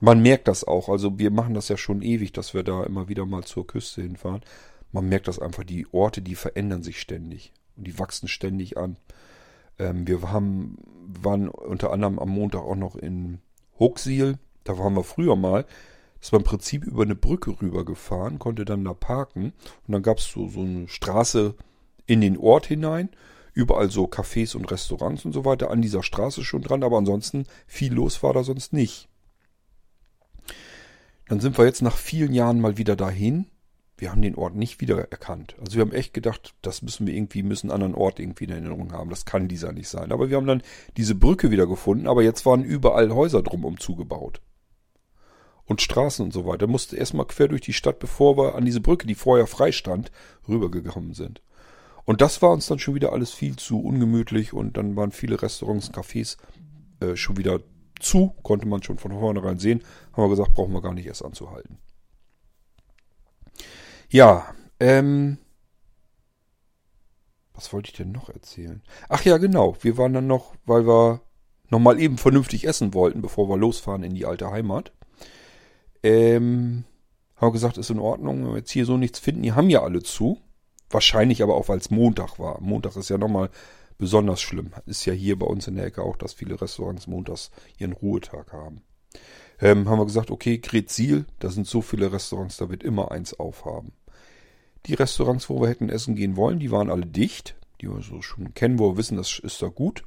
man 0.00 0.22
merkt 0.22 0.48
das 0.48 0.64
auch. 0.64 0.88
Also 0.88 1.18
wir 1.18 1.30
machen 1.30 1.54
das 1.54 1.68
ja 1.68 1.76
schon 1.76 2.02
ewig, 2.02 2.32
dass 2.32 2.54
wir 2.54 2.62
da 2.62 2.84
immer 2.84 3.08
wieder 3.08 3.26
mal 3.26 3.44
zur 3.44 3.66
Küste 3.66 4.02
hinfahren. 4.02 4.42
Man 4.90 5.08
merkt 5.08 5.28
das 5.28 5.38
einfach, 5.38 5.64
die 5.64 5.86
Orte, 5.92 6.22
die 6.22 6.34
verändern 6.34 6.82
sich 6.82 7.00
ständig. 7.00 7.52
Und 7.76 7.86
die 7.86 7.98
wachsen 7.98 8.28
ständig 8.28 8.76
an. 8.76 8.96
Ähm, 9.78 10.06
wir 10.06 10.30
haben, 10.30 10.78
waren 11.06 11.48
unter 11.48 11.92
anderem 11.92 12.18
am 12.18 12.30
Montag 12.30 12.62
auch 12.62 12.76
noch 12.76 12.96
in 12.96 13.38
Hochsiel. 13.78 14.38
Da 14.64 14.78
waren 14.78 14.94
wir 14.94 15.04
früher 15.04 15.36
mal. 15.36 15.64
Das 16.20 16.32
war 16.32 16.38
im 16.38 16.44
Prinzip 16.44 16.84
über 16.84 17.02
eine 17.02 17.16
Brücke 17.16 17.60
rübergefahren, 17.60 18.38
konnte 18.38 18.64
dann 18.64 18.84
da 18.84 18.94
parken. 18.94 19.52
Und 19.86 19.92
dann 19.92 20.02
gab 20.02 20.18
es 20.18 20.30
so, 20.30 20.48
so 20.48 20.60
eine 20.60 20.86
Straße 20.88 21.54
in 22.06 22.20
den 22.20 22.36
Ort 22.36 22.66
hinein. 22.66 23.08
Überall 23.52 23.90
so 23.90 24.04
Cafés 24.04 24.56
und 24.56 24.70
Restaurants 24.70 25.24
und 25.24 25.32
so 25.32 25.44
weiter 25.44 25.70
an 25.70 25.82
dieser 25.82 26.02
Straße 26.02 26.42
schon 26.42 26.62
dran, 26.62 26.82
aber 26.82 26.98
ansonsten 26.98 27.46
viel 27.66 27.92
los 27.92 28.22
war 28.22 28.32
da 28.32 28.44
sonst 28.44 28.72
nicht. 28.72 29.08
Dann 31.28 31.40
sind 31.40 31.56
wir 31.58 31.64
jetzt 31.64 31.82
nach 31.82 31.96
vielen 31.96 32.34
Jahren 32.34 32.60
mal 32.60 32.78
wieder 32.78 32.96
dahin. 32.96 33.46
Wir 33.96 34.10
haben 34.10 34.22
den 34.22 34.34
Ort 34.34 34.54
nicht 34.54 34.80
wiedererkannt. 34.80 35.54
Also 35.60 35.76
wir 35.76 35.82
haben 35.82 35.92
echt 35.92 36.12
gedacht, 36.12 36.54
das 36.60 36.82
müssen 36.82 37.06
wir 37.06 37.14
irgendwie, 37.14 37.42
müssen 37.42 37.70
einen 37.70 37.82
anderen 37.82 37.94
Ort 37.94 38.18
irgendwie 38.18 38.44
in 38.44 38.50
Erinnerung 38.50 38.92
haben. 38.92 39.10
Das 39.10 39.24
kann 39.24 39.48
dieser 39.48 39.72
nicht 39.72 39.88
sein. 39.88 40.12
Aber 40.12 40.28
wir 40.28 40.36
haben 40.36 40.46
dann 40.46 40.62
diese 40.96 41.14
Brücke 41.14 41.50
wieder 41.50 41.66
gefunden, 41.66 42.06
aber 42.06 42.22
jetzt 42.22 42.44
waren 42.44 42.64
überall 42.64 43.14
Häuser 43.14 43.42
drumherum 43.42 43.78
zugebaut. 43.78 44.40
Und 45.64 45.80
Straßen 45.80 46.24
und 46.24 46.32
so 46.32 46.44
weiter. 46.44 46.66
Musste 46.66 46.96
erstmal 46.96 47.26
quer 47.26 47.48
durch 47.48 47.60
die 47.60 47.72
Stadt, 47.72 47.98
bevor 47.98 48.36
wir 48.36 48.56
an 48.56 48.64
diese 48.64 48.80
Brücke, 48.80 49.06
die 49.06 49.14
vorher 49.14 49.46
frei 49.46 49.70
stand, 49.70 50.10
rübergekommen 50.48 51.14
sind. 51.14 51.40
Und 52.04 52.20
das 52.20 52.42
war 52.42 52.50
uns 52.50 52.66
dann 52.66 52.78
schon 52.78 52.94
wieder 52.94 53.12
alles 53.12 53.32
viel 53.32 53.56
zu 53.56 53.80
ungemütlich 53.80 54.52
und 54.52 54.76
dann 54.76 54.96
waren 54.96 55.12
viele 55.12 55.40
Restaurants, 55.40 55.92
Cafés 55.92 56.36
äh, 57.00 57.16
schon 57.16 57.36
wieder 57.36 57.60
zu, 58.00 58.34
konnte 58.42 58.66
man 58.66 58.82
schon 58.82 58.98
von 58.98 59.12
vornherein 59.12 59.58
sehen. 59.58 59.82
Haben 60.12 60.24
wir 60.24 60.30
gesagt, 60.30 60.54
brauchen 60.54 60.72
wir 60.72 60.82
gar 60.82 60.94
nicht 60.94 61.06
erst 61.06 61.24
anzuhalten. 61.24 61.78
Ja, 64.08 64.54
ähm, 64.80 65.38
was 67.54 67.72
wollte 67.72 67.90
ich 67.90 67.96
denn 67.96 68.12
noch 68.12 68.28
erzählen? 68.28 68.82
Ach 69.08 69.24
ja, 69.24 69.38
genau. 69.38 69.76
Wir 69.80 69.96
waren 69.96 70.12
dann 70.12 70.26
noch, 70.26 70.54
weil 70.66 70.86
wir 70.86 71.20
nochmal 71.70 72.00
eben 72.00 72.18
vernünftig 72.18 72.66
essen 72.66 72.92
wollten, 72.94 73.22
bevor 73.22 73.48
wir 73.48 73.56
losfahren 73.56 74.02
in 74.02 74.14
die 74.14 74.26
alte 74.26 74.50
Heimat. 74.50 74.92
Ähm, 76.02 76.84
haben 77.36 77.48
wir 77.48 77.52
gesagt, 77.52 77.78
ist 77.78 77.90
in 77.90 77.98
Ordnung, 77.98 78.44
wenn 78.44 78.50
wir 78.52 78.58
jetzt 78.58 78.70
hier 78.70 78.84
so 78.84 78.96
nichts 78.96 79.18
finden. 79.18 79.42
Die 79.42 79.52
haben 79.52 79.70
ja 79.70 79.82
alle 79.82 80.02
zu. 80.02 80.40
Wahrscheinlich 80.92 81.42
aber 81.42 81.54
auch, 81.54 81.68
weil 81.68 81.78
es 81.78 81.90
Montag 81.90 82.38
war. 82.38 82.60
Montag 82.60 82.96
ist 82.96 83.08
ja 83.08 83.18
nochmal 83.18 83.50
besonders 83.98 84.40
schlimm. 84.40 84.72
Ist 84.86 85.06
ja 85.06 85.12
hier 85.12 85.38
bei 85.38 85.46
uns 85.46 85.66
in 85.68 85.76
der 85.76 85.86
Ecke 85.86 86.02
auch, 86.02 86.16
dass 86.16 86.34
viele 86.34 86.60
Restaurants 86.60 87.06
montags 87.06 87.50
ihren 87.78 87.92
Ruhetag 87.92 88.52
haben. 88.52 88.82
Ähm, 89.60 89.88
haben 89.88 89.98
wir 89.98 90.06
gesagt, 90.06 90.30
okay, 90.30 90.58
Grezil, 90.58 91.24
da 91.38 91.50
sind 91.50 91.66
so 91.66 91.82
viele 91.82 92.12
Restaurants, 92.12 92.56
da 92.56 92.68
wird 92.68 92.82
immer 92.82 93.12
eins 93.12 93.38
aufhaben. 93.38 93.92
Die 94.86 94.94
Restaurants, 94.94 95.48
wo 95.48 95.60
wir 95.60 95.68
hätten 95.68 95.88
essen 95.88 96.16
gehen 96.16 96.36
wollen, 96.36 96.58
die 96.58 96.72
waren 96.72 96.90
alle 96.90 97.06
dicht. 97.06 97.54
Die 97.80 97.88
wir 97.88 98.02
so 98.02 98.22
schon 98.22 98.54
kennen, 98.54 98.78
wo 98.78 98.92
wir 98.92 98.96
wissen, 98.96 99.16
das 99.16 99.38
ist 99.38 99.62
da 99.62 99.68
gut. 99.68 100.04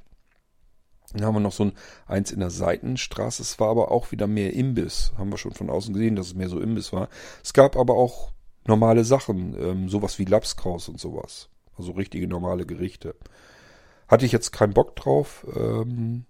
Dann 1.14 1.26
haben 1.26 1.36
wir 1.36 1.40
noch 1.40 1.54
so 1.54 1.64
ein 1.64 1.74
eins 2.08 2.32
in 2.32 2.42
der 2.42 2.50
Seitenstraße. 2.50 3.42
Es 3.42 3.60
war 3.60 3.70
aber 3.70 3.92
auch 3.92 4.12
wieder 4.12 4.28
mehr 4.28 4.54
Imbiss. 4.54 5.14
Haben 5.18 5.32
wir 5.32 5.38
schon 5.38 5.54
von 5.54 5.70
außen 5.70 5.94
gesehen, 5.94 6.16
dass 6.16 6.28
es 6.28 6.36
mehr 6.36 6.50
so 6.50 6.60
Imbiss 6.60 6.92
war. 6.92 7.08
Es 7.42 7.54
gab 7.54 7.78
aber 7.78 7.96
auch 7.96 8.34
normale 8.68 9.04
Sachen, 9.04 9.56
ähm, 9.60 9.90
sowas 9.90 10.20
wie 10.20 10.26
Lapskaus 10.26 10.90
und 10.90 11.00
sowas. 11.00 11.50
Also 11.78 11.92
richtige 11.92 12.28
normale 12.28 12.66
Gerichte. 12.66 13.16
Hatte 14.08 14.26
ich 14.26 14.32
jetzt 14.32 14.52
keinen 14.52 14.74
Bock 14.74 14.96
drauf. 14.96 15.46
Ähm, 15.56 16.26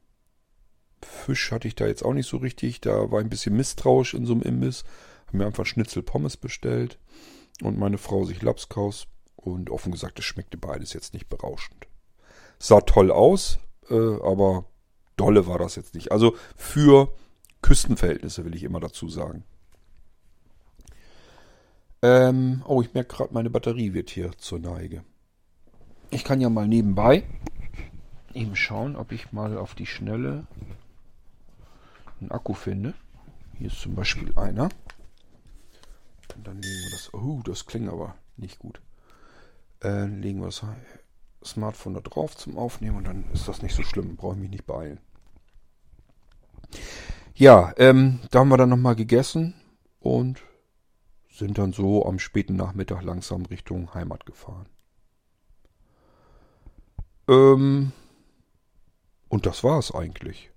Fisch 1.02 1.52
hatte 1.52 1.68
ich 1.68 1.76
da 1.76 1.86
jetzt 1.86 2.04
auch 2.04 2.14
nicht 2.14 2.28
so 2.28 2.38
richtig. 2.38 2.82
Da 2.82 3.12
war 3.12 3.20
ein 3.20 3.30
bisschen 3.30 3.56
misstrauisch 3.56 4.14
in 4.14 4.26
so 4.26 4.34
einem 4.34 4.42
Imbiss. 4.42 4.84
Haben 5.28 5.38
mir 5.40 5.46
einfach 5.46 5.66
Schnitzel 5.66 6.04
Pommes 6.04 6.38
bestellt. 6.38 7.00
Und 7.62 7.78
meine 7.78 7.98
Frau 7.98 8.26
sich 8.26 8.42
Lapskaus. 8.42 9.08
Und 9.36 9.70
offen 9.70 9.92
gesagt, 9.92 10.18
es 10.20 10.26
schmeckte 10.26 10.58
beides 10.58 10.94
jetzt 10.94 11.14
nicht 11.14 11.30
berauschend. 11.30 11.88
Sah 12.58 12.82
toll 12.82 13.12
aus, 13.12 13.60
äh, 13.90 13.94
aber 13.94 14.66
dolle 15.18 15.46
war 15.46 15.60
das 15.60 15.76
jetzt 15.76 15.94
nicht. 15.94 16.12
Also 16.12 16.36
für 16.56 17.14
Küstenverhältnisse 17.62 18.46
will 18.46 18.56
ich 18.56 18.64
immer 18.64 18.80
dazu 18.80 19.08
sagen. 19.10 19.44
Ähm, 22.06 22.62
oh, 22.68 22.84
ich 22.84 22.94
merke 22.94 23.16
gerade, 23.16 23.34
meine 23.34 23.50
Batterie 23.50 23.94
wird 23.94 24.12
hier 24.12 24.32
zur 24.38 24.60
Neige. 24.60 25.04
Ich 26.12 26.24
kann 26.24 26.40
ja 26.40 26.50
mal 26.50 26.68
nebenbei 26.68 27.24
eben 28.36 28.56
schauen, 28.56 28.96
ob 28.96 29.12
ich 29.12 29.32
mal 29.32 29.58
auf 29.58 29.74
die 29.74 29.88
Schnelle 29.88 30.46
einen 32.22 32.30
Akku 32.30 32.54
finde. 32.54 32.94
Hier 33.58 33.68
ist 33.68 33.82
zum 33.82 33.96
Beispiel 33.96 34.38
einer. 34.38 34.70
Und 36.36 36.46
dann 36.46 36.62
legen 36.62 36.84
wir 36.84 36.92
das. 36.92 37.12
Oh, 37.12 37.42
das 37.44 37.66
klingt 37.66 37.90
aber 37.90 38.14
nicht 38.38 38.60
gut. 38.60 38.82
Äh, 39.82 40.06
legen 40.06 40.42
wir 40.42 40.46
das 40.46 40.64
Smartphone 41.44 41.96
da 41.96 42.02
drauf 42.02 42.38
zum 42.38 42.56
Aufnehmen 42.56 42.98
und 42.98 43.08
dann 43.08 43.32
ist 43.34 43.48
das 43.48 43.64
nicht 43.64 43.74
so 43.74 43.82
schlimm. 43.82 44.16
Brauche 44.16 44.36
ich 44.36 44.42
mich 44.42 44.52
nicht 44.52 44.68
beeilen. 44.68 45.00
Ja, 47.34 47.74
ähm, 47.78 48.20
da 48.30 48.42
haben 48.42 48.50
wir 48.50 48.58
dann 48.58 48.70
nochmal 48.70 48.96
gegessen 48.96 49.56
und 50.00 50.44
sind 51.38 51.58
dann 51.58 51.74
so 51.74 52.06
am 52.06 52.20
späten 52.20 52.56
Nachmittag 52.56 53.04
langsam 53.04 53.46
Richtung 53.46 53.94
Heimat 53.94 54.26
gefahren. 54.26 54.68
Ähm, 57.28 57.92
und 59.30 59.46
das 59.46 59.64
war 59.64 59.80
es 59.80 59.94
eigentlich. 59.94 60.52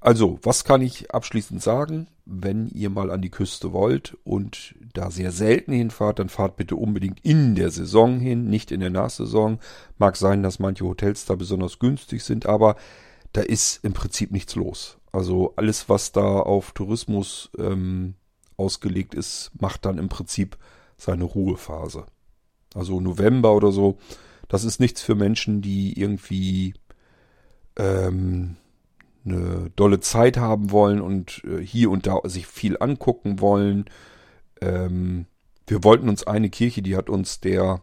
Also, 0.00 0.40
was 0.42 0.64
kann 0.64 0.82
ich 0.82 1.12
abschließend 1.14 1.62
sagen? 1.62 2.08
Wenn 2.24 2.68
ihr 2.68 2.90
mal 2.90 3.10
an 3.10 3.22
die 3.22 3.30
Küste 3.30 3.72
wollt 3.72 4.16
und 4.24 4.74
da 4.94 5.10
sehr 5.10 5.30
selten 5.30 5.72
hinfahrt, 5.72 6.18
dann 6.18 6.28
fahrt 6.28 6.56
bitte 6.56 6.74
unbedingt 6.74 7.24
in 7.24 7.54
der 7.54 7.70
Saison 7.70 8.18
hin, 8.18 8.50
nicht 8.50 8.72
in 8.72 8.80
der 8.80 8.90
Nachsaison. 8.90 9.60
Mag 9.98 10.16
sein, 10.16 10.42
dass 10.42 10.58
manche 10.58 10.84
Hotels 10.84 11.24
da 11.24 11.36
besonders 11.36 11.78
günstig 11.78 12.24
sind, 12.24 12.46
aber 12.46 12.76
da 13.32 13.42
ist 13.42 13.84
im 13.84 13.92
Prinzip 13.92 14.32
nichts 14.32 14.56
los. 14.56 14.98
Also 15.12 15.52
alles, 15.56 15.88
was 15.88 16.10
da 16.10 16.40
auf 16.40 16.72
Tourismus 16.72 17.50
ähm, 17.58 18.14
ausgelegt 18.62 19.14
ist, 19.14 19.50
macht 19.58 19.84
dann 19.84 19.98
im 19.98 20.08
Prinzip 20.08 20.56
seine 20.96 21.24
Ruhephase. 21.24 22.06
Also 22.74 23.00
November 23.00 23.54
oder 23.54 23.72
so, 23.72 23.98
das 24.48 24.64
ist 24.64 24.80
nichts 24.80 25.02
für 25.02 25.14
Menschen, 25.14 25.62
die 25.62 25.98
irgendwie 25.98 26.74
ähm, 27.76 28.56
eine 29.24 29.70
dolle 29.76 30.00
Zeit 30.00 30.36
haben 30.36 30.70
wollen 30.70 31.00
und 31.00 31.42
äh, 31.44 31.58
hier 31.58 31.90
und 31.90 32.06
da 32.06 32.20
sich 32.24 32.46
viel 32.46 32.76
angucken 32.78 33.40
wollen. 33.40 33.86
Ähm, 34.60 35.26
wir 35.66 35.84
wollten 35.84 36.08
uns 36.08 36.26
eine 36.26 36.50
Kirche, 36.50 36.82
die 36.82 36.96
hat 36.96 37.08
uns 37.08 37.40
der 37.40 37.82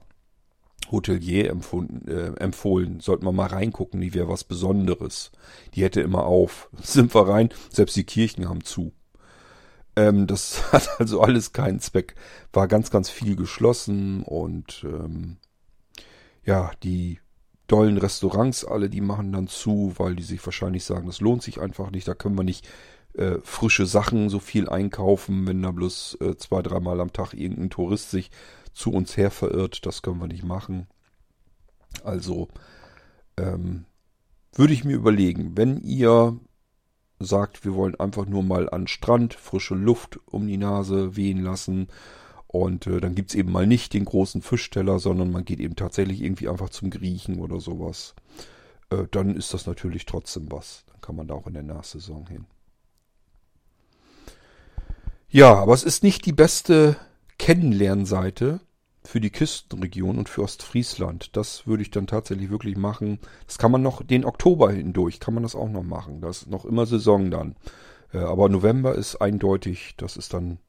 Hotelier 0.91 1.45
äh, 1.45 2.34
empfohlen. 2.38 2.99
Sollten 2.99 3.25
wir 3.25 3.32
mal 3.32 3.47
reingucken, 3.47 4.01
die 4.01 4.13
wäre 4.13 4.27
was 4.27 4.43
Besonderes. 4.43 5.32
Die 5.75 5.84
hätte 5.84 6.01
immer 6.01 6.25
auf. 6.25 6.69
Sind 6.82 7.13
wir 7.13 7.27
rein, 7.27 7.49
selbst 7.71 7.95
die 7.95 8.03
Kirchen 8.03 8.49
haben 8.49 8.63
zu. 8.63 8.91
Ähm, 9.96 10.28
das 10.28 10.62
hat 10.72 10.90
also 11.00 11.22
alles 11.22 11.54
keinen 11.54 11.80
Zweck. 11.80 12.16
War 12.54 12.68
ganz, 12.68 12.92
ganz 12.92 13.10
viel 13.10 13.36
geschlossen 13.36 14.24
und 14.24 14.86
ähm, 14.86 15.38
ja, 16.44 16.72
die 16.84 17.20
dollen 17.68 17.98
Restaurants 17.98 18.66
alle, 18.66 18.90
die 18.90 19.02
machen 19.02 19.32
dann 19.32 19.48
zu, 19.48 19.94
weil 19.98 20.16
die 20.16 20.24
sich 20.24 20.44
wahrscheinlich 20.46 20.84
sagen, 20.84 21.08
das 21.08 21.22
lohnt 21.22 21.44
sich 21.44 21.62
einfach 21.62 21.92
nicht. 21.92 22.08
Da 22.08 22.16
können 22.16 22.38
wir 22.38 22.44
nicht 22.44 22.68
äh, 23.14 23.38
frische 23.44 23.86
Sachen 23.86 24.30
so 24.30 24.40
viel 24.40 24.70
einkaufen, 24.70 25.48
wenn 25.48 25.62
da 25.62 25.72
bloß 25.72 26.18
äh, 26.22 26.38
zwei, 26.38 26.62
dreimal 26.62 27.00
am 27.00 27.14
Tag 27.14 27.34
irgendein 27.34 27.70
Tourist 27.70 28.12
sich 28.12 28.32
zu 28.74 28.92
uns 28.92 29.18
her 29.18 29.32
verirrt. 29.32 29.86
Das 29.86 30.02
können 30.02 30.20
wir 30.20 30.28
nicht 30.28 30.44
machen. 30.44 30.88
Also 32.04 32.48
ähm, 33.38 33.86
würde 34.54 34.74
ich 34.74 34.84
mir 34.84 34.96
überlegen, 34.96 35.58
wenn 35.58 35.78
ihr 35.78 36.40
sagt, 37.20 37.65
wir 37.65 37.76
wollen 37.76 37.99
einfach 37.99 38.26
nur 38.26 38.43
mal 38.43 38.70
an 38.70 38.88
Strand 38.88 39.34
frische 39.34 39.76
Luft 39.76 40.20
um 40.26 40.47
die 40.47 40.57
Nase 40.57 41.15
wehen 41.15 41.41
lassen. 41.41 41.88
Und 42.47 42.88
äh, 42.88 42.99
dann 42.99 43.13
gibt's 43.13 43.36
eben 43.36 43.51
mal 43.51 43.67
nicht 43.67 43.93
den 43.93 44.05
großen 44.05 44.41
Fischteller, 44.41 44.99
sondern 44.99 45.32
man 45.32 45.45
geht 45.45 45.59
eben 45.59 45.76
tatsächlich 45.76 46.22
irgendwie 46.22 46.49
einfach 46.49 46.70
zum 46.70 46.89
Griechen 46.89 47.39
oder 47.39 47.59
sowas. 47.59 48.15
Äh, 48.89 49.03
dann 49.11 49.36
ist 49.36 49.53
das 49.53 49.67
natürlich 49.67 50.05
trotzdem 50.05 50.51
was. 50.51 50.84
Dann 50.88 51.01
kann 51.01 51.15
man 51.15 51.28
da 51.28 51.36
auch 51.36 51.47
in 51.47 51.53
der 51.53 51.63
Nachsaison 51.63 52.26
hin. 52.28 52.45
Ja, 55.30 55.53
aber 55.53 55.74
es 55.74 55.84
ist 55.84 56.01
nicht 56.01 56.26
die 56.26 56.34
beste 56.34 56.95
Kennenlernseite 57.38 58.61
für 59.04 59.22
die 59.22 59.32
Küstenregion 59.32 60.18
und 60.18 60.30
für 60.30 60.43
Ostfriesland. 60.43 61.36
Das 61.36 61.66
würde 61.68 61.84
ich 61.84 61.91
dann 61.91 62.08
tatsächlich 62.08 62.50
wirklich 62.50 62.78
machen. 62.78 63.20
Das 63.47 63.58
kann 63.58 63.72
man 63.72 63.82
noch, 63.82 64.04
den 64.04 64.26
Oktober 64.26 64.72
hindurch 64.72 65.20
kann 65.20 65.34
man 65.34 65.43
das 65.43 65.56
auch 65.56 65.70
noch 65.70 65.84
machen. 65.84 66.22
Das 66.22 66.43
ist 66.43 66.50
noch 66.50 66.66
immer 66.66 66.86
Saison 66.86 67.32
dann. 67.32 67.56
Äh, 68.14 68.20
aber 68.20 68.50
November 68.50 68.95
ist 68.95 69.16
eindeutig, 69.18 69.95
das 69.97 70.18
ist 70.18 70.34
dann 70.34 70.60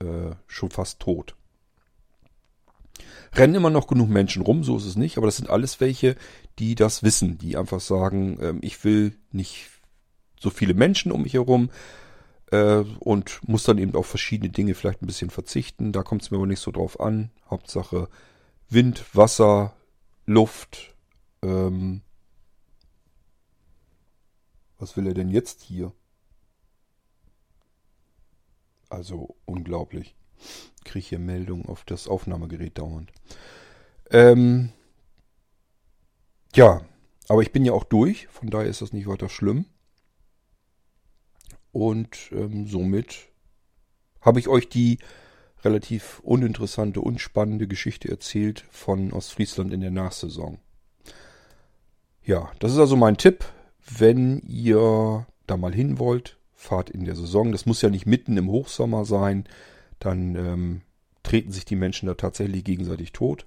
äh, 0.00 0.34
schon 0.46 0.70
fast 0.70 1.00
tot. 1.00 1.34
Rennen 3.32 3.56
immer 3.56 3.70
noch 3.70 3.88
genug 3.88 4.08
Menschen 4.08 4.42
rum, 4.42 4.62
so 4.62 4.76
ist 4.76 4.84
es 4.84 4.96
nicht, 4.96 5.16
aber 5.16 5.26
das 5.26 5.36
sind 5.36 5.50
alles 5.50 5.80
welche, 5.80 6.14
die 6.58 6.76
das 6.76 7.02
wissen, 7.02 7.38
die 7.38 7.56
einfach 7.56 7.80
sagen, 7.80 8.38
ähm, 8.40 8.58
ich 8.62 8.84
will 8.84 9.16
nicht 9.32 9.70
so 10.38 10.50
viele 10.50 10.74
Menschen 10.74 11.10
um 11.10 11.22
mich 11.22 11.34
herum 11.34 11.70
äh, 12.54 12.84
und 13.00 13.40
muss 13.48 13.64
dann 13.64 13.78
eben 13.78 13.96
auf 13.96 14.06
verschiedene 14.06 14.50
Dinge 14.50 14.74
vielleicht 14.74 15.02
ein 15.02 15.06
bisschen 15.06 15.30
verzichten. 15.30 15.92
Da 15.92 16.02
kommt 16.02 16.22
es 16.22 16.30
mir 16.30 16.36
aber 16.36 16.46
nicht 16.46 16.60
so 16.60 16.70
drauf 16.70 17.00
an. 17.00 17.30
Hauptsache 17.50 18.08
Wind, 18.68 19.04
Wasser, 19.14 19.74
Luft. 20.24 20.94
Ähm 21.42 22.02
was 24.78 24.96
will 24.96 25.06
er 25.06 25.14
denn 25.14 25.30
jetzt 25.30 25.62
hier? 25.62 25.92
Also 28.88 29.34
unglaublich. 29.46 30.14
Ich 30.78 30.84
kriege 30.84 31.06
hier 31.06 31.18
Meldungen 31.18 31.66
auf 31.66 31.84
das 31.84 32.06
Aufnahmegerät 32.06 32.78
dauernd. 32.78 33.10
Ähm 34.10 34.70
ja, 36.54 36.82
aber 37.28 37.42
ich 37.42 37.50
bin 37.50 37.64
ja 37.64 37.72
auch 37.72 37.84
durch, 37.84 38.28
von 38.28 38.50
daher 38.50 38.68
ist 38.68 38.82
das 38.82 38.92
nicht 38.92 39.08
weiter 39.08 39.28
schlimm. 39.28 39.64
Und 41.74 42.30
ähm, 42.30 42.68
somit 42.68 43.26
habe 44.20 44.38
ich 44.38 44.46
euch 44.46 44.68
die 44.68 44.98
relativ 45.64 46.20
uninteressante, 46.20 47.00
unspannende 47.00 47.66
Geschichte 47.66 48.08
erzählt 48.08 48.64
von 48.70 49.12
Ostfriesland 49.12 49.72
in 49.72 49.80
der 49.80 49.90
Nachsaison. 49.90 50.58
Ja, 52.22 52.52
das 52.60 52.70
ist 52.70 52.78
also 52.78 52.94
mein 52.94 53.16
Tipp. 53.16 53.44
Wenn 53.98 54.38
ihr 54.46 55.26
da 55.48 55.56
mal 55.56 55.74
hin 55.74 55.98
wollt, 55.98 56.38
fahrt 56.54 56.90
in 56.90 57.04
der 57.04 57.16
Saison. 57.16 57.50
Das 57.50 57.66
muss 57.66 57.82
ja 57.82 57.90
nicht 57.90 58.06
mitten 58.06 58.36
im 58.36 58.48
Hochsommer 58.48 59.04
sein. 59.04 59.44
Dann 59.98 60.36
ähm, 60.36 60.82
treten 61.24 61.50
sich 61.50 61.64
die 61.64 61.76
Menschen 61.76 62.06
da 62.06 62.14
tatsächlich 62.14 62.62
gegenseitig 62.62 63.10
tot. 63.10 63.46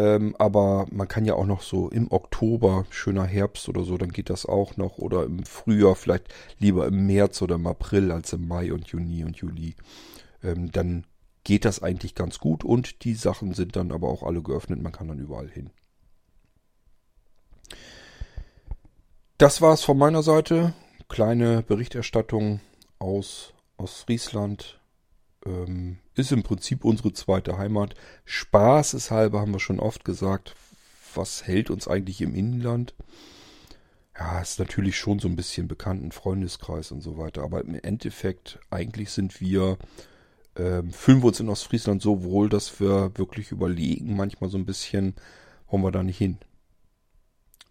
Ähm, 0.00 0.34
aber 0.38 0.86
man 0.90 1.08
kann 1.08 1.26
ja 1.26 1.34
auch 1.34 1.44
noch 1.44 1.60
so 1.60 1.90
im 1.90 2.10
Oktober, 2.10 2.86
schöner 2.88 3.26
Herbst 3.26 3.68
oder 3.68 3.84
so, 3.84 3.98
dann 3.98 4.12
geht 4.12 4.30
das 4.30 4.46
auch 4.46 4.78
noch. 4.78 4.96
Oder 4.96 5.24
im 5.24 5.44
Frühjahr, 5.44 5.94
vielleicht 5.94 6.32
lieber 6.58 6.86
im 6.86 7.06
März 7.06 7.42
oder 7.42 7.56
im 7.56 7.66
April 7.66 8.10
als 8.10 8.32
im 8.32 8.48
Mai 8.48 8.72
und 8.72 8.88
Juni 8.88 9.24
und 9.24 9.36
Juli. 9.36 9.76
Ähm, 10.42 10.72
dann 10.72 11.04
geht 11.44 11.66
das 11.66 11.82
eigentlich 11.82 12.14
ganz 12.14 12.38
gut 12.38 12.64
und 12.64 13.04
die 13.04 13.14
Sachen 13.14 13.52
sind 13.52 13.76
dann 13.76 13.92
aber 13.92 14.08
auch 14.08 14.22
alle 14.22 14.40
geöffnet. 14.40 14.80
Man 14.80 14.92
kann 14.92 15.08
dann 15.08 15.18
überall 15.18 15.48
hin. 15.48 15.68
Das 19.36 19.60
war 19.60 19.74
es 19.74 19.84
von 19.84 19.98
meiner 19.98 20.22
Seite. 20.22 20.72
Kleine 21.08 21.62
Berichterstattung 21.62 22.60
aus, 22.98 23.52
aus 23.76 24.00
Friesland. 24.00 24.79
Ähm, 25.46 25.98
ist 26.14 26.32
im 26.32 26.42
Prinzip 26.42 26.84
unsere 26.84 27.12
zweite 27.12 27.56
Heimat. 27.56 27.94
Spaßeshalber 28.24 29.40
haben 29.40 29.52
wir 29.52 29.60
schon 29.60 29.80
oft 29.80 30.04
gesagt, 30.04 30.54
was 31.14 31.46
hält 31.46 31.70
uns 31.70 31.88
eigentlich 31.88 32.20
im 32.20 32.34
Inland? 32.34 32.94
Ja, 34.18 34.40
ist 34.40 34.58
natürlich 34.58 34.98
schon 34.98 35.18
so 35.18 35.28
ein 35.28 35.36
bisschen 35.36 35.66
bekannten 35.66 36.12
Freundeskreis 36.12 36.92
und 36.92 37.00
so 37.00 37.16
weiter. 37.16 37.42
Aber 37.42 37.62
im 37.62 37.74
Endeffekt, 37.74 38.58
eigentlich 38.68 39.10
sind 39.10 39.40
wir, 39.40 39.78
ähm, 40.56 40.92
fühlen 40.92 41.22
wir 41.22 41.28
uns 41.28 41.40
in 41.40 41.48
Ostfriesland 41.48 42.02
so 42.02 42.22
wohl, 42.22 42.50
dass 42.50 42.80
wir 42.80 43.16
wirklich 43.16 43.50
überlegen, 43.50 44.16
manchmal 44.16 44.50
so 44.50 44.58
ein 44.58 44.66
bisschen, 44.66 45.14
wollen 45.68 45.82
wir 45.82 45.90
da 45.90 46.02
nicht 46.02 46.18
hin. 46.18 46.38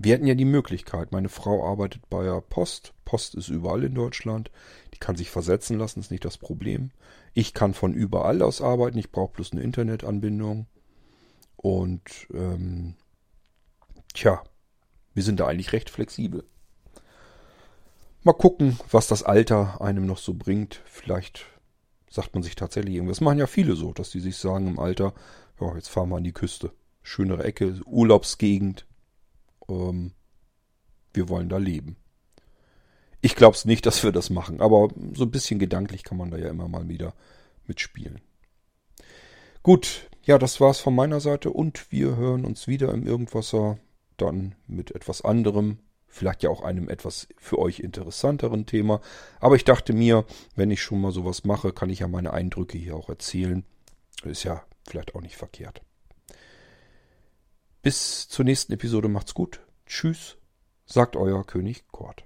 Wir 0.02 0.14
hätten 0.14 0.28
ja 0.28 0.34
die 0.34 0.45
Möglichkeit. 0.45 1.12
Meine 1.12 1.28
Frau 1.28 1.70
arbeitet 1.70 2.10
bei 2.10 2.24
der 2.24 2.39
Post. 2.39 2.93
Post 3.04 3.36
ist 3.36 3.50
überall 3.50 3.84
in 3.84 3.93
Deutschland. 3.93 4.50
Die 4.93 4.97
kann 4.97 5.18
sich 5.18 5.30
versetzen 5.30 5.78
lassen, 5.78 6.00
ist 6.00 6.10
nicht 6.10 6.24
das 6.24 6.38
Problem. 6.38 6.91
Ich 7.34 7.54
kann 7.54 7.74
von 7.74 7.93
überall 7.93 8.41
aus 8.41 8.62
arbeiten. 8.62 8.97
Ich 8.97 9.12
brauche 9.12 9.34
bloß 9.34 9.52
eine 9.52 9.62
Internetanbindung. 9.62 10.68
Und 11.58 12.28
ähm, 12.34 12.95
tja, 14.14 14.41
wir 15.14 15.24
sind 15.24 15.41
da 15.41 15.47
eigentlich 15.47 15.74
recht 15.74 15.89
flexibel. 15.89 16.45
Mal 18.24 18.34
gucken, 18.34 18.80
was 18.89 19.08
das 19.08 19.24
Alter 19.24 19.82
einem 19.82 20.06
noch 20.06 20.18
so 20.18 20.34
bringt. 20.34 20.82
Vielleicht 20.86 21.45
sagt 22.10 22.34
man 22.34 22.43
sich 22.43 22.56
tatsächlich 22.56 22.95
irgendwas. 22.95 23.20
Machen 23.20 23.39
ja 23.39 23.47
viele 23.47 23.76
so, 23.76 23.91
dass 23.91 24.12
die 24.12 24.22
sich 24.22 24.38
sagen 24.38 24.68
im 24.68 24.80
Alter, 24.80 25.14
ja, 25.60 25.76
jetzt 25.76 25.89
fahren 25.89 26.08
wir 26.08 26.16
an 26.16 26.24
die 26.24 26.32
Küste. 26.32 26.72
Schönere 27.04 27.43
Ecke, 27.43 27.82
Urlaubsgegend 27.86 28.86
ähm, 29.70 30.11
wir 31.13 31.30
wollen 31.30 31.49
da 31.49 31.57
leben. 31.57 31.97
Ich 33.22 33.36
glaube 33.36 33.55
es 33.55 33.65
nicht, 33.65 33.86
dass 33.86 34.03
wir 34.03 34.11
das 34.11 34.30
machen, 34.30 34.61
aber 34.61 34.89
so 35.13 35.26
ein 35.26 35.32
bisschen 35.32 35.59
gedanklich 35.59 36.03
kann 36.03 36.17
man 36.17 36.32
da 36.32 36.38
ja 36.38 36.49
immer 36.49 36.67
mal 36.67 36.88
wieder 36.88 37.13
mitspielen. 37.67 38.22
Gut, 39.61 40.09
ja, 40.24 40.38
das 40.38 40.61
war's 40.61 40.80
von 40.80 40.95
meiner 40.95 41.20
Seite 41.20 41.49
und 41.49 41.91
wir 41.91 42.15
hören 42.15 42.45
uns 42.45 42.67
wieder 42.67 42.93
im 42.93 43.05
Irgendwasser, 43.05 43.78
dann 44.15 44.55
mit 44.67 44.91
etwas 44.91 45.22
anderem, 45.22 45.80
vielleicht 46.07 46.43
ja 46.43 46.49
auch 46.49 46.61
einem 46.61 46.89
etwas 46.89 47.28
für 47.38 47.59
euch 47.59 47.80
interessanteren 47.80 48.65
Thema. 48.65 49.01
Aber 49.39 49.55
ich 49.55 49.65
dachte 49.65 49.93
mir, 49.93 50.26
wenn 50.55 50.72
ich 50.72 50.82
schon 50.82 51.01
mal 51.01 51.11
sowas 51.11 51.43
mache, 51.43 51.74
kann 51.74 51.89
ich 51.89 51.99
ja 51.99 52.07
meine 52.07 52.34
Eindrücke 52.34 52.78
hier 52.78 52.95
auch 52.95 53.09
erzählen. 53.09 53.63
Ist 54.24 54.43
ja 54.43 54.63
vielleicht 54.88 55.15
auch 55.15 55.22
nicht 55.22 55.38
verkehrt. 55.38 55.82
Bis 57.82 58.27
zur 58.27 58.43
nächsten 58.43 58.73
Episode 58.73 59.07
macht's 59.07 59.34
gut. 59.34 59.61
Tschüss, 59.86 60.36
sagt 60.86 61.15
euer 61.15 61.45
König 61.45 61.88
Kort. 61.93 62.25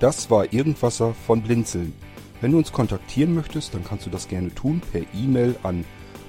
Das 0.00 0.30
war 0.30 0.54
Irgendwasser 0.54 1.12
von 1.12 1.42
Blinzeln. 1.42 1.92
Wenn 2.40 2.52
du 2.52 2.58
uns 2.58 2.72
kontaktieren 2.72 3.34
möchtest, 3.34 3.74
dann 3.74 3.84
kannst 3.84 4.06
du 4.06 4.10
das 4.10 4.26
gerne 4.26 4.54
tun 4.54 4.80
per 4.90 5.02
E-Mail 5.12 5.56
an 5.62 5.84